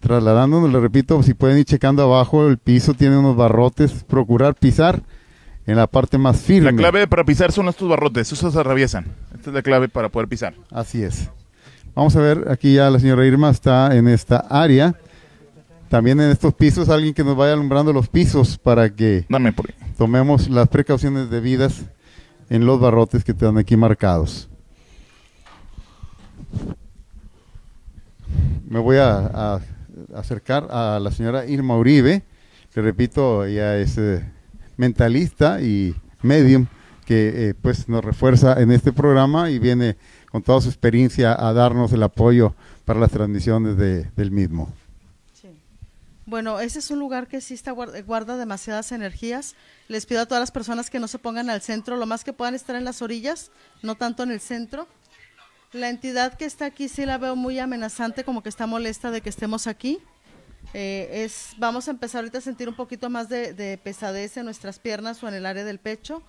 trasladándonos, 0.00 0.72
le 0.72 0.80
repito, 0.80 1.22
si 1.22 1.34
pueden 1.34 1.58
ir 1.58 1.66
checando 1.66 2.02
abajo, 2.02 2.48
el 2.48 2.56
piso 2.56 2.94
tiene 2.94 3.18
unos 3.18 3.36
barrotes, 3.36 4.04
procurar 4.04 4.54
pisar 4.54 5.02
en 5.66 5.76
la 5.76 5.86
parte 5.86 6.16
más 6.16 6.40
firme. 6.40 6.72
La 6.72 6.78
clave 6.78 7.06
para 7.06 7.24
pisar 7.24 7.52
son 7.52 7.68
estos 7.68 7.86
barrotes, 7.86 8.32
esos 8.32 8.54
se 8.54 8.58
atraviesan. 8.58 9.04
Esta 9.34 9.50
es 9.50 9.54
la 9.54 9.60
clave 9.60 9.90
para 9.90 10.08
poder 10.08 10.28
pisar. 10.28 10.54
Así 10.70 11.02
es. 11.02 11.28
Vamos 11.94 12.16
a 12.16 12.20
ver, 12.20 12.46
aquí 12.50 12.76
ya 12.76 12.88
la 12.88 12.98
señora 12.98 13.26
Irma 13.26 13.50
está 13.50 13.94
en 13.94 14.08
esta 14.08 14.38
área. 14.48 14.94
También 15.90 16.18
en 16.22 16.30
estos 16.30 16.54
pisos, 16.54 16.88
alguien 16.88 17.12
que 17.12 17.22
nos 17.22 17.36
vaya 17.36 17.52
alumbrando 17.52 17.92
los 17.92 18.08
pisos 18.08 18.56
para 18.56 18.88
que 18.88 19.26
Dame 19.28 19.52
por 19.52 19.68
ahí. 19.68 19.81
Tomemos 19.96 20.48
las 20.48 20.68
precauciones 20.68 21.30
debidas 21.30 21.82
en 22.50 22.66
los 22.66 22.80
barrotes 22.80 23.24
que 23.24 23.32
están 23.32 23.58
aquí 23.58 23.76
marcados. 23.76 24.48
Me 28.68 28.78
voy 28.78 28.96
a, 28.96 29.60
acercar 30.14 30.68
a 30.70 30.98
la 31.00 31.10
señora 31.10 31.46
Irma 31.46 31.76
Uribe, 31.76 32.22
que 32.72 32.80
repito, 32.80 33.44
ella 33.44 33.76
es 33.78 33.98
eh, 33.98 34.24
mentalista 34.76 35.60
y 35.60 35.94
medium, 36.22 36.66
que 37.04 37.48
eh, 37.50 37.54
pues 37.60 37.88
nos 37.88 38.04
refuerza 38.04 38.60
en 38.60 38.72
este 38.72 38.92
programa 38.92 39.50
y 39.50 39.58
viene 39.58 39.96
con 40.30 40.42
toda 40.42 40.60
su 40.60 40.68
experiencia 40.68 41.34
a 41.38 41.52
darnos 41.52 41.92
el 41.92 42.02
apoyo 42.02 42.54
para 42.84 43.00
las 43.00 43.10
transmisiones 43.10 43.76
de- 43.76 44.04
del 44.16 44.30
mismo. 44.30 44.72
Bueno, 46.32 46.60
ese 46.60 46.78
es 46.78 46.90
un 46.90 46.98
lugar 46.98 47.28
que 47.28 47.42
sí 47.42 47.52
está 47.52 47.72
guarda, 47.72 48.00
guarda 48.00 48.38
demasiadas 48.38 48.90
energías. 48.90 49.54
Les 49.88 50.06
pido 50.06 50.22
a 50.22 50.24
todas 50.24 50.40
las 50.40 50.50
personas 50.50 50.88
que 50.88 50.98
no 50.98 51.06
se 51.06 51.18
pongan 51.18 51.50
al 51.50 51.60
centro, 51.60 51.96
lo 51.98 52.06
más 52.06 52.24
que 52.24 52.32
puedan 52.32 52.54
estar 52.54 52.74
en 52.74 52.86
las 52.86 53.02
orillas, 53.02 53.50
no 53.82 53.96
tanto 53.96 54.22
en 54.22 54.30
el 54.30 54.40
centro. 54.40 54.88
La 55.72 55.90
entidad 55.90 56.32
que 56.38 56.46
está 56.46 56.64
aquí 56.64 56.88
sí 56.88 57.04
la 57.04 57.18
veo 57.18 57.36
muy 57.36 57.58
amenazante, 57.58 58.24
como 58.24 58.42
que 58.42 58.48
está 58.48 58.66
molesta 58.66 59.10
de 59.10 59.20
que 59.20 59.28
estemos 59.28 59.66
aquí. 59.66 59.98
Eh, 60.72 61.22
es, 61.22 61.50
vamos 61.58 61.88
a 61.88 61.90
empezar 61.90 62.20
ahorita 62.20 62.38
a 62.38 62.40
sentir 62.40 62.66
un 62.66 62.76
poquito 62.76 63.10
más 63.10 63.28
de, 63.28 63.52
de 63.52 63.76
pesadez 63.76 64.38
en 64.38 64.46
nuestras 64.46 64.78
piernas 64.78 65.22
o 65.22 65.28
en 65.28 65.34
el 65.34 65.44
área 65.44 65.64
del 65.64 65.80
pecho, 65.80 66.22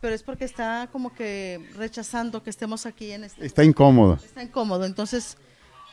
pero 0.00 0.14
es 0.14 0.22
porque 0.22 0.46
está 0.46 0.88
como 0.90 1.12
que 1.12 1.68
rechazando 1.76 2.42
que 2.42 2.48
estemos 2.48 2.86
aquí 2.86 3.12
en 3.12 3.24
este 3.24 3.44
Está 3.44 3.62
incómodo. 3.62 4.14
está 4.24 4.42
incómodo. 4.42 4.86
Entonces, 4.86 5.36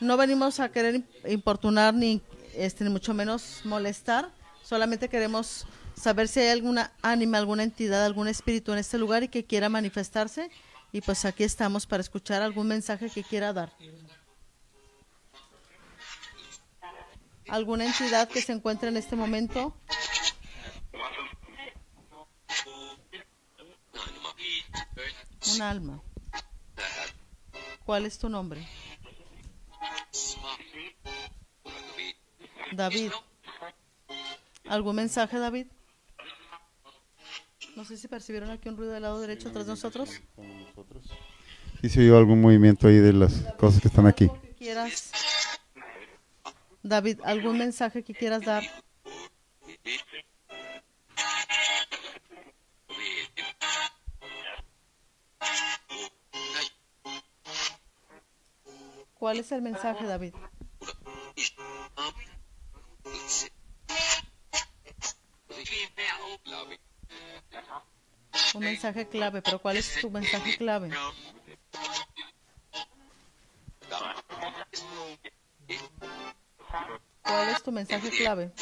No 0.00 0.16
venimos 0.16 0.60
a 0.60 0.70
querer 0.70 1.02
importunar 1.26 1.92
ni, 1.92 2.22
este, 2.54 2.88
mucho 2.88 3.14
menos 3.14 3.60
molestar. 3.64 4.30
Solamente 4.62 5.08
queremos 5.08 5.66
saber 5.94 6.28
si 6.28 6.40
hay 6.40 6.48
alguna 6.48 6.92
ánima, 7.02 7.38
alguna 7.38 7.62
entidad, 7.62 8.04
algún 8.04 8.28
espíritu 8.28 8.72
en 8.72 8.78
este 8.78 8.98
lugar 8.98 9.22
y 9.22 9.28
que 9.28 9.44
quiera 9.44 9.68
manifestarse. 9.68 10.50
Y 10.92 11.00
pues 11.00 11.24
aquí 11.24 11.44
estamos 11.44 11.86
para 11.86 12.00
escuchar 12.00 12.42
algún 12.42 12.68
mensaje 12.68 13.10
que 13.10 13.22
quiera 13.22 13.52
dar. 13.52 13.72
¿Alguna 17.48 17.86
entidad 17.86 18.28
que 18.28 18.42
se 18.42 18.52
encuentre 18.52 18.88
en 18.88 18.96
este 18.96 19.16
momento? 19.16 19.74
Un 25.54 25.62
alma. 25.62 26.02
¿Cuál 27.84 28.04
es 28.04 28.18
tu 28.18 28.28
nombre? 28.28 28.66
David. 32.72 33.12
¿Algún 34.68 34.96
mensaje, 34.96 35.38
David? 35.38 35.66
No 37.76 37.84
sé 37.84 37.96
si 37.96 38.08
percibieron 38.08 38.50
aquí 38.50 38.68
un 38.68 38.76
ruido 38.76 38.92
del 38.92 39.02
lado 39.02 39.20
derecho 39.20 39.50
tras 39.52 39.66
nosotros. 39.66 40.20
¿Y 41.82 41.88
se 41.88 42.00
oyó 42.00 42.18
algún 42.18 42.40
movimiento 42.40 42.88
ahí 42.88 42.96
de 42.96 43.12
las 43.12 43.34
cosas 43.56 43.80
que 43.80 43.88
están 43.88 44.06
aquí? 44.06 44.28
Que 44.28 44.54
quieras. 44.54 45.12
David, 46.82 47.20
¿algún 47.24 47.58
mensaje 47.58 48.02
que 48.02 48.14
quieras 48.14 48.42
dar? 48.42 48.64
¿Cuál 59.14 59.38
es 59.38 59.50
el 59.52 59.62
mensaje, 59.62 60.04
David? 60.04 60.34
Un 68.54 68.64
mensaje 68.64 69.08
clave, 69.08 69.42
pero 69.42 69.58
¿cuál 69.60 69.76
es 69.76 70.00
tu 70.00 70.10
mensaje 70.10 70.56
clave? 70.56 70.90
¿Cuál 77.22 77.48
es 77.50 77.62
tu 77.62 77.72
mensaje 77.72 78.10
clave? 78.10 78.52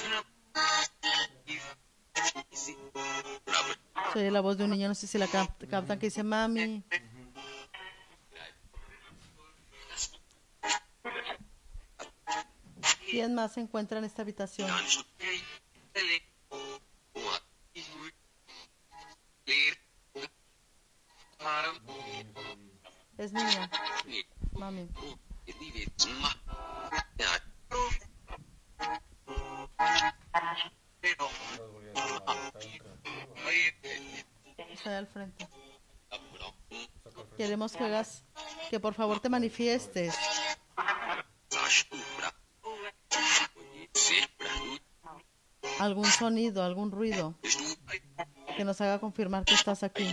Soy 4.12 4.30
la 4.30 4.41
voz 4.41 4.57
de 4.57 4.64
un 4.64 4.70
niño, 4.70 4.89
no 4.89 4.95
sé 4.95 5.07
si 5.07 5.18
la 5.18 5.26
cap- 5.28 5.62
captan, 5.70 5.99
que 5.99 6.07
dice 6.07 6.22
mami. 6.22 6.82
¿Quién 13.11 13.34
más 13.34 13.55
se 13.55 13.61
encuentra 13.61 13.99
en 13.99 14.05
esta 14.05 14.22
habitación? 14.22 14.70
Niña. 23.33 23.70
Mami. 24.53 24.89
Ahí 34.85 34.95
al 34.95 35.07
frente. 35.07 35.49
Queremos 37.37 37.72
que 37.77 37.85
hagas, 37.85 38.24
que 38.70 38.81
por 38.81 38.95
favor 38.95 39.20
te 39.20 39.29
manifiestes. 39.29 40.14
Algún 45.79 46.07
sonido, 46.07 46.62
algún 46.62 46.91
ruido 46.91 47.35
que 48.57 48.64
nos 48.64 48.81
haga 48.81 48.99
confirmar 48.99 49.45
que 49.45 49.55
estás 49.55 49.83
aquí. 49.83 50.09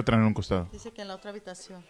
Otra 0.00 0.16
en 0.16 0.22
un 0.22 0.34
costado. 0.34 0.68
Dice 0.72 0.92
que 0.92 1.02
en 1.02 1.08
la 1.08 1.14
otra 1.14 1.30
habitación. 1.30 1.84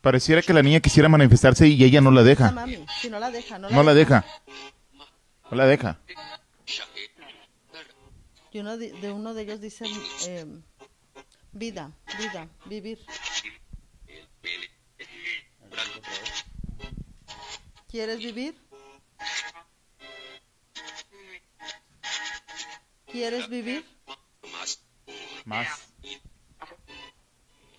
Pareciera 0.00 0.42
que 0.42 0.52
la 0.52 0.62
niña 0.62 0.80
quisiera 0.80 1.08
manifestarse 1.08 1.66
y 1.66 1.82
ella 1.82 2.00
no 2.00 2.10
la 2.10 2.22
deja. 2.22 2.52
mami, 2.52 2.84
si 3.00 3.10
no 3.10 3.18
la 3.18 3.30
deja, 3.30 3.58
no 3.58 3.68
la 3.68 3.74
No 3.74 3.82
la 3.82 3.94
deja. 3.94 4.24
No 5.50 5.56
la 5.56 5.66
deja. 5.66 5.98
Y 8.52 8.58
uno 8.60 8.76
de, 8.78 8.92
de 8.92 9.12
uno 9.12 9.34
de 9.34 9.42
ellos 9.42 9.60
dice 9.60 9.84
eh, 10.26 10.46
vida, 11.52 11.90
vida, 12.18 12.48
vivir. 12.66 13.04
¿Quieres 17.88 18.18
vivir? 18.18 18.54
¿Quieres 23.06 23.48
vivir? 23.48 23.84
Más. 25.44 25.85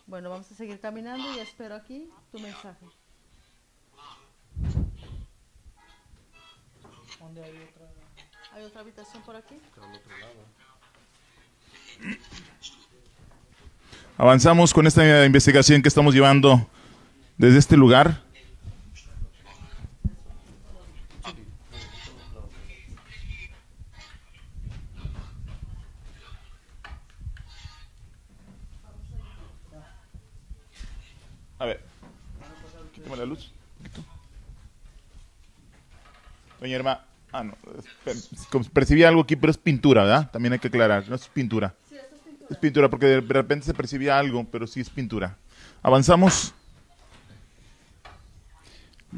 Bueno, 0.07 0.29
vamos 0.29 0.49
a 0.49 0.55
seguir 0.55 0.79
caminando 0.79 1.33
y 1.35 1.39
espero 1.39 1.75
aquí 1.75 2.09
tu 2.31 2.39
mensaje. 2.39 2.85
¿Hay 8.53 8.63
otra 8.63 8.81
habitación 8.81 9.21
por 9.23 9.35
aquí? 9.35 9.55
Avanzamos 14.17 14.73
con 14.73 14.87
esta 14.87 15.25
investigación 15.25 15.81
que 15.81 15.89
estamos 15.89 16.13
llevando 16.13 16.65
desde 17.37 17.59
este 17.59 17.75
lugar. 17.75 18.23
La 33.17 33.25
luz. 33.25 33.51
un 33.79 33.83
poquito. 33.83 34.03
Doña 36.59 36.75
Irma, 36.75 37.05
ah, 37.31 37.43
no, 37.43 37.55
es- 38.05 38.29
percibí 38.73 39.03
algo 39.03 39.21
aquí, 39.21 39.35
pero 39.35 39.51
es 39.51 39.57
pintura, 39.57 40.03
¿verdad? 40.03 40.31
También 40.31 40.53
hay 40.53 40.59
que 40.59 40.69
aclarar, 40.69 41.07
no 41.07 41.15
es 41.15 41.27
pintura. 41.27 41.75
Es 42.49 42.57
pintura, 42.57 42.89
porque 42.89 43.05
de 43.07 43.19
repente 43.21 43.65
se 43.65 43.73
percibía 43.73 44.17
algo, 44.17 44.45
pero 44.49 44.65
sí 44.67 44.79
es 44.79 44.89
pintura. 44.89 45.37
Avanzamos. 45.83 46.53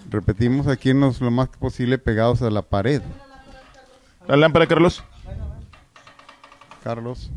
Repetimos 0.10 0.68
aquí 0.68 0.94
nos 0.94 1.20
lo 1.22 1.32
más 1.32 1.50
posible 1.50 1.98
pegados 1.98 2.42
a 2.42 2.50
la 2.50 2.62
pared, 2.62 3.02
La 4.28 4.36
lámpara, 4.38 4.68
Carlos. 4.68 5.04
Carlos. 6.84 7.30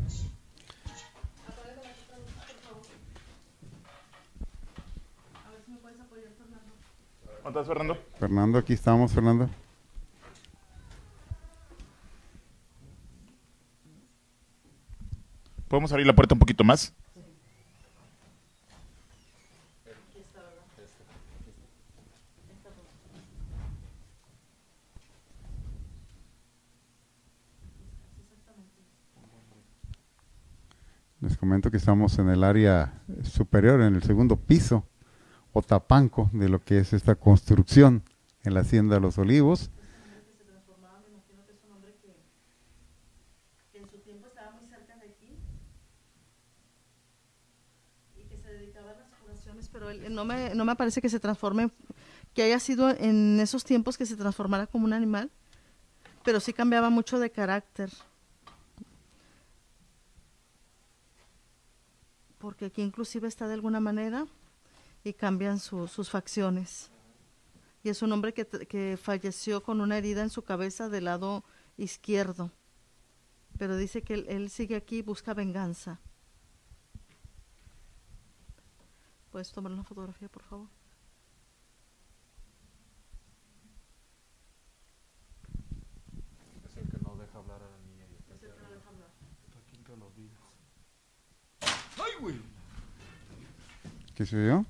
¿Dónde 7.43 7.59
estás, 7.59 7.67
Fernando? 7.67 7.97
Fernando, 8.17 8.57
aquí 8.57 8.71
estamos, 8.71 9.11
Fernando. 9.11 9.49
¿Podemos 15.67 15.91
abrir 15.91 16.07
la 16.07 16.15
puerta 16.15 16.35
un 16.35 16.39
poquito 16.39 16.63
más? 16.63 16.93
Les 31.19 31.37
comento 31.37 31.69
que 31.69 31.77
estamos 31.77 32.17
en 32.19 32.29
el 32.29 32.43
área 32.43 33.01
superior, 33.23 33.81
en 33.81 33.95
el 33.95 34.03
segundo 34.03 34.37
piso 34.37 34.87
o 35.53 35.61
tapanco 35.61 36.29
de 36.33 36.49
lo 36.49 36.63
que 36.63 36.79
es 36.79 36.93
esta 36.93 37.15
construcción 37.15 38.03
en 38.43 38.55
la 38.55 38.61
Hacienda 38.61 38.95
de 38.95 39.01
los 39.01 39.17
Olivos. 39.17 39.69
pero 49.71 49.89
él, 49.89 50.13
no, 50.13 50.23
me, 50.23 50.53
no 50.53 50.65
me 50.65 50.75
parece 50.75 51.01
que 51.01 51.09
se 51.09 51.19
transforme, 51.19 51.71
que 52.35 52.43
haya 52.43 52.59
sido 52.59 52.91
en 52.91 53.39
esos 53.39 53.63
tiempos 53.63 53.97
que 53.97 54.05
se 54.05 54.15
transformara 54.15 54.67
como 54.67 54.85
un 54.85 54.93
animal, 54.93 55.31
pero 56.23 56.39
sí 56.39 56.53
cambiaba 56.53 56.91
mucho 56.91 57.19
de 57.19 57.31
carácter. 57.31 57.89
Porque 62.37 62.65
aquí 62.65 62.83
inclusive 62.83 63.27
está 63.27 63.47
de 63.47 63.55
alguna 63.55 63.79
manera 63.79 64.27
y 65.03 65.13
cambian 65.13 65.59
su- 65.59 65.87
sus 65.87 66.09
facciones. 66.09 66.89
y 67.85 67.89
es 67.89 68.01
un 68.01 68.13
hombre 68.13 68.33
que, 68.33 68.45
que 68.45 68.97
falleció 69.01 69.61
con 69.61 69.81
una 69.81 69.97
herida 69.97 70.21
en 70.21 70.29
su 70.29 70.41
cabeza 70.43 70.87
del 70.87 71.03
lado 71.05 71.43
izquierdo. 71.77 72.49
Pero 73.57 73.75
dice 73.75 74.01
que 74.03 74.13
él, 74.13 74.25
él 74.29 74.49
sigue 74.49 74.77
aquí 74.77 74.99
y 74.99 75.01
busca 75.01 75.33
venganza. 75.33 75.99
¿Puedes 79.31 79.51
tomar 79.51 79.71
una 79.73 79.83
fotografía, 79.83 80.29
por 80.29 80.43
favor? 80.43 80.67
Es 86.69 86.77
el 86.77 86.89
que 86.89 86.97
no 87.03 87.15
deja 87.15 87.37
hablar 87.37 87.61
a 87.61 87.69
la 87.69 87.77
niña. 87.85 88.05
y 88.09 88.15
está 88.15 88.33
aquí 89.59 89.75
entre 89.77 89.97
los 89.97 90.15
vidrios. 90.15 90.39
¿Qué 94.15 94.25
se 94.25 94.37
vio? 94.37 94.65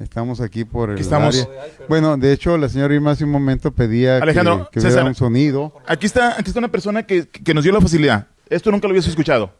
Estamos 0.00 0.40
aquí 0.40 0.64
por 0.64 0.90
el 0.90 0.98
estamos. 0.98 1.38
área. 1.38 1.46
Bueno, 1.88 2.16
de 2.16 2.32
hecho, 2.32 2.56
la 2.56 2.68
señora 2.68 2.94
Irma 2.94 3.10
hace 3.12 3.24
un 3.24 3.30
momento 3.30 3.70
pedía 3.70 4.16
que- 4.16 4.22
Alejandro, 4.22 4.68
que, 4.72 4.80
César. 4.80 4.92
hubiera 4.94 5.08
un 5.10 5.14
sonido. 5.14 5.74
Aquí 5.86 6.06
está, 6.06 6.32
aquí 6.38 6.48
está 6.48 6.58
una 6.58 6.70
persona 6.72 7.02
que, 7.04 7.28
que 7.28 7.52
nos 7.54 7.64
dio 7.64 7.72
la 7.72 7.80
facilidad. 7.80 8.26
Esto 8.48 8.70
nunca 8.70 8.88
lo 8.88 8.92
habías 8.92 9.06
escuchado. 9.06 9.52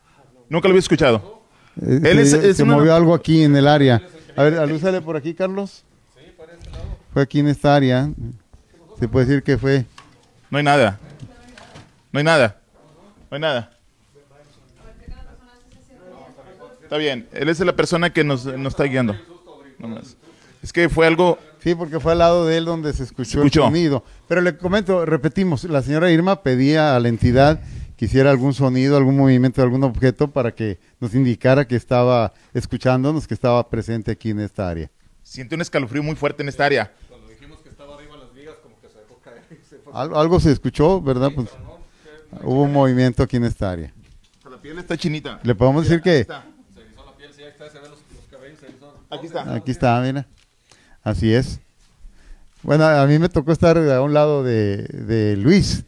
Nunca 0.49 0.67
lo 0.67 0.73
habías 0.73 0.85
escuchado. 0.87 1.43
Eh, 1.81 2.01
Él 2.05 2.19
es- 2.19 2.31
se 2.31 2.49
es 2.51 2.57
se 2.57 2.63
una- 2.63 2.75
movió 2.77 2.95
algo 2.95 3.15
aquí 3.15 3.43
en 3.45 3.55
el 3.55 3.69
área. 3.69 4.03
A 4.37 4.43
ver, 4.43 4.55
alúzale 4.59 5.01
por 5.03 5.17
aquí, 5.17 5.35
Carlos. 5.35 5.85
Fue 7.13 7.23
aquí 7.23 7.41
en 7.41 7.49
esta 7.49 7.75
área. 7.77 8.11
Se 8.99 9.09
puede 9.09 9.27
decir 9.27 9.43
que 9.43 9.59
fue. 9.59 9.85
No 10.51 10.59
hay 10.59 10.65
nada. 10.65 10.99
No 12.13 12.19
hay 12.19 12.25
nada. 12.25 12.57
No 13.31 13.35
hay 13.37 13.41
nada. 13.41 13.71
Está 16.83 16.97
bien. 16.97 17.29
Él 17.33 17.49
es 17.49 17.61
la 17.61 17.77
persona 17.77 18.11
que 18.13 18.25
nos, 18.25 18.45
nos 18.47 18.73
está 18.73 18.85
guiando. 18.85 19.15
No 19.79 19.89
más. 19.89 20.17
Es 20.63 20.73
que 20.73 20.89
fue 20.89 21.07
algo... 21.07 21.39
Sí, 21.63 21.75
porque 21.75 22.01
fue 22.01 22.13
al 22.13 22.19
lado 22.19 22.47
de 22.47 22.57
él 22.57 22.65
donde 22.65 22.93
se 22.93 23.03
escuchó, 23.03 23.39
Escuchó. 23.39 23.61
el 23.65 23.67
sonido. 23.69 24.05
Pero 24.29 24.41
le 24.41 24.57
comento, 24.57 25.05
repetimos, 25.05 25.65
la 25.65 25.83
señora 25.83 26.11
Irma 26.11 26.43
pedía 26.43 26.97
a 26.97 27.01
la 27.01 27.09
entidad 27.09 27.61
que 27.97 28.07
hiciera 28.07 28.31
algún 28.31 28.55
sonido, 28.55 28.97
algún 28.97 29.17
movimiento 29.17 29.61
de 29.61 29.65
algún 29.67 29.85
objeto 29.85 30.29
para 30.29 30.55
que 30.55 30.79
nos 31.01 31.15
indicara 31.15 31.67
que 31.69 31.77
estaba 31.77 32.33
escuchándonos, 32.55 33.27
que 33.29 33.35
estaba 33.35 33.69
presente 33.69 34.11
aquí 34.11 34.31
en 34.31 34.41
esta 34.41 34.69
área. 34.71 34.91
Siente 35.23 35.55
un 35.55 35.61
escalofrío 35.61 36.03
muy 36.03 36.17
fuerte 36.17 36.43
en 36.43 36.49
esta 36.49 36.65
área. 36.65 36.93
Cuando 37.09 37.29
dijimos 37.29 37.61
que 37.61 37.69
estaba 37.69 37.95
arriba 37.95 38.17
las 38.17 38.33
vigas, 38.33 38.55
como 38.63 38.81
que 38.81 38.89
se 38.89 38.99
dejó 39.01 39.19
caer 39.23 39.43
y 39.51 39.65
se 39.69 39.77
fue. 39.79 39.93
Al- 39.95 40.15
algo 40.17 40.41
se 40.41 40.51
escuchó, 40.53 41.01
¿verdad? 41.03 41.31
Pues, 41.35 41.49
hubo 42.43 42.63
un 42.63 42.73
movimiento 42.73 43.23
aquí 43.23 43.37
en 43.37 43.45
esta 43.45 43.71
área. 43.71 43.93
La 44.51 44.57
piel 44.57 44.79
está 44.79 44.97
chinita. 44.97 45.41
Le 45.43 45.55
podemos 45.55 45.85
decir 45.85 46.01
que 46.01 46.21
Está. 46.21 46.45
Se 46.75 46.81
erizó 46.81 47.05
la 47.05 47.17
piel, 47.17 47.33
sí, 47.35 47.43
ahí 47.43 47.49
está, 47.51 47.69
se 47.69 47.79
ven 47.81 47.91
los, 47.91 47.99
los 48.15 48.25
cabellos, 48.31 48.59
se 48.59 48.67
erizó. 48.67 48.95
Aquí 49.11 49.27
está. 49.27 49.55
aquí 49.55 49.71
está, 49.71 50.01
mira. 50.01 50.27
Así 51.03 51.33
es. 51.33 51.61
Bueno, 52.63 52.85
a 52.85 53.07
mí 53.07 53.19
me 53.19 53.29
tocó 53.29 53.53
estar 53.53 53.79
a 53.79 54.03
un 54.03 54.13
lado 54.13 54.45
de, 54.45 54.79
de 54.79 55.37
Luis, 55.37 55.85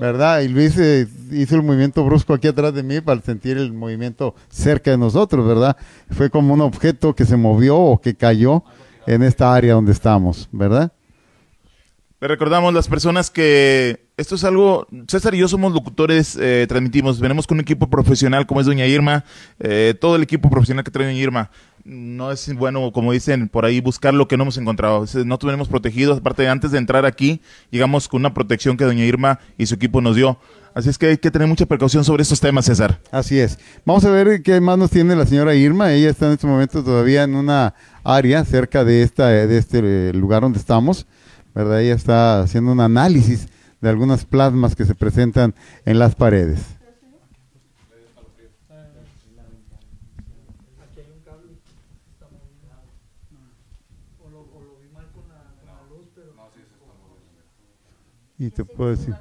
¿verdad? 0.00 0.40
Y 0.40 0.48
Luis 0.48 0.76
eh, 0.78 1.06
hizo 1.30 1.56
el 1.56 1.62
movimiento 1.62 2.04
brusco 2.04 2.32
aquí 2.32 2.48
atrás 2.48 2.74
de 2.74 2.82
mí 2.82 3.00
para 3.00 3.20
sentir 3.20 3.58
el 3.58 3.72
movimiento 3.72 4.34
cerca 4.48 4.90
de 4.90 4.98
nosotros, 4.98 5.46
¿verdad? 5.46 5.76
Fue 6.10 6.30
como 6.30 6.54
un 6.54 6.62
objeto 6.62 7.14
que 7.14 7.26
se 7.26 7.36
movió 7.36 7.76
o 7.76 8.00
que 8.00 8.14
cayó 8.14 8.64
en 9.06 9.22
esta 9.22 9.54
área 9.54 9.74
donde 9.74 9.92
estamos, 9.92 10.48
¿verdad? 10.50 10.92
Le 12.20 12.28
recordamos 12.28 12.72
las 12.72 12.88
personas 12.88 13.30
que 13.30 14.06
esto 14.16 14.36
es 14.36 14.44
algo, 14.44 14.86
César 15.08 15.34
y 15.34 15.38
yo 15.38 15.48
somos 15.48 15.74
locutores, 15.74 16.38
eh, 16.40 16.64
transmitimos, 16.66 17.20
venimos 17.20 17.46
con 17.46 17.56
un 17.56 17.60
equipo 17.60 17.90
profesional 17.90 18.46
como 18.46 18.60
es 18.60 18.66
Doña 18.66 18.86
Irma, 18.86 19.24
eh, 19.58 19.94
todo 20.00 20.16
el 20.16 20.22
equipo 20.22 20.48
profesional 20.48 20.84
que 20.84 20.90
trae 20.90 21.06
Doña 21.06 21.18
Irma. 21.18 21.50
No 21.84 22.32
es 22.32 22.54
bueno, 22.54 22.92
como 22.92 23.12
dicen 23.12 23.48
por 23.50 23.66
ahí, 23.66 23.80
buscar 23.82 24.14
lo 24.14 24.26
que 24.26 24.38
no 24.38 24.44
hemos 24.44 24.56
encontrado. 24.56 25.04
No 25.26 25.38
tuvimos 25.38 25.68
protegidos, 25.68 26.18
aparte 26.18 26.48
antes 26.48 26.70
de 26.70 26.78
entrar 26.78 27.04
aquí, 27.04 27.42
llegamos 27.70 28.08
con 28.08 28.22
una 28.22 28.32
protección 28.32 28.78
que 28.78 28.84
Doña 28.84 29.04
Irma 29.04 29.38
y 29.58 29.66
su 29.66 29.74
equipo 29.74 30.00
nos 30.00 30.16
dio. 30.16 30.38
Así 30.74 30.88
es 30.88 30.96
que 30.96 31.08
hay 31.08 31.18
que 31.18 31.30
tener 31.30 31.46
mucha 31.46 31.66
precaución 31.66 32.02
sobre 32.02 32.22
estos 32.22 32.40
temas, 32.40 32.64
César. 32.64 33.00
Así 33.10 33.38
es. 33.38 33.58
Vamos 33.84 34.04
a 34.06 34.10
ver 34.10 34.42
qué 34.42 34.60
más 34.62 34.78
nos 34.78 34.90
tiene 34.90 35.14
la 35.14 35.26
señora 35.26 35.54
Irma. 35.54 35.92
Ella 35.92 36.08
está 36.08 36.26
en 36.26 36.32
este 36.32 36.46
momento 36.46 36.82
todavía 36.82 37.22
en 37.22 37.34
una 37.34 37.74
área 38.02 38.44
cerca 38.46 38.82
de, 38.82 39.02
esta, 39.02 39.28
de 39.28 39.58
este 39.58 39.80
eh, 39.84 40.12
lugar 40.14 40.40
donde 40.40 40.58
estamos, 40.58 41.06
¿verdad? 41.54 41.82
Ella 41.82 41.94
está 41.94 42.40
haciendo 42.40 42.72
un 42.72 42.80
análisis 42.80 43.46
de 43.82 43.90
algunas 43.90 44.24
plasmas 44.24 44.74
que 44.74 44.86
se 44.86 44.94
presentan 44.94 45.54
en 45.84 45.98
las 45.98 46.14
paredes. 46.14 46.60
Y 58.44 58.50
te 58.50 58.64
puedo 58.64 58.90
decir. 58.90 59.14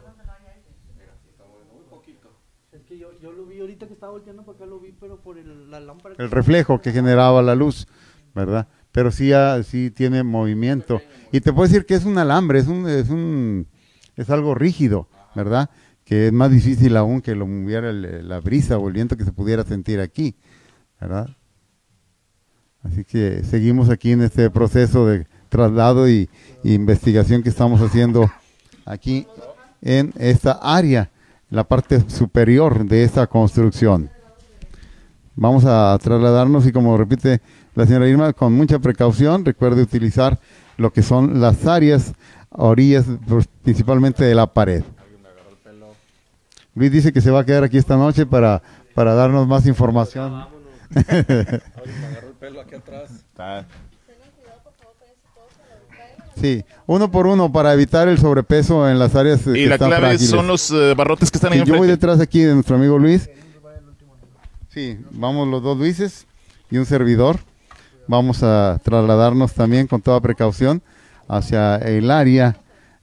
Yo, 2.99 3.09
yo 3.19 3.32
lo 3.32 3.45
vi 3.45 3.59
ahorita 3.59 3.88
que 3.88 3.93
estaba 3.93 4.11
volteando 4.11 4.43
para 4.43 4.55
acá, 4.57 4.65
lo 4.67 4.80
vi, 4.80 4.91
pero 4.91 5.19
por 5.19 5.38
el- 5.38 5.71
la 5.71 5.80
lámpara. 5.80 6.13
el 6.19 6.30
reflejo 6.30 6.80
que 6.80 6.91
generaba 6.91 7.41
la 7.41 7.55
luz, 7.55 7.88
¿verdad? 8.36 8.67
Pero 8.91 9.09
sí, 9.11 9.34
ha- 9.34 9.63
sí 9.63 9.89
tiene 9.89 10.21
movimiento. 10.21 11.01
Y 11.32 11.41
te 11.41 11.51
puedo 11.51 11.67
decir 11.67 11.86
que 11.88 11.95
es 11.95 12.05
un 12.05 12.17
alambre, 12.19 12.59
es 12.59 12.67
un, 12.67 12.88
es 12.88 13.09
un, 13.09 13.67
es 14.15 14.30
algo 14.30 14.53
rígido, 14.53 15.07
¿verdad? 15.36 15.71
Que 16.03 16.28
es 16.28 16.34
más 16.34 16.51
difícil 16.51 16.95
aún 16.95 17.21
que 17.21 17.34
lo 17.34 17.47
moviera 17.47 17.89
el- 17.89 18.28
la 18.30 18.39
brisa 18.41 18.78
o 18.78 18.88
el 18.88 18.93
viento 18.93 19.17
que 19.17 19.24
se 19.26 19.32
pudiera 19.32 19.63
sentir 19.63 19.99
aquí, 19.99 20.36
¿verdad? 21.01 21.30
Así 22.84 23.03
que 23.05 23.43
seguimos 23.43 23.89
aquí 23.89 24.11
en 24.11 24.21
este 24.21 24.51
proceso 24.51 25.07
de 25.07 25.26
traslado 25.49 26.07
y, 26.07 26.30
y 26.63 26.74
investigación 26.76 27.41
que 27.41 27.49
estamos 27.49 27.82
haciendo 27.82 28.30
aquí 28.86 29.27
en 29.81 30.13
esta 30.17 30.53
área, 30.61 31.09
la 31.49 31.63
parte 31.63 32.09
superior 32.09 32.86
de 32.86 33.03
esta 33.03 33.27
construcción. 33.27 34.09
Vamos 35.36 35.65
a 35.65 35.97
trasladarnos 36.01 36.65
y 36.67 36.71
como 36.71 36.97
repite 36.97 37.41
la 37.75 37.86
señora 37.86 38.07
Irma, 38.07 38.34
con 38.34 38.53
mucha 38.53 38.79
precaución, 38.79 39.43
recuerde 39.43 39.81
utilizar 39.81 40.39
lo 40.77 40.93
que 40.93 41.01
son 41.01 41.41
las 41.41 41.65
áreas 41.65 42.13
orillas, 42.49 43.05
pues, 43.27 43.47
principalmente 43.63 44.23
de 44.23 44.36
la 44.36 44.47
pared. 44.47 44.84
Luis 46.75 46.91
dice 46.91 47.13
que 47.13 47.21
se 47.21 47.31
va 47.31 47.41
a 47.41 47.45
quedar 47.45 47.63
aquí 47.63 47.77
esta 47.77 47.97
noche 47.97 48.25
para, 48.25 48.61
para 48.93 49.13
darnos 49.13 49.47
más 49.47 49.65
información. 49.67 50.45
Me 50.89 51.01
agarró 51.01 52.29
el 52.29 52.36
pelo 52.39 52.61
aquí 52.61 52.75
atrás. 52.75 53.25
Sí, 56.39 56.63
uno 56.88 57.11
por 57.11 57.27
uno 57.27 57.51
para 57.51 57.73
evitar 57.73 58.07
el 58.07 58.17
sobrepeso 58.17 58.89
en 58.89 58.99
las 58.99 59.15
áreas 59.15 59.41
Y 59.41 59.53
que 59.53 59.67
la 59.67 59.75
están 59.75 59.89
clave 59.89 60.07
frágiles. 60.07 60.29
son 60.29 60.47
los 60.47 60.71
eh, 60.71 60.93
barrotes 60.95 61.29
que 61.29 61.38
están 61.38 61.53
ahí 61.53 61.59
Sí, 61.59 61.65
yo 61.65 61.77
voy 61.77 61.88
detrás 61.88 62.19
aquí 62.19 62.41
de 62.41 62.53
nuestro 62.53 62.75
amigo 62.75 62.97
Luis. 62.97 63.29
Sí, 64.69 64.97
vamos 65.11 65.47
los 65.47 65.61
dos 65.61 65.77
Luises 65.77 66.25
y 66.71 66.77
un 66.77 66.86
servidor. 66.86 67.38
Vamos 68.07 68.41
a 68.41 68.79
trasladarnos 68.84 69.53
también 69.53 69.88
con 69.88 70.01
toda 70.01 70.19
precaución 70.19 70.81
hacia 71.27 71.75
el 71.77 72.09
área 72.09 72.57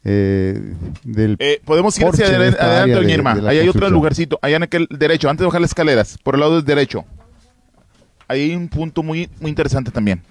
eh, 0.05 0.75
del... 1.05 1.37
Eh, 1.39 1.61
podemos 1.65 1.99
ir 1.99 2.07
hacia 2.07 2.27
adelante, 2.27 2.61
área 2.61 2.95
doña 2.95 3.15
Irma. 3.15 3.33
Ahí 3.47 3.59
hay 3.59 3.69
otro 3.69 3.89
lugarcito, 3.89 4.39
allá 4.43 4.57
en 4.57 4.63
aquel 4.65 4.87
derecho, 4.91 5.29
antes 5.31 5.41
de 5.41 5.47
bajar 5.47 5.61
las 5.61 5.71
escaleras, 5.71 6.19
por 6.23 6.35
el 6.35 6.41
lado 6.41 6.57
del 6.57 6.65
derecho. 6.65 7.05
Ahí 8.29 8.51
hay 8.51 8.57
un 8.57 8.69
punto 8.69 9.03
muy, 9.03 9.29
muy 9.41 9.51
interesante 9.51 9.91
también. 9.91 10.23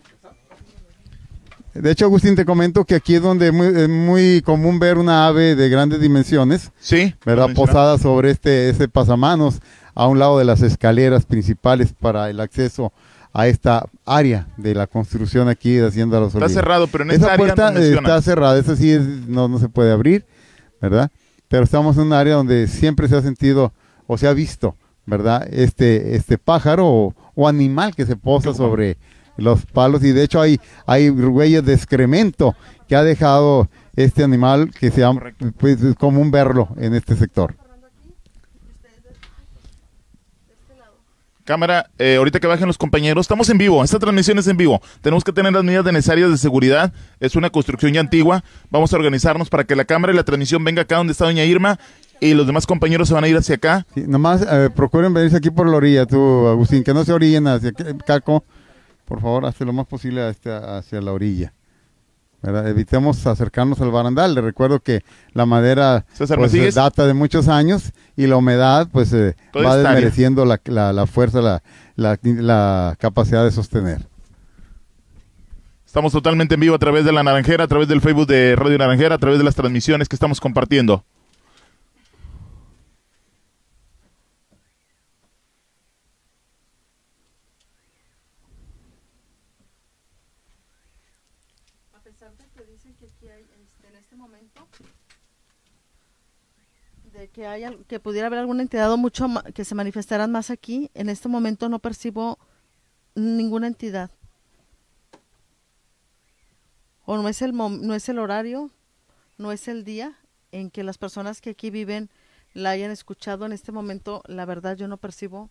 De 1.74 1.92
hecho, 1.92 2.06
Agustín, 2.06 2.36
te 2.36 2.46
comento 2.46 2.84
que 2.86 2.96
aquí 2.96 3.16
es 3.16 3.22
donde 3.22 3.52
muy- 3.52 3.68
es 3.68 3.88
muy 3.90 4.42
común 4.42 4.80
ver 4.80 4.98
una 4.98 5.28
ave 5.28 5.56
de 5.56 5.70
grandes 5.70 6.02
dimensiones, 6.02 6.72
Sí. 6.80 7.14
¿verdad? 7.26 7.50
Posada 7.54 7.98
sobre 7.98 8.32
este 8.32 8.70
ese 8.70 8.88
pasamanos 8.88 9.60
a 9.96 10.08
un 10.08 10.20
lado 10.20 10.40
de 10.40 10.46
las 10.46 10.62
escaleras 10.62 11.26
principales 11.26 11.94
para 11.94 12.30
el 12.30 12.40
acceso 12.40 12.92
a 13.34 13.48
esta 13.48 13.86
área 14.06 14.48
de 14.58 14.74
la 14.74 14.88
construcción 14.88 15.48
aquí 15.50 15.74
de 15.74 15.88
Hacienda 15.88 16.20
Los 16.20 16.30
Está 16.30 16.38
Olivos. 16.40 16.54
cerrado, 16.54 16.88
pero 16.88 17.04
en 17.04 17.12
Esa 17.12 17.20
esta 17.22 17.34
área 17.34 17.38
puerta 17.46 17.72
nos 17.72 17.84
eh, 17.84 17.94
está 17.94 18.22
cerrada, 18.22 18.58
esa 18.58 18.76
sí 18.76 18.92
es- 18.92 19.06
no, 19.28 19.48
no 19.48 19.60
se 19.60 19.70
puede 19.70 19.92
abrir, 19.92 20.26
¿verdad? 20.82 21.12
Pero 21.48 21.64
estamos 21.64 21.96
en 21.98 22.04
un 22.04 22.14
área 22.14 22.36
donde 22.36 22.68
siempre 22.68 23.08
se 23.08 23.16
ha 23.16 23.22
sentido 23.22 23.72
o 24.08 24.18
se 24.18 24.28
ha 24.28 24.34
visto, 24.34 24.76
¿verdad? 25.06 25.48
Este, 25.52 26.16
este 26.16 26.38
pájaro 26.40 26.88
o, 26.88 27.16
o 27.36 27.48
animal 27.48 27.94
que 27.96 28.06
se 28.08 28.16
posa 28.16 28.54
sobre 28.56 28.98
los 29.40 29.66
palos 29.66 30.04
y 30.04 30.12
de 30.12 30.24
hecho 30.24 30.42
hay, 30.42 30.60
hay 30.86 31.10
huellas 31.10 31.66
de 31.66 31.74
excremento 31.74 32.56
que 32.88 32.96
ha 32.96 33.04
dejado 33.04 33.70
este 33.96 34.24
animal 34.24 34.72
que 34.72 34.92
se 34.92 35.02
Correcto. 35.02 35.52
pues, 35.58 35.82
es 35.82 35.96
común 35.96 36.32
verlo 36.32 36.70
en 36.78 36.96
este 36.96 37.16
sector. 37.16 37.56
Cámara, 41.50 41.90
eh, 41.98 42.18
ahorita 42.18 42.40
que 42.40 42.46
bajen 42.46 42.68
los 42.68 42.78
compañeros, 42.78 43.24
estamos 43.24 43.50
en 43.50 43.58
vivo, 43.58 43.84
esta 43.84 43.98
transmisión 43.98 44.38
es 44.38 44.46
en 44.46 44.56
vivo. 44.56 44.84
Tenemos 45.02 45.24
que 45.24 45.34
tener 45.34 45.52
las 45.52 45.64
medidas 45.64 45.84
necesarias 45.86 46.30
de 46.30 46.38
seguridad. 46.38 46.94
Es 47.20 47.36
una 47.36 47.50
construcción 47.50 47.92
ya 47.92 48.02
antigua. 48.02 48.44
Vamos 48.70 48.94
a 48.94 48.98
organizarnos 48.98 49.50
para 49.50 49.64
que 49.64 49.76
la 49.76 49.84
cámara 49.86 50.14
y 50.14 50.16
la 50.16 50.24
transmisión 50.24 50.64
venga 50.64 50.84
acá 50.84 50.98
donde 50.98 51.14
está 51.14 51.26
doña 51.26 51.44
Irma 51.46 51.80
y 52.20 52.36
los 52.36 52.46
demás 52.46 52.68
compañeros 52.68 53.08
se 53.08 53.16
van 53.16 53.24
a 53.24 53.28
ir 53.28 53.36
hacia 53.36 53.56
acá. 53.56 53.88
Sí, 53.96 54.04
nomás 54.06 54.46
eh, 54.48 54.70
procuren 54.76 55.12
venirse 55.12 55.38
aquí 55.38 55.50
por 55.50 55.68
la 55.68 55.78
orilla, 55.78 56.06
tú, 56.06 56.48
Agustín, 56.48 56.84
que 56.84 56.94
no 56.94 57.04
se 57.04 57.14
orillen 57.14 57.48
hacia 57.48 57.70
aquí, 57.70 57.84
Caco. 58.06 58.44
Por 59.10 59.20
favor, 59.22 59.46
hazte 59.46 59.66
lo 59.66 59.74
más 59.74 59.88
posible 59.88 60.26
hacia, 60.26 60.78
hacia 60.78 61.02
la 61.02 61.12
orilla. 61.12 61.52
¿verdad? 62.42 62.70
Evitemos 62.70 63.28
acercarnos 63.28 63.82
al 63.82 63.92
barandal. 63.92 64.34
Le 64.34 64.40
recuerdo 64.40 64.80
que 64.80 65.04
la 65.34 65.46
madera 65.46 66.06
César, 66.14 66.40
¿me 66.40 66.48
pues, 66.48 66.74
data 66.76 67.06
de 67.06 67.14
muchos 67.14 67.50
años 67.50 67.92
y 68.16 68.28
la 68.28 68.38
humedad 68.38 68.88
pues 68.90 69.12
eh, 69.12 69.36
va 69.54 69.76
desmereciendo 69.76 70.46
la, 70.46 70.62
la- 70.66 70.94
la 70.94 71.06
fuerza, 71.06 71.42
la, 71.42 71.62
la- 71.98 72.18
la 72.24 72.96
capacidad 72.98 73.44
de 73.44 73.52
sostener. 73.52 74.08
Estamos 75.86 76.14
totalmente 76.14 76.54
en 76.54 76.62
vivo 76.62 76.76
a 76.76 76.80
través 76.80 77.04
de 77.04 77.12
la 77.12 77.24
Naranjera, 77.24 77.66
a 77.66 77.68
través 77.68 77.88
del 77.90 78.00
Facebook 78.00 78.28
de 78.28 78.56
Radio 78.56 78.78
Naranjera, 78.78 79.16
a 79.16 79.18
través 79.18 79.40
de 79.40 79.44
las 79.44 79.56
transmisiones 79.56 80.08
que 80.08 80.16
estamos 80.16 80.40
compartiendo. 80.40 81.04
A 91.96 92.00
pesar 92.02 92.36
de 92.38 92.46
que 92.50 92.66
dicen 92.72 92.94
que 92.96 93.06
aquí 93.06 93.28
hay, 93.28 93.46
este, 93.64 93.88
en 93.88 93.96
este 93.96 94.16
momento, 94.16 94.68
de 97.14 97.29
que 97.40 97.48
hay, 97.48 97.64
al- 97.64 97.86
que 97.86 98.02
pudiera 98.02 98.28
haber 98.28 98.40
alguna 98.40 98.64
entidad 98.64 98.92
o 98.92 98.98
mucho 98.98 99.26
que 99.56 99.64
se 99.64 99.74
manifestaran 99.74 100.30
más 100.30 100.50
aquí, 100.50 100.92
en 100.94 101.08
este 101.08 101.30
momento 101.30 101.70
no 101.70 101.80
percibo 101.80 102.38
ninguna 103.16 103.68
entidad. 103.68 104.12
O 107.06 107.16
no 107.16 107.30
es 107.30 107.42
el 107.42 107.56
no 107.56 107.96
es 107.96 108.10
el 108.10 108.20
horario, 108.20 108.72
no 109.38 109.54
es 109.54 109.70
el 109.70 109.86
día 109.86 110.18
en 110.52 110.70
que 110.70 110.84
las 110.84 110.98
personas 110.98 111.40
que 111.40 111.52
aquí 111.52 111.70
viven 111.70 112.10
la 112.54 112.72
hayan 112.72 112.92
escuchado 112.92 113.46
en 113.46 113.54
este 113.54 113.72
momento, 113.72 114.22
la 114.28 114.44
verdad 114.44 114.76
yo 114.76 114.90
no 114.90 114.98
percibo 114.98 115.50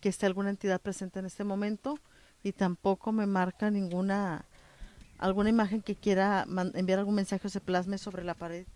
que 0.00 0.08
esté 0.08 0.24
alguna 0.24 0.48
entidad 0.48 0.80
presente 0.80 1.18
en 1.18 1.26
este 1.26 1.44
momento 1.44 1.98
y 2.42 2.52
tampoco 2.52 3.12
me 3.12 3.26
marca 3.26 3.70
ninguna 3.70 4.46
alguna 5.18 5.50
imagen 5.50 5.82
que 5.82 5.94
quiera 5.94 6.46
enviar 6.72 7.00
algún 7.00 7.16
mensaje 7.16 7.48
o 7.48 7.50
se 7.50 7.60
plasme 7.60 7.98
sobre 7.98 8.24
la 8.24 8.32
pared, 8.32 8.66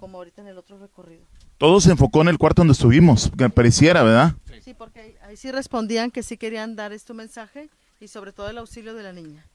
como 0.00 0.16
ahorita 0.16 0.40
en 0.40 0.48
el 0.48 0.56
otro 0.56 0.78
recorrido. 0.78 1.26
Todo 1.64 1.80
se 1.80 1.90
enfocó 1.90 2.20
en 2.20 2.28
el 2.28 2.36
cuarto 2.36 2.60
donde 2.60 2.72
estuvimos, 2.72 3.32
que 3.38 3.48
pareciera, 3.48 4.02
¿verdad? 4.02 4.34
Sí, 4.62 4.74
porque 4.74 5.00
ahí, 5.00 5.14
ahí 5.26 5.34
sí 5.34 5.50
respondían 5.50 6.10
que 6.10 6.22
sí 6.22 6.36
querían 6.36 6.76
dar 6.76 6.92
este 6.92 7.14
mensaje 7.14 7.70
y 8.00 8.08
sobre 8.08 8.32
todo 8.32 8.50
el 8.50 8.58
auxilio 8.58 8.92
de 8.92 9.02
la 9.02 9.14
niña, 9.14 9.46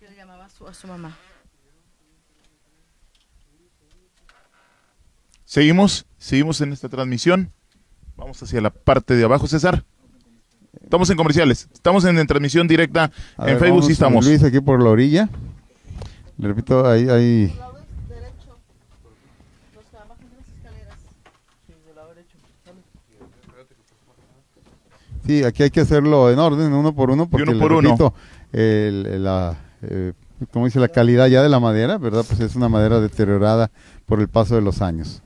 que 0.00 0.08
le 0.08 0.16
llamaba 0.16 0.46
a 0.46 0.48
su, 0.48 0.66
a 0.66 0.72
su 0.72 0.86
mamá. 0.86 1.18
Seguimos, 5.44 6.06
seguimos 6.16 6.62
en 6.62 6.72
esta 6.72 6.88
transmisión. 6.88 7.52
Vamos 8.16 8.42
hacia 8.42 8.62
la 8.62 8.70
parte 8.70 9.16
de 9.16 9.24
abajo, 9.24 9.46
César. 9.46 9.84
Estamos 10.82 11.10
en 11.10 11.18
comerciales. 11.18 11.68
Estamos 11.74 12.06
en, 12.06 12.18
en 12.18 12.26
transmisión 12.26 12.66
directa 12.66 13.10
A 13.36 13.42
en 13.42 13.58
ver, 13.58 13.58
Facebook, 13.58 13.84
sí 13.84 13.92
estamos. 13.92 14.24
Luis 14.24 14.42
aquí 14.42 14.60
por 14.60 14.82
la 14.82 14.88
orilla. 14.88 15.28
Le 16.38 16.48
repito, 16.48 16.88
ahí, 16.88 17.06
ahí 17.10 17.54
lado 17.58 17.74
derecho, 18.08 18.58
los 19.74 19.84
que 19.84 19.96
van 19.96 20.08
bajando 20.08 20.36
las 20.36 20.48
escaleras. 20.48 20.98
Sí, 21.66 21.72
del 21.86 21.96
lado 21.96 22.08
derecho. 22.14 22.36
Dale. 22.64 22.82
Sí, 25.28 25.44
aquí 25.44 25.62
hay 25.62 25.68
que 25.70 25.80
hacerlo 25.80 26.30
en 26.30 26.38
orden, 26.38 26.72
uno 26.72 26.94
por 26.94 27.10
uno, 27.10 27.28
porque 27.28 27.42
uno 27.42 27.52
le 27.52 27.58
por 27.60 27.72
uno. 27.72 27.82
repito, 27.82 28.14
el- 28.50 29.22
la, 29.22 29.58
eh, 29.82 30.14
¿cómo 30.50 30.64
dice? 30.64 30.80
La 30.80 30.88
calidad 30.88 31.26
ya 31.26 31.42
de 31.42 31.50
la 31.50 31.60
madera, 31.60 31.98
¿verdad? 31.98 32.24
Pues 32.26 32.40
es 32.40 32.56
una 32.56 32.70
madera 32.70 32.98
deteriorada 32.98 33.70
por 34.06 34.20
el 34.20 34.28
paso 34.28 34.54
de 34.54 34.62
los 34.62 34.80
años. 34.80 35.22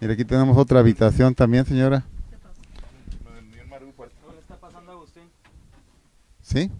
Mira, 0.00 0.14
aquí 0.14 0.24
tenemos 0.24 0.56
otra 0.56 0.80
habitación 0.80 1.34
también, 1.34 1.66
señora. 1.66 2.04
¿Qué 2.30 2.36
le? 2.38 2.52
¿Sí? 6.40 6.70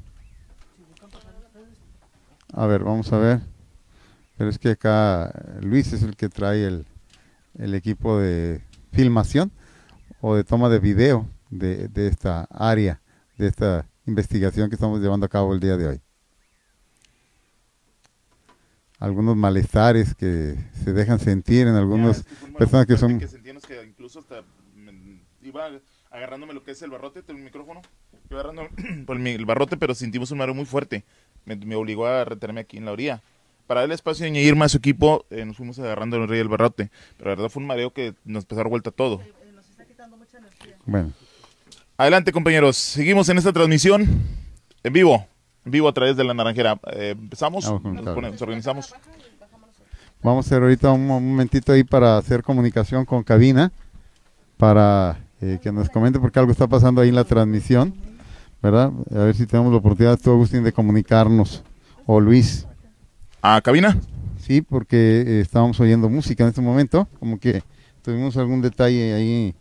A 2.55 2.67
ver, 2.67 2.83
vamos 2.83 3.13
a 3.13 3.19
ver. 3.19 3.41
Pero 4.39 4.49
es 4.49 4.59
que 4.59 4.71
acá 4.71 5.27
eh, 5.35 5.59
Luis 5.61 5.93
es 5.93 6.03
el 6.03 6.17
que 6.17 6.31
trae 6.31 6.65
el, 6.65 6.87
el 7.59 7.75
equipo 7.75 8.19
de 8.19 8.63
filmación 8.93 9.51
o 10.21 10.35
de 10.35 10.45
toma 10.45 10.69
de 10.69 10.79
video 10.79 11.27
de, 11.51 11.89
de 11.89 12.09
esta 12.09 12.45
área, 12.51 13.01
de 13.37 13.47
esta 13.49 13.87
investigación 14.07 14.69
que 14.69 14.75
estamos 14.77 15.01
llevando 15.01 15.27
a 15.27 15.29
cabo 15.29 15.53
el 15.55 15.61
día 15.61 15.77
de 15.77 15.87
hoy. 15.89 16.01
Algunos 18.99 19.37
malestares 19.37 20.15
que 20.15 20.57
se 20.83 20.93
dejan 20.93 21.21
sentir 21.21 21.69
en 21.69 21.75
algunas 21.77 22.25
personas 22.59 22.87
que 22.87 22.97
son... 22.97 23.21
sentíamos 23.29 23.63
que 23.65 23.85
incluso 23.85 24.19
hasta 24.19 24.43
me- 24.75 25.23
iba 25.43 25.71
agarrándome 26.11 26.53
lo 26.53 26.65
que 26.65 26.73
es 26.73 26.83
el 26.83 26.91
barrote, 26.91 27.23
el 27.29 27.37
micrófono, 27.37 27.81
iba 28.29 28.41
agarrando 28.41 28.69
por 29.07 29.17
el, 29.17 29.45
barrote, 29.47 29.77
pero 29.77 29.95
sentimos 29.95 30.33
un 30.33 30.39
mareo 30.39 30.55
muy 30.55 30.65
fuerte. 30.65 31.05
Me, 31.45 31.55
me 31.55 31.77
obligó 31.77 32.07
a 32.09 32.25
retenerme 32.25 32.63
aquí 32.63 32.77
en 32.79 32.87
la 32.87 32.93
orilla. 32.93 33.23
Para 33.69 33.85
el 33.85 33.93
espacio 33.93 34.27
y 34.27 34.31
añadir 34.31 34.57
más 34.57 34.73
su 34.73 34.79
equipo, 34.79 35.27
eh, 35.31 35.45
nos 35.45 35.57
fuimos 35.59 35.79
agarrando 35.79 36.17
el 36.17 36.27
rey 36.27 36.39
del 36.39 36.49
barrote. 36.49 36.91
Pero 37.19 37.31
la 37.31 37.37
verdad 37.37 37.51
fue 37.51 37.61
un 37.61 37.67
mareo 37.69 37.93
que 37.93 38.15
nos 38.25 38.45
empezó 38.45 38.61
a 38.61 38.65
dar 38.65 38.71
vuelta 38.71 38.91
todo. 38.91 39.21
Eh, 39.21 39.33
Nos 39.55 39.69
está 39.69 39.85
quitando 39.85 40.17
mucha 40.17 40.28
energía. 40.28 40.28
Bueno, 40.87 41.13
Adelante, 41.97 42.33
compañeros. 42.33 42.77
Seguimos 42.77 43.29
en 43.29 43.39
esta 43.39 43.53
transmisión 43.53 44.07
en 44.85 44.93
vivo. 44.93 45.27
En 45.65 45.73
vivo 45.73 45.89
a 45.89 45.93
través 45.93 46.17
de 46.17 46.23
la 46.25 46.33
naranjera. 46.33 46.79
Eh, 46.93 47.15
empezamos, 47.19 47.65
Vamos 47.67 47.83
con 47.83 47.95
nos, 47.95 48.05
ponemos- 48.17 48.41
organizamos. 48.43 48.95
vamos 50.23 50.45
a 50.45 50.49
hacer 50.49 50.63
ahorita 50.63 50.93
un 50.93 51.07
momentito 51.07 51.73
ahí 51.73 51.83
para 51.85 52.17
hacer 52.17 52.43
comunicación 52.43 53.05
con 53.05 53.23
cabina, 53.25 53.73
para 54.57 55.19
eh, 55.41 55.59
que 55.63 55.73
nos 55.73 55.89
comente 55.91 56.19
porque 56.21 56.39
algo 56.39 56.53
está 56.53 56.67
pasando 56.69 57.01
ahí 57.01 57.09
en 57.09 57.15
la 57.17 57.25
transmisión, 57.25 57.95
¿verdad? 58.63 58.93
A 59.11 59.19
ver 59.25 59.35
si 59.35 59.47
tenemos 59.47 59.73
la 59.73 59.79
oportunidad, 59.79 60.19
tú 60.19 60.31
Agustín, 60.31 60.63
de 60.65 60.73
comunicarnos, 60.73 61.63
o 62.07 62.21
Luis. 62.21 62.67
A 63.43 63.61
cabina. 63.61 63.99
Sí, 64.41 64.63
porque 64.63 65.25
eh, 65.27 65.41
estábamos 65.41 65.79
oyendo 65.81 66.09
música 66.09 66.45
en 66.45 66.49
este 66.51 66.61
momento, 66.61 67.09
como 67.19 67.39
que 67.39 67.63
tuvimos 68.03 68.37
algún 68.37 68.63
detalle 68.63 69.13
ahí 69.15 69.55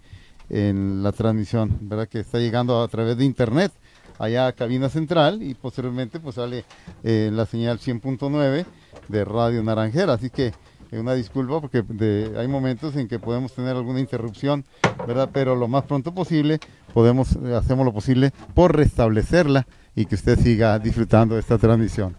en 0.50 1.04
la 1.04 1.12
transmisión, 1.12 1.78
¿verdad? 1.82 2.08
Que 2.08 2.20
está 2.20 2.39
llegando 2.39 2.82
a 2.82 2.88
través 2.88 3.18
de 3.18 3.26
internet 3.26 3.72
allá 4.20 4.48
a 4.48 4.54
cabina 4.54 4.89
central 4.89 5.43
y 5.43 5.54
posteriormente 5.54 6.20
pues 6.20 6.36
sale 6.36 6.66
eh, 7.04 7.30
la 7.32 7.45
señal 7.45 7.80
100.9 7.80 8.66
de 9.10 9.26
Radio 9.26 9.62
Naranjera, 9.64 10.14
así 10.14 10.30
que 10.32 10.54
eh, 10.91 11.00
una 11.00 11.14
disculpa 11.14 11.62
porque 11.62 11.84
de- 11.84 12.34
hay 12.38 12.48
momentos 12.48 12.95
en 12.95 13.08
que 13.08 13.20
podemos 13.20 13.54
tener 13.54 13.76
alguna 13.76 14.00
interrupción, 14.00 14.66
¿verdad? 15.06 15.30
Pero 15.32 15.56
lo 15.56 15.68
más 15.68 15.84
pronto 15.84 16.14
posible 16.14 16.60
podemos, 16.93 17.36
eh, 17.36 17.54
hacemos 17.56 17.86
lo 17.86 17.93
posible 17.93 18.32
por 18.56 18.76
restablecerla 18.76 19.68
y 19.95 20.06
que 20.06 20.16
usted 20.16 20.39
siga 20.39 20.80
disfrutando 20.80 21.36
de 21.36 21.41
esta 21.41 21.58
transmisión. 21.58 22.16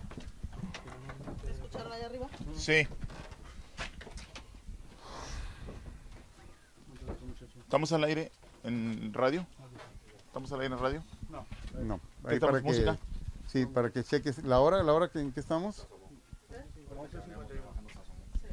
¿Escucharon 1.51 1.93
allá 1.93 2.07
arriba? 2.07 2.27
Sí. 2.57 2.87
¿Estamos 7.69 7.93
al 7.93 8.03
aire 8.05 8.33
en 8.65 9.13
radio? 9.13 9.47
¿Estamos 10.27 10.51
al 10.53 10.61
aire 10.63 10.75
en 10.75 10.81
radio? 10.81 11.05
No, 11.29 12.01
¿Qué 12.23 12.31
ahí 12.31 12.35
estamos, 12.37 12.41
para 12.41 12.63
que, 12.63 12.67
música? 12.67 12.99
sí, 13.47 13.67
para 13.67 13.91
que 13.91 14.03
cheques 14.03 14.43
la 14.45 14.61
hora, 14.61 14.83
la 14.83 14.95
hora 14.95 15.09
que, 15.09 15.21
en 15.21 15.33
que 15.33 15.41
estamos. 15.41 15.87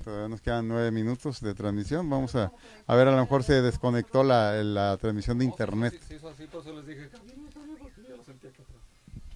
Todavía 0.04 0.28
nos 0.28 0.42
quedan 0.42 0.68
nueve 0.68 0.92
minutos 0.92 1.40
de 1.40 1.56
transmisión. 1.56 2.10
Vamos 2.10 2.36
a, 2.36 2.52
a 2.86 2.96
ver, 2.96 3.08
a 3.08 3.12
lo 3.12 3.18
mejor 3.18 3.44
se 3.44 3.62
desconectó 3.62 4.22
la, 4.22 4.62
la 4.64 4.98
transmisión 4.98 5.40
de 5.40 5.46
internet. 5.46 5.98
Sí, 6.06 6.16
hizo 6.16 6.28
así, 6.28 6.46
por 6.48 6.60
eso 6.64 6.74
les 6.74 6.86
dije. 6.86 7.10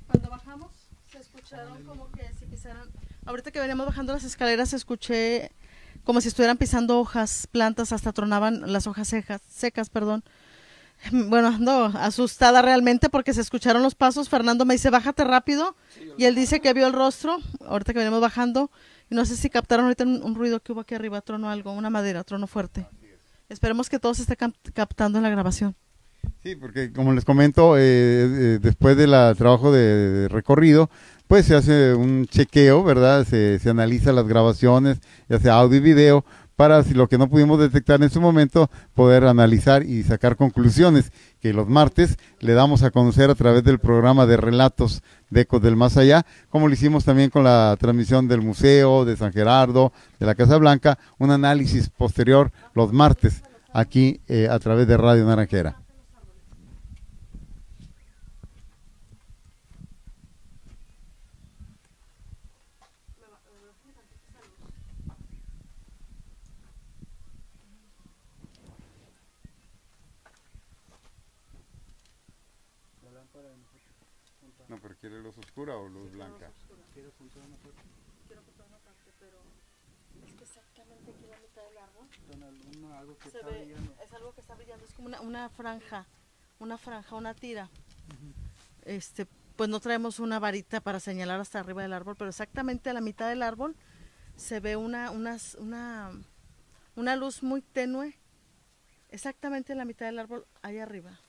Cuando 0.07 0.29
bajamos, 0.29 0.71
se 1.09 1.19
escucharon 1.19 1.81
como 1.85 2.11
que 2.11 2.29
si 2.37 2.43
pisaran. 2.47 2.89
Ahorita 3.25 3.49
que 3.51 3.61
veníamos 3.61 3.85
bajando 3.85 4.11
las 4.11 4.25
escaleras, 4.25 4.73
escuché 4.73 5.53
como 6.03 6.21
si 6.21 6.27
estuvieran 6.29 6.57
pisando 6.57 6.99
hojas, 6.99 7.47
plantas, 7.51 7.91
hasta 7.93 8.11
tronaban 8.13 8.71
las 8.71 8.87
hojas 8.87 9.07
secas, 9.07 9.41
secas, 9.47 9.89
perdón. 9.89 10.23
Bueno, 11.11 11.47
ando 11.47 11.85
asustada 11.85 12.61
realmente 12.61 13.07
porque 13.09 13.33
se 13.33 13.39
escucharon 13.41 13.81
los 13.81 13.95
pasos. 13.95 14.27
Fernando 14.27 14.65
me 14.65 14.73
dice, 14.73 14.89
bájate 14.89 15.23
rápido. 15.23 15.75
Y 16.17 16.25
él 16.25 16.35
dice 16.35 16.59
que 16.59 16.73
vio 16.73 16.87
el 16.87 16.93
rostro, 16.93 17.37
ahorita 17.65 17.93
que 17.93 17.99
venimos 17.99 18.19
bajando. 18.19 18.69
Y 19.09 19.15
no 19.15 19.25
sé 19.25 19.37
si 19.37 19.49
captaron 19.49 19.85
ahorita 19.85 20.03
un, 20.03 20.21
un 20.21 20.35
ruido 20.35 20.59
que 20.59 20.73
hubo 20.73 20.81
aquí 20.81 20.95
arriba, 20.95 21.21
trono 21.21 21.49
algo, 21.49 21.71
una 21.71 21.89
madera, 21.89 22.23
trono 22.25 22.47
fuerte. 22.47 22.85
Esperemos 23.47 23.89
que 23.89 23.97
todo 23.97 24.13
se 24.13 24.23
esté 24.23 24.35
cap- 24.35 24.53
captando 24.73 25.17
en 25.19 25.23
la 25.23 25.29
grabación. 25.29 25.75
Sí, 26.43 26.55
porque 26.55 26.91
como 26.93 27.13
les 27.13 27.25
comento, 27.25 27.77
eh, 27.77 27.81
eh, 27.81 28.59
después 28.61 28.95
del 28.95 29.11
trabajo 29.35 29.71
de, 29.71 30.27
recorrido, 30.29 30.89
pues 31.27 31.45
se 31.45 31.55
hace 31.55 31.93
un 31.93 32.25
chequeo, 32.25 32.83
¿verdad? 32.83 33.25
Se, 33.25 33.59
se 33.59 33.69
analiza 33.69 34.13
las 34.13 34.27
grabaciones, 34.27 34.99
ya 35.27 35.39
sea 35.39 35.55
audio 35.55 35.77
y 35.77 35.81
video, 35.81 36.25
para 36.59 36.83
si 36.83 36.93
lo 36.93 37.07
que 37.07 37.17
no 37.17 37.29
pudimos 37.29 37.57
detectar 37.57 38.03
en 38.03 38.09
su 38.09 38.19
momento, 38.19 38.69
poder 38.93 39.23
analizar 39.23 39.83
y 39.83 40.03
sacar 40.03 40.35
conclusiones 40.35 41.13
que 41.39 41.53
los 41.53 41.69
martes 41.69 42.17
le 42.41 42.51
damos 42.51 42.83
a 42.83 42.91
conocer 42.91 43.29
a 43.29 43.35
través 43.35 43.63
del 43.63 43.79
programa 43.79 44.25
de 44.25 44.35
relatos 44.35 45.01
de 45.29 45.41
Ecos 45.41 45.61
del 45.61 45.77
Más 45.77 45.95
Allá, 45.95 46.25
como 46.49 46.67
lo 46.67 46.73
hicimos 46.73 47.05
también 47.05 47.29
con 47.29 47.45
la 47.45 47.77
transmisión 47.79 48.27
del 48.27 48.41
Museo, 48.41 49.05
de 49.05 49.15
San 49.15 49.31
Gerardo, 49.31 49.93
de 50.19 50.25
la 50.25 50.35
Casa 50.35 50.57
Blanca, 50.57 50.99
un 51.17 51.31
análisis 51.31 51.89
posterior 51.89 52.51
los 52.73 52.91
martes 52.91 53.41
aquí 53.71 54.19
eh, 54.27 54.49
a 54.51 54.59
través 54.59 54.85
de 54.85 54.97
Radio 54.97 55.23
Naranjera. 55.23 55.77
No, 74.69 74.77
pero 74.79 74.95
quiere 74.97 75.19
luz 75.19 75.35
oscura 75.39 75.75
o 75.75 75.89
luz 75.89 76.11
blanca. 76.11 76.51
Quiero 76.93 77.09
apuntar 77.09 77.41
una 77.43 77.57
parte. 77.57 77.81
Es 80.27 80.33
que 80.35 80.43
exactamente 80.43 81.11
aquí 81.11 81.23
en 81.23 81.31
la 81.31 81.39
mitad 81.39 81.63
del 81.63 81.77
árbol 81.79 82.07
Don 82.29 82.43
Alumno, 82.43 82.93
algo 82.93 83.17
que 83.17 83.31
se 83.31 83.37
está 83.37 83.49
ve, 83.49 83.65
brillando. 83.65 83.95
es 84.03 84.13
algo 84.13 84.33
que 84.33 84.41
está 84.41 84.53
brillando, 84.53 84.85
es 84.85 84.93
como 84.93 85.07
una, 85.57 85.69
una 85.69 85.79
franja, 85.79 86.05
una 86.59 86.77
franja, 86.77 87.15
una 87.15 87.33
tira. 87.33 87.69
Este, 88.85 89.25
pues 89.55 89.69
no 89.69 89.79
traemos 89.79 90.19
una 90.19 90.39
varita 90.39 90.79
para 90.81 90.99
señalar 90.99 91.39
hasta 91.39 91.59
arriba 91.59 91.81
del 91.81 91.93
árbol, 91.93 92.15
pero 92.17 92.29
exactamente 92.29 92.89
a 92.89 92.93
la 92.93 93.01
mitad 93.01 93.29
del 93.29 93.43
árbol 93.43 93.75
se 94.35 94.59
ve 94.59 94.75
una, 94.75 95.11
unas- 95.11 95.55
una, 95.55 96.11
una 96.95 97.15
luz 97.15 97.43
muy 97.43 97.61
tenue, 97.61 98.15
exactamente 99.09 99.73
en 99.73 99.79
la 99.79 99.85
mitad 99.85 100.05
del 100.05 100.19
árbol, 100.19 100.45
allá 100.61 100.83
arriba. 100.83 101.19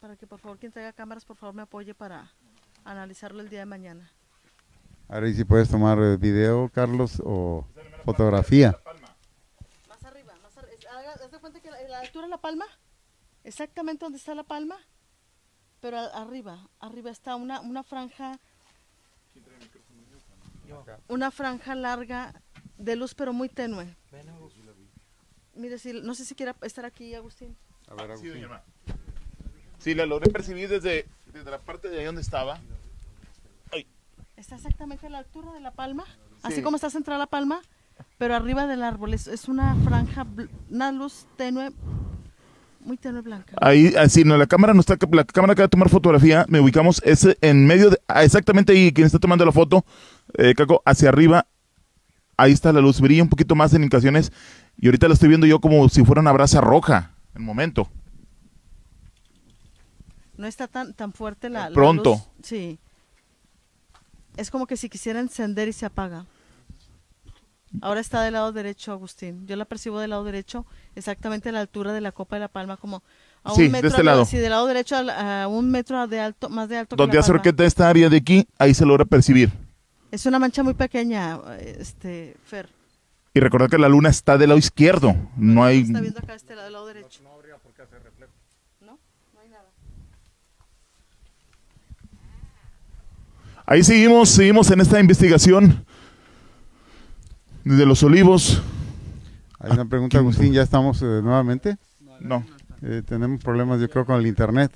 Para 0.00 0.16
que 0.16 0.26
por 0.26 0.38
favor 0.38 0.58
quien 0.58 0.72
traiga 0.72 0.92
cámaras, 0.92 1.24
por 1.24 1.36
favor 1.36 1.54
me 1.54 1.62
apoye 1.62 1.94
para 1.94 2.30
analizarlo 2.84 3.40
el 3.42 3.48
día 3.48 3.60
de 3.60 3.66
mañana. 3.66 4.10
Ahora, 5.08 5.28
¿y 5.28 5.34
si 5.34 5.44
puedes 5.44 5.68
tomar 5.68 5.98
video, 6.18 6.68
Carlos, 6.72 7.20
o 7.24 7.64
fotografía? 8.04 8.76
Más 9.88 10.02
arriba, 10.04 10.34
más 10.42 10.56
arriba. 10.58 11.12
Haz 11.24 11.30
de 11.30 11.35
cuenta 11.50 11.60
que 11.60 11.70
la, 11.70 11.80
la 11.88 12.00
altura 12.00 12.26
de 12.26 12.30
la 12.30 12.38
palma, 12.40 12.64
exactamente 13.44 14.04
donde 14.04 14.18
está 14.18 14.34
la 14.34 14.42
palma, 14.42 14.76
pero 15.80 15.96
a- 15.98 16.06
arriba, 16.22 16.68
arriba 16.80 17.10
está 17.10 17.36
una, 17.36 17.60
una 17.60 17.82
franja, 17.84 18.38
una 21.08 21.30
franja 21.30 21.74
larga 21.76 22.42
de 22.78 22.96
luz, 22.96 23.14
pero 23.14 23.32
muy 23.32 23.48
tenue. 23.48 23.94
Mire, 25.54 25.78
si, 25.78 25.92
no 26.00 26.14
sé 26.14 26.24
si 26.24 26.34
quiera 26.34 26.54
estar 26.62 26.84
aquí, 26.84 27.14
Agustín. 27.14 27.56
A 27.88 27.94
ver, 27.94 28.18
Sí, 28.18 28.28
Agustín. 28.30 28.48
Sí, 29.78 29.94
la 29.94 30.04
logré 30.04 30.30
percibir 30.32 30.68
desde, 30.68 31.06
desde 31.32 31.50
la 31.50 31.58
parte 31.58 31.88
de 31.88 32.00
ahí 32.00 32.04
donde 32.06 32.22
estaba. 32.22 32.58
Está 34.36 34.56
exactamente 34.56 35.06
a 35.06 35.10
la 35.10 35.18
altura 35.18 35.52
de 35.52 35.60
la 35.60 35.70
palma, 35.70 36.04
así 36.42 36.56
Sí. 36.56 36.62
como 36.62 36.76
está 36.76 36.90
centrada 36.90 37.18
la 37.18 37.26
palma, 37.26 37.62
pero 38.18 38.34
arriba 38.34 38.66
del 38.66 38.82
árbol. 38.82 39.14
Es, 39.14 39.26
es 39.26 39.48
una 39.48 39.74
franja, 39.84 40.26
una 40.70 40.92
luz 40.92 41.26
tenue, 41.36 41.72
muy 42.80 42.96
tenue 42.96 43.20
blanca. 43.20 43.56
Ahí, 43.60 43.94
así, 43.98 44.24
no, 44.24 44.36
la 44.36 44.46
cámara 44.46 44.74
no 44.74 44.80
está, 44.80 44.96
la 45.12 45.24
cámara 45.24 45.54
que 45.54 45.62
va 45.62 45.66
a 45.66 45.68
tomar 45.68 45.88
fotografía, 45.88 46.46
me 46.48 46.60
ubicamos 46.60 47.02
es 47.04 47.26
en 47.40 47.66
medio 47.66 47.90
de, 47.90 48.00
ah, 48.08 48.24
exactamente 48.24 48.72
ahí, 48.72 48.92
quien 48.92 49.06
está 49.06 49.18
tomando 49.18 49.44
la 49.44 49.52
foto, 49.52 49.84
eh, 50.38 50.54
Caco, 50.54 50.82
hacia 50.84 51.08
arriba, 51.08 51.46
ahí 52.36 52.52
está 52.52 52.72
la 52.72 52.80
luz, 52.80 53.00
brilla 53.00 53.22
un 53.22 53.28
poquito 53.28 53.54
más 53.54 53.74
en 53.74 53.82
indicaciones, 53.82 54.32
y 54.78 54.86
ahorita 54.86 55.08
la 55.08 55.14
estoy 55.14 55.28
viendo 55.28 55.46
yo 55.46 55.60
como 55.60 55.88
si 55.88 56.04
fuera 56.04 56.20
una 56.20 56.32
brasa 56.32 56.60
roja, 56.60 57.12
en 57.34 57.42
el 57.42 57.46
momento. 57.46 57.90
No 60.36 60.46
está 60.46 60.68
tan, 60.68 60.92
tan 60.92 61.12
fuerte 61.12 61.48
la, 61.48 61.70
la 61.70 61.74
Pronto. 61.74 62.10
luz. 62.10 62.28
Sí. 62.42 62.78
Es 64.36 64.50
como 64.50 64.66
que 64.66 64.76
si 64.76 64.90
quisiera 64.90 65.18
encender 65.18 65.66
y 65.66 65.72
se 65.72 65.86
apaga. 65.86 66.26
Ahora 67.82 68.00
está 68.00 68.22
del 68.22 68.32
lado 68.34 68.52
derecho, 68.52 68.92
Agustín. 68.92 69.46
Yo 69.46 69.56
la 69.56 69.64
percibo 69.64 70.00
del 70.00 70.10
lado 70.10 70.24
derecho, 70.24 70.64
exactamente 70.94 71.48
a 71.50 71.52
la 71.52 71.60
altura 71.60 71.92
de 71.92 72.00
la 72.00 72.12
copa 72.12 72.36
de 72.36 72.40
la 72.40 72.48
palma, 72.48 72.76
como 72.76 73.02
a 73.44 73.54
Sí, 73.54 73.62
un 73.62 73.66
de 73.66 73.72
metro 73.72 73.88
este 73.88 74.00
de- 74.00 74.04
lado. 74.04 74.24
sí, 74.24 74.38
del 74.38 74.50
llado 74.50 74.66
derecho 74.66 74.96
a, 74.96 75.42
a 75.44 75.48
un 75.48 75.70
metro 75.70 76.06
de 76.06 76.20
alto, 76.20 76.48
más 76.48 76.68
de 76.68 76.78
alto 76.78 76.96
Donde 76.96 77.12
que 77.12 77.16
la 77.16 77.20
hace 77.20 77.28
palma. 77.32 77.40
orqueta 77.40 77.64
esta 77.64 77.88
área 77.88 78.08
de 78.08 78.16
aquí, 78.16 78.46
ahí 78.58 78.74
se 78.74 78.84
logra 78.86 79.04
percibir. 79.04 79.52
Es 80.10 80.24
una 80.26 80.38
mancha 80.38 80.62
muy 80.62 80.74
pequeña, 80.74 81.38
este, 81.60 82.36
Fer. 82.44 82.68
Y 83.34 83.40
recordar 83.40 83.68
que 83.68 83.76
la 83.78 83.88
luna 83.88 84.08
está 84.08 84.38
del 84.38 84.48
lado 84.48 84.58
izquierdo, 84.58 85.14
no 85.36 85.62
hay... 85.64 85.82
Está 85.82 86.00
viendo 86.00 86.20
acá 86.20 86.34
este 86.34 86.54
lado, 86.54 86.64
del 86.64 86.72
lado 86.72 86.86
derecho. 86.86 87.20
No 87.22 87.32
habría 87.34 87.56
por 87.58 87.72
qué 87.74 87.82
hacer 87.82 88.02
reflejo. 88.02 88.32
No, 88.80 88.98
no 89.34 89.40
hay 89.40 89.48
nada. 89.50 89.64
Ahí 93.66 93.82
seguimos, 93.84 94.28
seguimos 94.30 94.70
en 94.70 94.80
esta 94.80 95.00
investigación 95.00 95.84
desde 97.66 97.84
los 97.84 98.02
olivos. 98.04 98.62
Hay 99.58 99.72
una 99.72 99.86
pregunta, 99.86 100.18
Agustín, 100.18 100.52
ya 100.52 100.62
estamos 100.62 101.02
eh, 101.02 101.20
nuevamente. 101.22 101.76
No, 102.20 102.44
Eh, 102.82 103.02
tenemos 103.04 103.42
problemas, 103.42 103.80
yo 103.80 103.88
creo, 103.88 104.04
con 104.04 104.16
el 104.20 104.26
internet, 104.26 104.70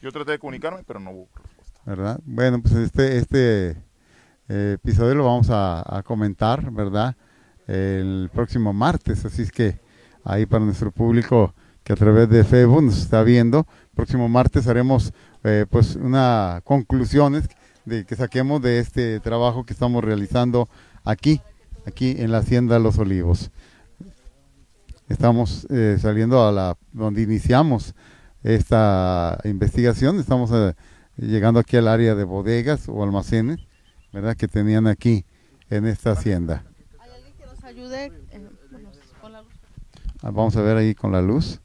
yo 0.00 0.10
traté 0.12 0.32
de 0.32 0.38
comunicarme, 0.38 0.82
pero 0.86 1.00
no 1.00 1.10
hubo 1.10 1.28
respuesta. 1.34 1.80
¿verdad? 1.84 2.20
Bueno, 2.24 2.62
pues 2.62 2.74
este, 2.74 3.18
este 3.18 3.70
eh, 4.48 4.72
episodio 4.74 5.16
lo 5.16 5.24
vamos 5.24 5.50
a, 5.50 5.82
a 5.98 6.02
comentar, 6.02 6.70
¿verdad? 6.70 7.16
El 7.66 8.30
próximo 8.32 8.72
martes, 8.72 9.24
así 9.24 9.42
es 9.42 9.50
que 9.52 9.80
ahí 10.24 10.46
para 10.46 10.64
nuestro 10.64 10.90
público 10.92 11.54
que 11.82 11.92
a 11.92 11.96
través 11.96 12.28
de 12.28 12.44
Facebook 12.44 12.84
nos 12.84 12.98
está 12.98 13.22
viendo, 13.24 13.66
próximo 13.94 14.28
martes 14.28 14.66
haremos 14.68 15.12
eh, 15.44 15.66
pues 15.68 15.96
una 15.96 16.60
conclusiones 16.64 17.48
de 17.84 18.04
que 18.06 18.14
saquemos 18.14 18.62
de 18.62 18.78
este 18.78 19.18
trabajo 19.20 19.64
que 19.64 19.72
estamos 19.72 20.02
realizando 20.04 20.68
aquí, 21.04 21.40
aquí 21.86 22.16
en 22.18 22.32
la 22.32 22.38
Hacienda 22.38 22.78
Los 22.78 22.98
Olivos. 22.98 23.50
Estamos 25.08 25.66
eh, 25.70 25.98
saliendo 26.00 26.46
a 26.46 26.52
la 26.52 26.76
donde 26.92 27.22
iniciamos 27.22 27.94
esta 28.42 29.38
investigación, 29.44 30.18
estamos 30.18 30.50
eh, 30.52 30.74
llegando 31.16 31.60
aquí 31.60 31.76
al 31.76 31.88
área 31.88 32.14
de 32.14 32.24
bodegas 32.24 32.88
o 32.88 33.02
almacenes, 33.02 33.58
¿verdad? 34.12 34.36
Que 34.36 34.48
tenían 34.48 34.86
aquí 34.86 35.24
en 35.70 35.86
esta 35.86 36.12
hacienda. 36.12 36.64
¿Hay 36.98 37.10
alguien 37.10 37.34
que 37.36 37.46
nos 37.46 37.64
ayude 37.64 38.06
eh, 38.06 38.48
bueno, 38.70 38.90
con 39.20 39.32
la 39.32 39.42
luz? 39.42 39.52
Ah, 40.22 40.30
Vamos 40.30 40.56
a 40.56 40.62
ver 40.62 40.76
ahí 40.76 40.94
con 40.94 41.12
la 41.12 41.22
luz. 41.22 41.60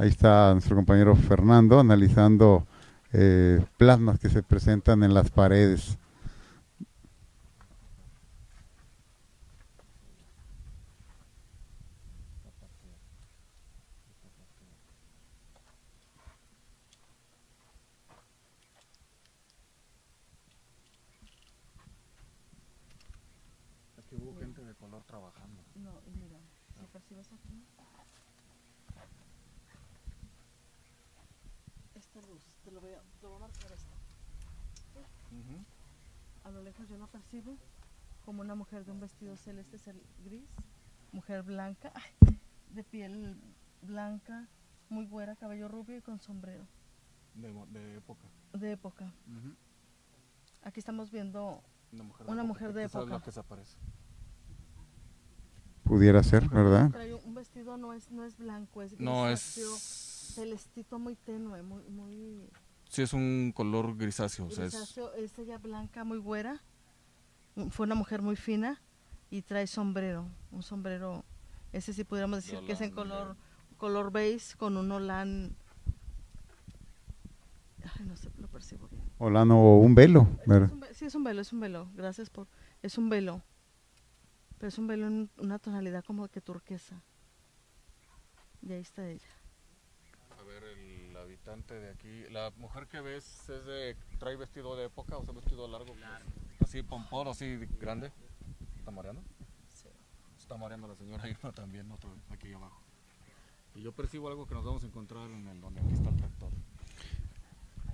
Ahí 0.00 0.10
está 0.10 0.52
nuestro 0.52 0.76
compañero 0.76 1.16
Fernando 1.16 1.80
analizando 1.80 2.64
eh, 3.12 3.60
plasmas 3.76 4.20
que 4.20 4.28
se 4.28 4.44
presentan 4.44 5.02
en 5.02 5.12
las 5.12 5.28
paredes. 5.28 5.98
Aquí 23.98 24.14
hubo 24.14 24.38
gente 24.38 24.64
de 24.64 24.74
color 24.76 25.02
trabajando. 25.02 25.60
No, 25.74 25.90
y 26.06 26.10
mira, 26.16 26.38
si 26.78 26.86
percibes 26.86 27.26
aquí. 27.32 27.64
Esta 31.94 32.20
luz, 32.20 32.42
te 32.64 32.70
lo 32.70 32.80
voy 32.80 32.92
a, 32.92 33.00
te 33.00 33.22
lo 33.22 33.30
voy 33.30 33.36
a 33.38 33.40
marcar 33.40 33.72
esta. 33.72 33.90
A 36.44 36.50
lo 36.50 36.62
lejos 36.62 36.88
yo 36.88 36.96
la 36.96 37.06
percibo 37.08 37.56
como 38.24 38.37
una 38.48 38.54
mujer 38.54 38.86
de 38.86 38.92
un 38.92 38.98
vestido 38.98 39.36
celeste 39.36 39.76
cel- 39.76 40.00
gris, 40.24 40.48
mujer 41.12 41.42
blanca, 41.42 41.92
de 42.70 42.82
piel 42.82 43.36
blanca, 43.82 44.48
muy 44.88 45.04
güera, 45.04 45.36
cabello 45.36 45.68
rubio 45.68 45.98
y 45.98 46.00
con 46.00 46.18
sombrero 46.18 46.66
De, 47.34 47.96
época. 47.96 48.26
de 48.54 48.72
época. 48.72 49.12
Aquí 50.62 50.80
estamos 50.80 51.10
viendo 51.10 51.62
Una 51.92 52.04
mujer 52.04 52.26
Una 52.30 52.42
mujer 52.42 52.72
de 52.72 52.84
es 52.84 52.94
época. 52.94 53.10
la 53.18 53.20
que 53.20 53.32
se 53.32 53.40
aparece. 53.40 53.76
Pudiera 55.84 56.22
ser, 56.22 56.48
¿verdad? 56.48 56.90
trae 56.90 57.12
un 57.12 57.34
vestido 57.34 57.76
no 57.76 57.92
es 57.92 58.10
no 58.10 58.24
es 58.24 58.38
blanco, 58.38 58.80
es 58.80 58.98
No, 58.98 59.24
grisáceo, 59.26 59.74
es... 59.76 60.32
celestito 60.34 60.98
muy 60.98 61.16
tenue, 61.16 61.62
muy 61.62 61.82
muy 61.90 62.48
Sí, 62.88 63.02
es 63.02 63.12
un 63.12 63.52
color 63.54 63.94
grisáceo. 63.98 64.46
O 64.46 64.50
sea, 64.50 64.64
es, 64.64 64.72
grisáceo, 64.72 65.12
es 65.12 65.38
ella 65.38 65.58
blanca, 65.58 66.04
muy 66.04 66.16
güera. 66.16 66.62
Fue 67.70 67.86
una 67.86 67.94
mujer 67.94 68.22
muy 68.22 68.36
fina 68.36 68.80
y 69.30 69.42
trae 69.42 69.66
sombrero, 69.66 70.26
un 70.50 70.62
sombrero, 70.62 71.24
ese 71.72 71.92
sí 71.92 72.04
pudiéramos 72.04 72.44
decir 72.44 72.60
que 72.66 72.72
es 72.72 72.80
en 72.80 72.92
Holán, 72.96 73.08
color 73.08 73.36
color 73.78 74.12
beige 74.12 74.56
con 74.56 74.76
un 74.76 74.90
holán. 74.92 75.56
Ay, 77.98 78.04
no 78.04 78.16
sé, 78.16 78.30
lo 78.38 78.48
percibo 78.48 78.88
bien. 78.88 79.02
Olano 79.18 79.58
o 79.60 79.78
un 79.78 79.94
velo, 79.94 80.28
Es 80.42 80.46
¿verdad? 80.46 80.72
un 80.72 80.84
sí, 80.92 81.06
es 81.06 81.14
un 81.14 81.24
velo, 81.24 81.40
es 81.40 81.52
un 81.52 81.60
velo. 81.60 81.88
Gracias 81.94 82.28
por. 82.28 82.48
Es 82.82 82.98
un 82.98 83.08
velo. 83.08 83.42
Pero 84.58 84.68
es 84.68 84.78
un 84.78 84.86
velo 84.88 85.06
en 85.06 85.30
una 85.38 85.58
tonalidad 85.58 86.04
como 86.04 86.28
que 86.28 86.40
turquesa. 86.40 87.02
Y 88.60 88.72
ahí 88.72 88.80
está 88.80 89.08
ella. 89.08 89.28
A 90.38 90.42
ver, 90.42 90.64
el 90.64 91.16
habitante 91.16 91.74
de 91.74 91.90
aquí, 91.90 92.24
la 92.30 92.52
mujer 92.56 92.88
que 92.88 93.00
ves 93.00 93.48
es 93.48 93.64
de, 93.64 93.96
trae 94.18 94.36
vestido 94.36 94.76
de 94.76 94.86
época, 94.86 95.16
o 95.16 95.24
sea, 95.24 95.32
vestido 95.32 95.68
largo, 95.68 95.94
pues, 95.94 96.00
así 96.68 96.82
pompón, 96.82 97.28
así 97.28 97.58
grande. 97.80 98.12
¿Está 98.78 98.90
mareando? 98.90 99.22
Sí. 99.68 99.88
Está 100.38 100.56
mareando 100.58 100.86
la 100.86 100.94
señora 100.96 101.26
Irma 101.28 101.50
también, 101.52 101.90
otro, 101.90 102.10
aquí 102.30 102.52
abajo. 102.52 102.78
Y 103.74 103.80
yo 103.82 103.92
percibo 103.92 104.28
algo 104.28 104.46
que 104.46 104.54
nos 104.54 104.64
vamos 104.64 104.82
a 104.82 104.86
encontrar 104.86 105.30
en 105.30 105.48
el 105.48 105.60
donde 105.62 105.80
aquí 105.80 105.94
está 105.94 106.10
el 106.10 106.16
tractor. 106.16 106.50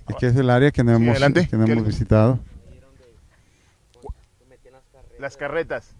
Es 0.08 0.16
que 0.16 0.26
es 0.26 0.36
el 0.36 0.50
área 0.50 0.72
que 0.72 0.82
no 0.82 0.92
hemos, 0.92 1.08
adelante. 1.10 1.46
que 1.48 1.56
no 1.56 1.66
¿Qué 1.66 1.72
hemos 1.72 1.86
visitado. 1.86 2.40
Las 5.20 5.36
carretas. 5.36 5.94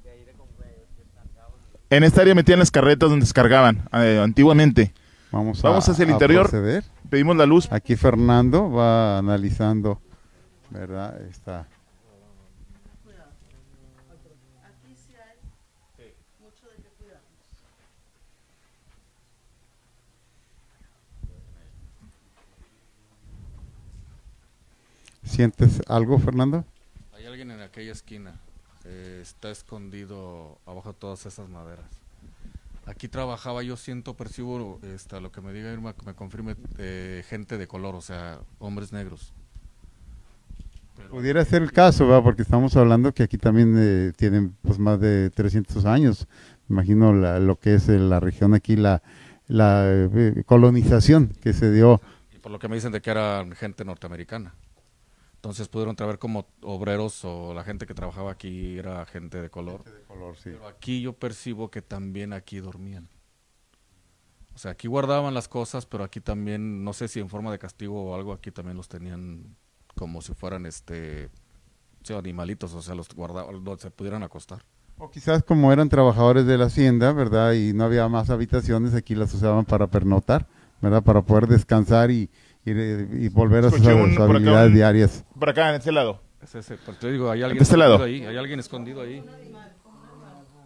En 1.90 2.02
esta 2.02 2.22
área 2.22 2.34
metían 2.34 2.58
las 2.58 2.72
carretas 2.72 3.08
donde 3.08 3.24
descargaban 3.24 3.88
eh, 3.92 4.20
antiguamente. 4.22 4.92
Vamos, 5.30 5.62
Vamos 5.62 5.88
a, 5.88 5.92
hacia 5.92 6.02
el 6.02 6.10
a 6.10 6.12
interior. 6.14 6.48
proceder. 6.50 6.82
Pedimos 7.08 7.36
la 7.36 7.46
luz. 7.46 7.70
Aquí 7.70 7.94
Fernando 7.94 8.68
va 8.70 9.18
analizando, 9.18 10.00
¿verdad? 10.70 11.20
Esta, 11.22 11.68
Aquí 14.64 14.94
sí 14.96 15.14
hay 15.14 15.38
mucho 16.40 16.68
de 16.68 16.76
qué 16.82 16.88
cuidar. 16.98 17.20
¿Sientes 25.34 25.80
algo, 25.88 26.18
Fernando? 26.18 26.64
Hay 27.12 27.26
alguien 27.26 27.50
en 27.50 27.60
aquella 27.60 27.92
esquina. 27.92 28.34
eh, 28.86 29.20
está 29.22 29.50
escondido 29.50 30.58
abajo 30.66 30.92
de 30.92 30.98
todas 30.98 31.24
esas 31.24 31.48
maderas. 31.48 31.86
Aquí 32.86 33.08
trabajaba, 33.08 33.62
yo 33.62 33.76
siento, 33.78 34.12
percibo, 34.14 34.78
este, 34.82 35.18
lo 35.22 35.32
que 35.32 35.40
me 35.40 35.54
diga 35.54 35.72
Irma, 35.72 35.94
que 35.94 36.04
me 36.04 36.12
confirme, 36.14 36.54
eh, 36.76 37.24
gente 37.26 37.56
de 37.56 37.66
color, 37.66 37.94
o 37.94 38.02
sea, 38.02 38.40
hombres 38.58 38.92
negros. 38.92 39.32
Pudiera 41.10 41.44
ser 41.46 41.62
el 41.62 41.72
caso, 41.72 42.06
¿verdad? 42.06 42.22
Porque 42.22 42.42
estamos 42.42 42.76
hablando 42.76 43.12
que 43.12 43.22
aquí 43.22 43.38
también 43.38 43.74
eh, 43.78 44.12
tienen 44.16 44.54
pues 44.62 44.78
más 44.78 45.00
de 45.00 45.30
300 45.30 45.84
años. 45.86 46.28
Me 46.68 46.74
imagino 46.74 47.12
la- 47.14 47.40
lo 47.40 47.56
que 47.58 47.74
es 47.74 47.88
eh, 47.88 47.98
la 47.98 48.20
región 48.20 48.52
aquí, 48.54 48.76
la, 48.76 49.02
la 49.48 49.84
eh, 49.86 50.42
colonización 50.46 51.28
que 51.42 51.52
se 51.54 51.72
dio. 51.72 52.00
Y 52.34 52.38
por 52.38 52.52
lo 52.52 52.58
que 52.58 52.68
me 52.68 52.74
dicen 52.76 52.92
de 52.92 53.00
que 53.00 53.10
eran 53.10 53.52
gente 53.52 53.84
norteamericana. 53.84 54.52
Entonces 55.44 55.68
pudieron 55.68 55.94
traer 55.94 56.18
como 56.18 56.46
obreros 56.62 57.22
o 57.22 57.52
la 57.52 57.64
gente 57.64 57.84
que 57.84 57.92
trabajaba 57.92 58.30
aquí 58.30 58.78
era 58.78 59.04
gente 59.04 59.42
de 59.42 59.50
color. 59.50 59.84
Pero 60.42 60.66
aquí 60.66 61.02
yo 61.02 61.12
percibo 61.12 61.70
que 61.70 61.82
también 61.82 62.32
aquí 62.32 62.60
dormían. 62.60 63.10
O 64.54 64.58
sea, 64.58 64.70
aquí 64.70 64.88
guardaban 64.88 65.34
las 65.34 65.46
cosas, 65.46 65.84
pero 65.84 66.02
aquí 66.02 66.18
también, 66.18 66.82
no 66.82 66.94
sé 66.94 67.08
si 67.08 67.20
en 67.20 67.28
forma 67.28 67.52
de 67.52 67.58
castigo 67.58 68.04
o 68.04 68.14
algo, 68.14 68.32
aquí 68.32 68.52
también 68.52 68.78
los 68.78 68.88
tenían 68.88 69.54
como 69.94 70.22
si 70.22 70.32
fueran 70.32 70.64
este 70.64 71.28
sí, 72.02 72.14
animalitos, 72.14 72.72
o 72.72 72.80
sea, 72.80 72.94
los 72.94 73.08
guardaban, 73.10 73.62
donde 73.62 73.82
se 73.82 73.90
pudieran 73.90 74.22
acostar. 74.22 74.64
O 74.96 75.10
quizás 75.10 75.42
como 75.42 75.70
eran 75.74 75.90
trabajadores 75.90 76.46
de 76.46 76.56
la 76.56 76.66
hacienda, 76.66 77.12
¿verdad? 77.12 77.52
Y 77.52 77.74
no 77.74 77.84
había 77.84 78.08
más 78.08 78.30
habitaciones, 78.30 78.94
aquí 78.94 79.14
las 79.14 79.34
usaban 79.34 79.66
para 79.66 79.88
pernotar, 79.88 80.46
¿verdad? 80.80 81.02
Para 81.02 81.20
poder 81.20 81.48
descansar 81.48 82.10
y, 82.10 82.30
y, 82.64 82.70
y 82.70 83.28
volver 83.28 83.64
a 83.64 83.70
sus, 83.70 83.78
Escuché 83.80 83.94
un- 83.94 84.08
sus 84.10 84.16
por 84.16 84.24
acá 84.30 84.36
habilidades 84.36 84.68
un- 84.68 84.74
diarias. 84.74 85.24
Por 85.38 85.48
acá, 85.50 85.68
en 85.70 85.74
este 85.76 85.92
lado. 85.92 86.20
Es 86.42 86.54
ese, 86.54 86.76
pero 86.84 86.96
te 86.98 87.10
digo, 87.10 87.30
hay 87.30 87.42
alguien 87.42 87.58
De 87.58 87.62
este 87.62 87.74
escondido 87.74 87.98
lado. 87.98 88.04
ahí, 88.04 88.24
hay 88.26 88.36
alguien 88.36 88.60
escondido 88.60 89.00
ahí. 89.02 89.22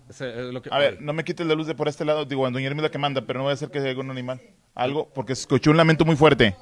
Ese, 0.08 0.48
es 0.48 0.54
lo 0.54 0.62
que, 0.62 0.70
A 0.72 0.78
ver, 0.78 1.02
no 1.02 1.12
me 1.12 1.22
quites 1.22 1.46
la 1.46 1.54
luz 1.54 1.66
de 1.66 1.74
por 1.74 1.86
este 1.86 2.04
lado. 2.04 2.24
Digo, 2.24 2.46
a 2.46 2.50
Doña 2.50 2.66
Irma 2.66 2.78
es 2.80 2.84
la 2.84 2.90
que 2.90 2.98
manda, 2.98 3.20
pero 3.26 3.38
no 3.38 3.44
voy 3.44 3.50
a 3.50 3.54
hacer 3.54 3.70
que 3.70 3.78
haya 3.78 3.90
algún 3.90 4.10
animal. 4.10 4.40
Algo, 4.74 5.08
porque 5.14 5.34
escuché 5.34 5.68
un 5.70 5.76
lamento 5.76 6.04
muy 6.04 6.16
fuerte. 6.16 6.56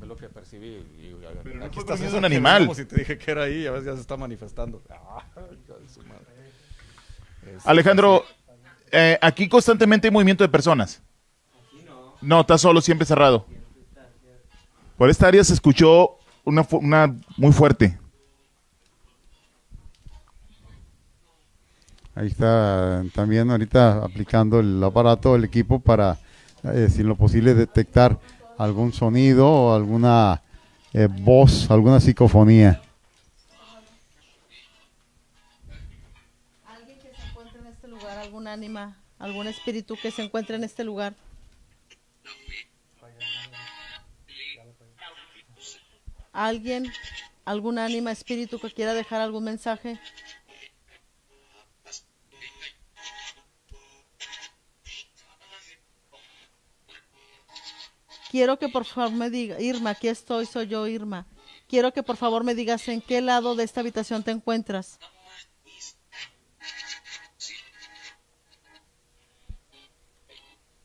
Es 0.00 0.06
lo 0.06 0.16
que 0.16 0.28
percibí. 0.28 0.66
y- 0.68 0.70
y- 1.08 1.16
Pero 1.42 1.56
no 1.58 1.64
aquí 1.66 1.78
estás 1.80 2.00
eso 2.00 2.16
un 2.16 2.24
animal. 2.24 2.62
Como 2.62 2.74
si 2.74 2.84
te 2.84 2.96
dije 2.96 3.18
que 3.18 3.30
era 3.30 3.42
ahí, 3.44 3.66
a 3.66 3.72
veces 3.72 3.86
ya 3.86 3.94
se 3.94 4.00
está 4.00 4.16
manifestando. 4.16 4.82
Ah, 4.90 5.24
hijo 5.36 5.78
de 5.78 5.88
su 5.88 6.00
madre. 6.02 6.24
Es- 7.56 7.66
Alejandro, 7.66 8.24
eh, 8.92 9.18
aquí 9.20 9.48
constantemente 9.48 10.06
hay 10.06 10.12
movimiento 10.12 10.44
de 10.44 10.48
personas. 10.48 11.02
No, 12.22 12.40
está 12.42 12.56
solo, 12.56 12.80
siempre 12.80 13.04
cerrado. 13.06 13.46
Por 14.96 15.10
esta 15.10 15.26
área 15.26 15.42
se 15.42 15.54
escuchó 15.54 16.18
una, 16.44 16.66
una 16.70 17.16
muy 17.36 17.52
fuerte. 17.52 17.98
Ahí 22.14 22.28
está 22.28 23.02
también 23.12 23.50
ahorita 23.50 24.04
aplicando 24.04 24.60
el 24.60 24.82
aparato, 24.84 25.34
el 25.34 25.42
equipo 25.42 25.80
para, 25.80 26.16
eh, 26.62 26.88
si 26.88 27.02
lo 27.02 27.16
posible, 27.16 27.54
detectar 27.54 28.20
algún 28.56 28.92
sonido 28.92 29.50
o 29.50 29.74
alguna 29.74 30.40
eh, 30.92 31.08
voz, 31.10 31.68
alguna 31.72 31.98
psicofonía. 31.98 32.80
Alguien 36.68 36.98
que 37.00 37.08
se 37.08 37.26
encuentre 37.28 37.60
en 37.60 37.66
este 37.66 37.88
lugar, 37.88 38.18
algún 38.18 38.46
ánima, 38.46 38.96
algún 39.18 39.48
espíritu 39.48 39.96
que 40.00 40.12
se 40.12 40.22
encuentre 40.22 40.54
en 40.54 40.62
este 40.62 40.84
lugar. 40.84 41.14
Alguien, 46.34 46.92
algún 47.44 47.78
ánima, 47.78 48.10
espíritu 48.10 48.58
que 48.58 48.70
quiera 48.70 48.92
dejar 48.92 49.20
algún 49.20 49.44
mensaje. 49.44 50.00
Quiero 58.32 58.58
que 58.58 58.68
por 58.68 58.84
favor 58.84 59.12
me 59.12 59.30
diga, 59.30 59.60
Irma, 59.60 59.90
aquí 59.90 60.08
estoy, 60.08 60.44
soy 60.46 60.66
yo, 60.66 60.88
Irma. 60.88 61.24
Quiero 61.68 61.92
que 61.92 62.02
por 62.02 62.16
favor 62.16 62.42
me 62.42 62.56
digas 62.56 62.88
en 62.88 63.00
qué 63.00 63.20
lado 63.20 63.54
de 63.54 63.62
esta 63.62 63.80
habitación 63.80 64.24
te 64.24 64.32
encuentras. 64.32 64.98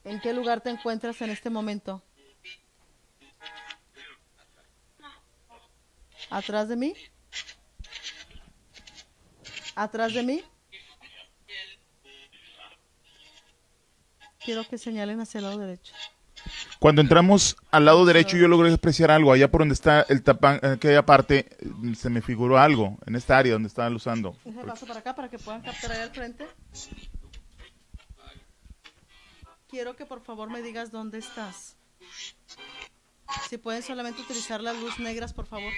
¿En 0.04 0.20
qué 0.20 0.32
lugar 0.32 0.60
te 0.60 0.70
encuentras 0.70 1.20
en 1.22 1.30
este 1.30 1.50
momento? 1.50 2.04
¿Atrás 6.30 6.68
de 6.68 6.76
mí? 6.76 6.94
¿Atrás 9.74 10.14
de 10.14 10.22
mí? 10.22 10.42
Quiero 14.44 14.66
que 14.66 14.78
señalen 14.78 15.20
hacia 15.20 15.38
el 15.38 15.44
lado 15.44 15.58
derecho. 15.58 15.92
Cuando 16.78 17.02
entramos 17.02 17.56
al 17.70 17.84
lado 17.84 18.06
derecho, 18.06 18.38
yo 18.38 18.48
logré 18.48 18.72
apreciar 18.72 19.10
algo. 19.10 19.32
Allá 19.32 19.50
por 19.50 19.60
donde 19.60 19.74
está 19.74 20.02
el 20.08 20.22
tapán, 20.22 20.60
en 20.62 20.72
aquella 20.72 21.04
parte, 21.04 21.46
eh, 21.58 21.94
se 21.94 22.08
me 22.08 22.22
figuró 22.22 22.58
algo. 22.58 22.96
En 23.06 23.16
esta 23.16 23.36
área 23.36 23.52
donde 23.52 23.68
estaban 23.68 23.94
usando. 23.94 24.34
Deja 24.44 24.62
paso 24.62 24.86
para 24.86 25.00
acá 25.00 25.14
para 25.14 25.28
que 25.28 25.38
puedan 25.38 25.60
captar 25.60 25.92
ahí 25.92 26.00
al 26.00 26.10
frente. 26.10 26.46
Quiero 29.68 29.94
que 29.94 30.06
por 30.06 30.22
favor 30.22 30.48
me 30.48 30.62
digas 30.62 30.90
dónde 30.90 31.18
estás. 31.18 31.76
Si 33.48 33.58
pueden 33.58 33.82
solamente 33.82 34.22
utilizar 34.22 34.62
las 34.62 34.76
luces 34.76 35.00
negras, 35.00 35.34
por 35.34 35.46
favor. 35.46 35.72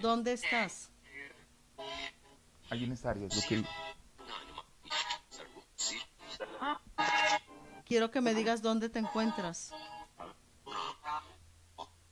¿Dónde 0.00 0.32
estás? 0.32 0.90
Allí 2.70 2.84
en 2.84 2.92
esta 2.92 3.10
área. 3.10 3.26
es 3.26 3.36
lo 3.36 3.42
que- 3.42 3.64
Quiero 7.86 8.10
que 8.10 8.20
me 8.20 8.34
digas 8.34 8.62
dónde 8.62 8.88
te 8.88 8.98
encuentras. 8.98 9.72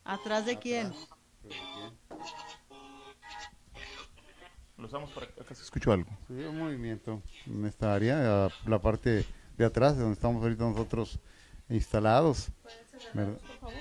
¿Atrás 0.04 0.44
de 0.46 0.58
quién? 0.58 0.92
Lo 4.76 4.86
usamos 4.86 5.10
para 5.12 5.26
acá. 5.26 5.54
se 5.54 5.62
escuchó 5.62 5.92
algo. 5.92 6.10
Sí, 6.28 6.34
un 6.34 6.58
movimiento 6.58 7.22
en 7.46 7.66
esta 7.66 7.94
área, 7.94 8.48
la 8.66 8.78
parte 8.80 9.24
de 9.56 9.64
atrás, 9.64 9.94
de 9.96 10.02
donde 10.02 10.14
estamos 10.14 10.42
ahorita 10.42 10.64
nosotros 10.64 11.18
instalados. 11.68 12.48
¿verdad? 13.14 13.38
Por 13.38 13.58
favor. 13.60 13.74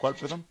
¿Cuál, 0.00 0.14
perdón? 0.14 0.46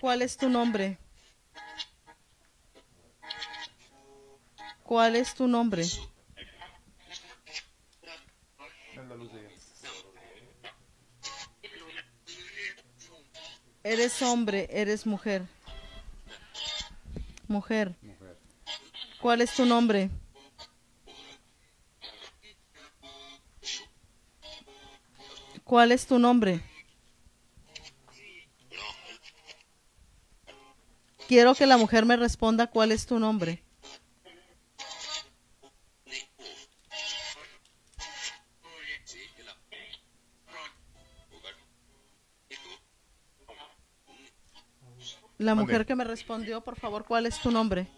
¿Cuál 0.00 0.22
es 0.22 0.36
tu 0.36 0.48
nombre? 0.48 0.98
¿Cuál 4.84 5.16
es 5.16 5.34
tu 5.34 5.48
nombre? 5.48 5.84
Eres 13.84 14.22
hombre, 14.22 14.68
eres 14.70 15.06
mujer. 15.06 15.42
Mujer. 17.48 17.96
¿Cuál 19.20 19.40
es 19.40 19.54
tu 19.54 19.64
nombre? 19.64 20.10
¿Cuál 25.72 25.90
es 25.90 26.06
tu 26.06 26.18
nombre? 26.18 26.60
Quiero 31.26 31.54
que 31.54 31.64
la 31.64 31.78
mujer 31.78 32.04
me 32.04 32.14
responda 32.14 32.66
cuál 32.66 32.92
es 32.92 33.06
tu 33.06 33.18
nombre. 33.18 33.64
La 45.38 45.54
mujer 45.54 45.86
que 45.86 45.96
me 45.96 46.04
respondió, 46.04 46.60
por 46.60 46.78
favor, 46.78 47.06
¿cuál 47.06 47.24
es 47.24 47.40
tu 47.40 47.50
nombre? 47.50 47.88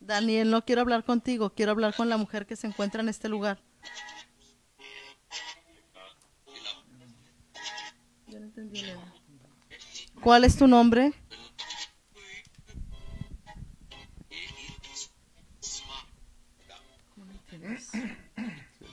Daniel, 0.00 0.50
no 0.50 0.64
quiero 0.64 0.80
hablar 0.80 1.04
contigo, 1.04 1.50
quiero 1.50 1.72
hablar 1.72 1.94
con 1.94 2.08
la 2.08 2.16
mujer 2.16 2.46
que 2.46 2.56
se 2.56 2.66
encuentra 2.66 3.02
en 3.02 3.10
este 3.10 3.28
lugar. 3.28 3.60
¿Cuál 10.22 10.44
es 10.44 10.56
tu 10.56 10.66
nombre? 10.66 11.12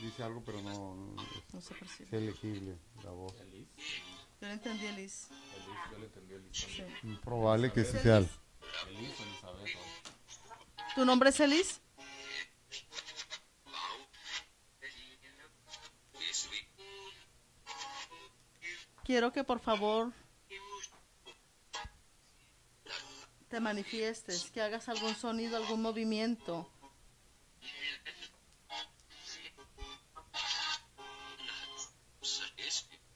Dice 0.02 0.24
algo, 0.24 0.44
pero 0.46 0.62
no, 0.62 1.16
No 1.54 1.62
se 1.62 1.74
percibe. 1.74 2.06
es 2.08 2.14
elegible 2.14 2.78
la 3.04 3.12
voz. 3.12 3.34
Yo 4.42 4.48
no 4.48 4.54
entendí, 4.54 4.86
Elis. 4.86 5.30
Sí. 6.52 6.84
Probable 7.24 7.72
que 7.72 7.84
sea. 7.84 8.24
¿Tu 10.96 11.06
nombre 11.06 11.30
es 11.30 11.40
Elis? 11.40 11.82
Quiero 19.06 19.32
que 19.32 19.43
por 19.43 19.60
favor 19.60 20.12
te 23.49 23.60
manifiestes, 23.60 24.49
que 24.49 24.62
hagas 24.62 24.89
algún 24.89 25.16
sonido, 25.16 25.58
algún 25.58 25.84
movimiento. 25.84 26.68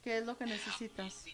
¿Qué 0.03 0.19
es 0.19 0.25
lo 0.27 0.37
que 0.37 0.45
necesitas? 0.45 1.25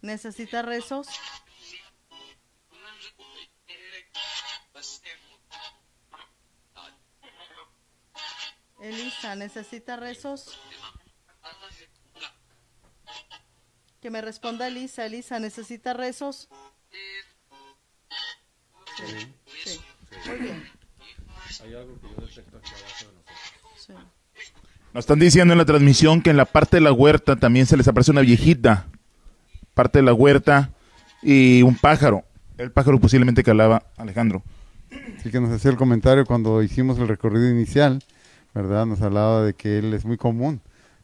¿Necesitas 0.00 0.64
rezos? 0.64 1.08
¿Necesita 9.36 9.96
rezos? 9.96 10.58
Que 14.00 14.10
me 14.10 14.20
responda 14.20 14.68
Elisa. 14.68 15.06
Elisa, 15.06 15.38
¿necesita 15.38 15.94
rezos? 15.94 16.48
Sí. 18.96 19.34
sí. 19.64 19.80
Muy 20.28 20.38
bien. 20.38 20.70
Hay 21.62 21.74
algo 21.74 21.98
que 22.00 22.08
yo 22.08 22.26
detecto 22.26 22.58
aquí 22.58 22.70
abajo 22.70 23.04
de 23.04 23.12
nosotros. 23.14 23.84
Sí. 23.86 23.92
Nos 24.92 25.02
están 25.02 25.18
diciendo 25.18 25.52
en 25.52 25.58
la 25.58 25.64
transmisión 25.64 26.22
que 26.22 26.30
en 26.30 26.36
la 26.36 26.46
parte 26.46 26.78
de 26.78 26.80
la 26.80 26.92
huerta 26.92 27.36
también 27.36 27.66
se 27.66 27.76
les 27.76 27.86
aparece 27.86 28.10
una 28.10 28.22
viejita. 28.22 28.86
Parte 29.74 29.98
de 29.98 30.04
la 30.04 30.14
huerta 30.14 30.70
y 31.22 31.62
un 31.62 31.76
pájaro. 31.76 32.24
El 32.56 32.72
pájaro 32.72 32.98
posiblemente 32.98 33.44
que 33.44 33.50
hablaba 33.50 33.82
Alejandro. 33.96 34.42
Sí 35.22 35.30
que 35.30 35.40
nos 35.40 35.50
hacía 35.50 35.70
el 35.70 35.76
comentario 35.76 36.24
cuando 36.24 36.62
hicimos 36.62 36.98
el 36.98 37.08
recorrido 37.08 37.50
inicial, 37.50 38.02
¿verdad? 38.56 38.86
Nos 38.86 39.02
hablaba 39.02 39.42
de 39.44 39.54
que 39.54 39.78
él 39.78 39.92
es 39.94 40.04
muy 40.04 40.16
común 40.16 40.60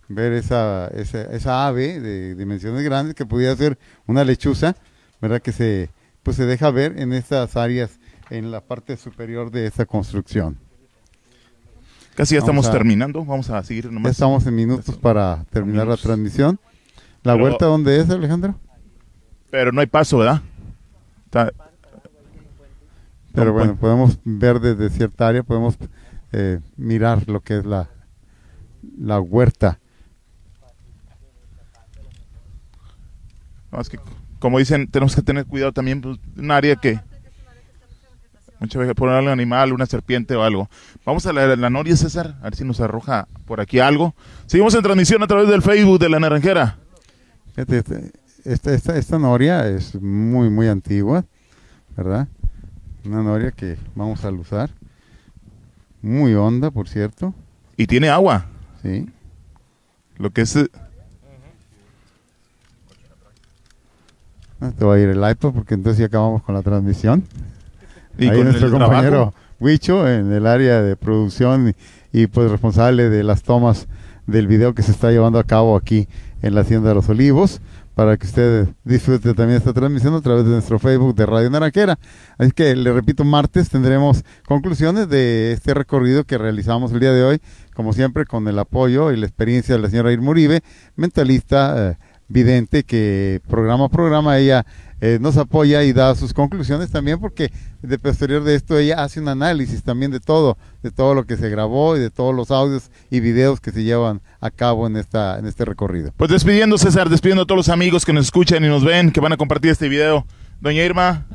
ver 0.08 0.32
esa, 0.32 0.88
esa, 0.88 1.22
esa 1.24 1.66
ave 1.66 2.00
de 2.00 2.34
dimensiones 2.34 2.82
grandes 2.82 3.14
que 3.14 3.26
pudiera 3.26 3.54
ser 3.54 3.78
una 4.06 4.24
lechuza, 4.24 4.74
¿verdad? 5.20 5.40
Que 5.40 5.52
se, 5.52 5.90
pues 6.22 6.36
se 6.36 6.46
deja 6.46 6.70
ver 6.70 6.98
en 6.98 7.12
estas 7.12 7.56
áreas, 7.56 8.00
en 8.30 8.50
la 8.50 8.60
parte 8.62 8.96
superior 8.96 9.50
de 9.50 9.66
esta 9.66 9.84
construcción. 9.86 10.56
Casi 12.14 12.34
ya 12.34 12.40
Vamos 12.40 12.48
estamos 12.64 12.66
a- 12.66 12.72
terminando. 12.72 13.24
Vamos 13.24 13.50
a 13.50 13.62
seguir 13.62 13.84
Ya 13.84 13.90
nomás. 13.90 14.12
estamos 14.12 14.46
en 14.46 14.54
minutos 14.54 14.96
para 14.96 15.44
terminar 15.50 15.86
la 15.86 15.96
transmisión. 15.96 16.58
¿La 17.22 17.34
Pero- 17.34 17.44
huerta 17.44 17.66
dónde 17.66 18.00
es, 18.00 18.10
Alejandro? 18.10 18.54
Pero 19.50 19.72
no 19.72 19.80
hay 19.80 19.86
paso, 19.86 20.18
¿verdad? 20.18 20.40
Está- 21.26 21.52
Pero 23.34 23.46
No, 23.46 23.52
bueno, 23.52 23.70
pues- 23.72 23.80
podemos 23.80 24.18
ver 24.24 24.60
desde 24.60 24.90
cierta 24.90 25.28
área, 25.28 25.42
podemos 25.42 25.76
eh, 26.32 26.60
mirar 26.76 27.28
lo 27.28 27.40
que 27.40 27.58
es 27.58 27.64
la, 27.64 27.88
la 28.98 29.20
huerta. 29.20 29.78
No, 33.70 33.80
es 33.80 33.88
que, 33.88 33.98
como 34.38 34.58
dicen, 34.58 34.88
tenemos 34.88 35.14
que 35.14 35.22
tener 35.22 35.46
cuidado 35.46 35.72
también, 35.72 36.00
pues, 36.00 36.18
un 36.36 36.50
área 36.50 36.76
que... 36.76 37.00
Muchas 38.60 38.78
veces 38.78 38.94
por 38.94 39.08
un 39.08 39.28
animal, 39.28 39.72
una 39.72 39.86
serpiente 39.86 40.36
o 40.36 40.42
algo. 40.44 40.70
Vamos 41.04 41.26
a 41.26 41.32
la, 41.32 41.56
la 41.56 41.68
noria, 41.68 41.96
César, 41.96 42.36
a 42.40 42.44
ver 42.44 42.54
si 42.54 42.64
nos 42.64 42.80
arroja 42.80 43.26
por 43.44 43.60
aquí 43.60 43.80
algo. 43.80 44.14
Seguimos 44.46 44.72
en 44.74 44.82
transmisión 44.82 45.20
a 45.22 45.26
través 45.26 45.48
del 45.48 45.62
Facebook 45.62 45.98
de 45.98 46.08
La 46.08 46.20
Naranjera. 46.20 46.78
Este- 47.56 48.12
esta, 48.44 48.72
esta, 48.72 48.96
esta 48.96 49.18
noria 49.18 49.68
es 49.68 50.00
muy, 50.00 50.50
muy 50.50 50.68
antigua, 50.68 51.24
¿verdad? 51.96 52.28
Una 53.04 53.22
noria 53.22 53.50
que 53.50 53.76
vamos 53.94 54.24
a 54.24 54.30
usar. 54.30 54.70
Muy 56.02 56.34
honda, 56.34 56.70
por 56.70 56.88
cierto. 56.88 57.34
Y 57.76 57.86
tiene 57.86 58.08
agua, 58.08 58.46
Sí. 58.82 59.08
lo 60.18 60.30
que 60.30 60.42
es... 60.42 60.56
eh, 60.56 60.68
Ah, 64.60 64.70
Te 64.78 64.84
va 64.84 64.94
a 64.94 64.98
ir 64.98 65.08
el 65.08 65.18
iPad 65.18 65.52
porque 65.52 65.74
entonces 65.74 65.98
ya 65.98 66.06
acabamos 66.06 66.42
con 66.42 66.54
la 66.54 66.62
transmisión. 66.62 67.24
Y 68.18 68.28
Ahí 68.28 68.36
con 68.36 68.44
nuestro 68.44 68.70
compañero 68.70 69.10
trabajo. 69.10 69.34
Huicho 69.58 70.08
en 70.08 70.32
el 70.32 70.46
área 70.46 70.82
de 70.82 70.96
producción 70.96 71.68
y, 72.12 72.20
y, 72.22 72.26
pues 72.26 72.50
responsable 72.50 73.08
de 73.10 73.22
las 73.24 73.42
tomas 73.42 73.86
del 74.26 74.46
video 74.46 74.74
que 74.74 74.82
se 74.82 74.92
está 74.92 75.10
llevando 75.10 75.38
a 75.38 75.44
cabo 75.44 75.76
aquí 75.76 76.08
en 76.42 76.54
la 76.54 76.60
Hacienda 76.62 76.88
de 76.90 76.94
los 76.96 77.08
Olivos 77.08 77.60
para 77.94 78.16
que 78.16 78.26
usted 78.26 78.68
disfrute 78.84 79.34
también 79.34 79.58
esta 79.58 79.72
transmisión 79.72 80.14
a 80.14 80.20
través 80.20 80.44
de 80.44 80.50
nuestro 80.50 80.78
Facebook 80.78 81.14
de 81.14 81.26
Radio 81.26 81.50
Naranjera. 81.50 81.98
Así 82.38 82.52
que 82.52 82.74
le 82.74 82.92
repito, 82.92 83.24
martes 83.24 83.68
tendremos 83.68 84.24
conclusiones 84.46 85.08
de 85.08 85.52
este 85.52 85.74
recorrido 85.74 86.24
que 86.24 86.38
realizamos 86.38 86.92
el 86.92 87.00
día 87.00 87.12
de 87.12 87.22
hoy, 87.24 87.40
como 87.74 87.92
siempre 87.92 88.24
con 88.24 88.48
el 88.48 88.58
apoyo 88.58 89.12
y 89.12 89.16
la 89.16 89.26
experiencia 89.26 89.74
de 89.74 89.82
la 89.82 89.90
señora 89.90 90.12
Irma 90.12 90.30
Uribe, 90.30 90.62
mentalista 90.96 91.90
eh, 91.90 91.96
vidente 92.28 92.84
que 92.84 93.40
programa 93.48 93.86
a 93.86 93.88
programa 93.90 94.38
ella 94.38 94.64
eh, 95.04 95.18
nos 95.20 95.36
apoya 95.36 95.82
y 95.82 95.92
da 95.92 96.14
sus 96.14 96.32
conclusiones 96.32 96.92
también 96.92 97.18
porque 97.18 97.52
de 97.82 97.98
posterior 97.98 98.44
de 98.44 98.54
esto 98.54 98.78
ella 98.78 99.02
hace 99.02 99.18
un 99.18 99.26
análisis 99.26 99.82
también 99.82 100.12
de 100.12 100.20
todo, 100.20 100.56
de 100.80 100.92
todo 100.92 101.12
lo 101.14 101.24
que 101.24 101.36
se 101.36 101.50
grabó 101.50 101.96
y 101.96 101.98
de 101.98 102.08
todos 102.08 102.32
los 102.32 102.52
audios 102.52 102.88
y 103.10 103.18
videos 103.18 103.58
que 103.58 103.72
se 103.72 103.82
llevan 103.82 104.22
a 104.40 104.52
cabo 104.52 104.86
en 104.86 104.96
esta 104.96 105.40
en 105.40 105.46
este 105.46 105.64
recorrido. 105.64 106.12
Pues 106.16 106.30
despidiendo, 106.30 106.78
César, 106.78 107.08
despidiendo 107.08 107.42
a 107.42 107.46
todos 107.46 107.56
los 107.56 107.68
amigos 107.68 108.04
que 108.04 108.12
nos 108.12 108.26
escuchan 108.26 108.64
y 108.64 108.68
nos 108.68 108.84
ven, 108.84 109.10
que 109.10 109.20
van 109.20 109.32
a 109.32 109.36
compartir 109.36 109.72
este 109.72 109.88
video. 109.88 110.24
Doña 110.60 110.84
Irma. 110.84 111.26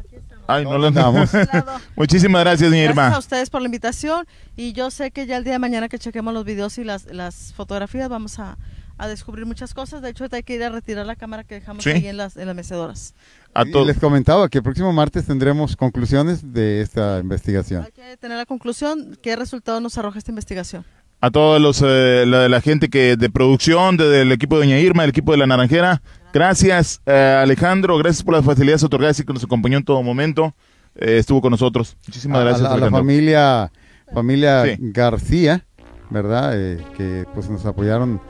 Ay, 0.47 0.63
no 0.63 0.77
lo 0.77 0.87
Estamos. 0.87 1.29
Muchísimas 1.97 2.41
gracias, 2.45 2.69
doña 2.69 2.83
Gracias 2.83 3.03
a 3.03 3.07
Irma. 3.09 3.19
ustedes 3.19 3.49
por 3.49 3.61
la 3.61 3.65
invitación 3.65 4.25
y 4.55 4.71
yo 4.71 4.91
sé 4.91 5.11
que 5.11 5.25
ya 5.25 5.35
el 5.35 5.43
día 5.43 5.51
de 5.51 5.59
mañana 5.59 5.89
que 5.89 5.99
chequemos 5.99 6.33
los 6.33 6.45
videos 6.45 6.77
y 6.77 6.85
las, 6.85 7.03
las 7.07 7.51
fotografías 7.51 8.07
vamos 8.07 8.39
a, 8.39 8.57
a 8.97 9.07
descubrir 9.07 9.45
muchas 9.45 9.73
cosas. 9.73 10.01
De 10.01 10.09
hecho, 10.09 10.25
hay 10.31 10.43
que 10.43 10.55
ir 10.55 10.63
a 10.63 10.69
retirar 10.69 11.05
la 11.05 11.15
cámara 11.15 11.43
que 11.43 11.55
dejamos 11.55 11.83
Sí. 11.83 11.91
ahí 11.91 12.07
en 12.07 12.17
las, 12.17 12.35
en 12.37 12.47
las 12.47 12.55
mecedoras. 12.55 13.13
A 13.53 13.63
Y 13.63 13.85
les 13.85 13.97
comentaba 13.99 14.47
que 14.49 14.57
el 14.59 14.63
próximo 14.63 14.91
martes 14.93 15.25
tendremos 15.25 15.75
conclusiones 15.75 16.53
de 16.53 16.81
esta 16.81 17.19
investigación. 17.19 17.83
Hay 17.85 17.91
que 17.91 18.17
tener 18.17 18.37
la 18.37 18.45
conclusión, 18.45 19.17
qué 19.21 19.35
resultado 19.35 19.79
nos 19.79 19.97
arroja 19.97 20.17
esta 20.19 20.31
investigación. 20.31 20.83
a 21.19 21.31
todos 21.31 21.59
los 21.59 21.81
eh, 21.83 22.25
la, 22.27 22.47
la 22.47 22.61
gente 22.61 22.89
que 22.89 23.15
de 23.17 23.29
producción, 23.31 23.97
de- 23.97 24.07
del 24.07 24.31
equipo 24.31 24.59
de 24.59 24.65
Doña 24.67 24.79
Irma, 24.79 25.01
del 25.01 25.09
equipo 25.09 25.31
de 25.31 25.39
la 25.39 25.47
Naranjera. 25.47 26.01
Gracias, 26.31 27.01
eh, 27.07 27.39
Alejandro, 27.41 27.97
gracias 27.97 28.21
por 28.23 28.35
las 28.35 28.45
facilidades 28.45 28.83
otorgadas 28.83 29.19
y 29.19 29.23
que 29.25 29.33
nos 29.33 29.43
acompañó 29.43 29.77
en 29.79 29.83
todo 29.83 30.03
momento. 30.03 30.53
Eh, 30.95 31.17
estuvo 31.17 31.41
con 31.41 31.49
nosotros. 31.49 31.97
Muchísimas 32.07 32.39
a, 32.39 32.43
gracias, 32.43 32.61
la, 32.69 32.75
a 32.75 32.77
la 32.77 32.89
familia 32.91 33.71
familia 34.13 34.63
Sí. 34.65 34.75
García, 34.79 35.65
¿verdad? 36.11 36.51
Eh, 36.55 36.83
que 36.95 37.25
pues 37.33 37.49
nos 37.49 37.65
apoyaron 37.65 38.21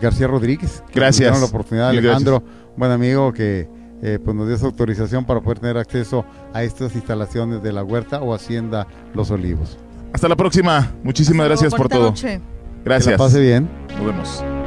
García 0.00 0.26
Rodríguez. 0.26 0.82
que 0.90 0.98
Gracias. 1.00 1.30
nos 1.30 1.40
la 1.40 1.46
oportunidad, 1.46 1.90
Mil 1.90 1.98
Alejandro, 2.00 2.42
buen 2.76 2.90
amigo 2.90 3.32
que 3.32 3.68
eh, 4.02 4.18
pues 4.24 4.36
nos 4.36 4.46
dio 4.46 4.56
esa 4.56 4.66
autorización 4.66 5.24
para 5.24 5.40
poder 5.40 5.58
tener 5.58 5.76
acceso 5.76 6.24
a 6.54 6.62
estas 6.62 6.94
instalaciones 6.94 7.62
de 7.62 7.72
la 7.72 7.82
huerta 7.82 8.20
o 8.20 8.32
hacienda 8.34 8.86
Los 9.14 9.30
Olivos. 9.30 9.76
Hasta 10.12 10.28
la 10.28 10.36
próxima. 10.36 10.92
Muchísimas 11.02 11.50
Hasta 11.50 11.54
luego, 11.54 11.60
gracias 11.62 11.74
por 11.74 11.88
todo. 11.88 12.02
noche. 12.10 12.38
Que 12.38 12.84
Gracias. 12.84 13.12
la 13.12 13.18
pase 13.18 13.40
bien. 13.40 13.68
Nos 13.96 14.06
vemos. 14.06 14.57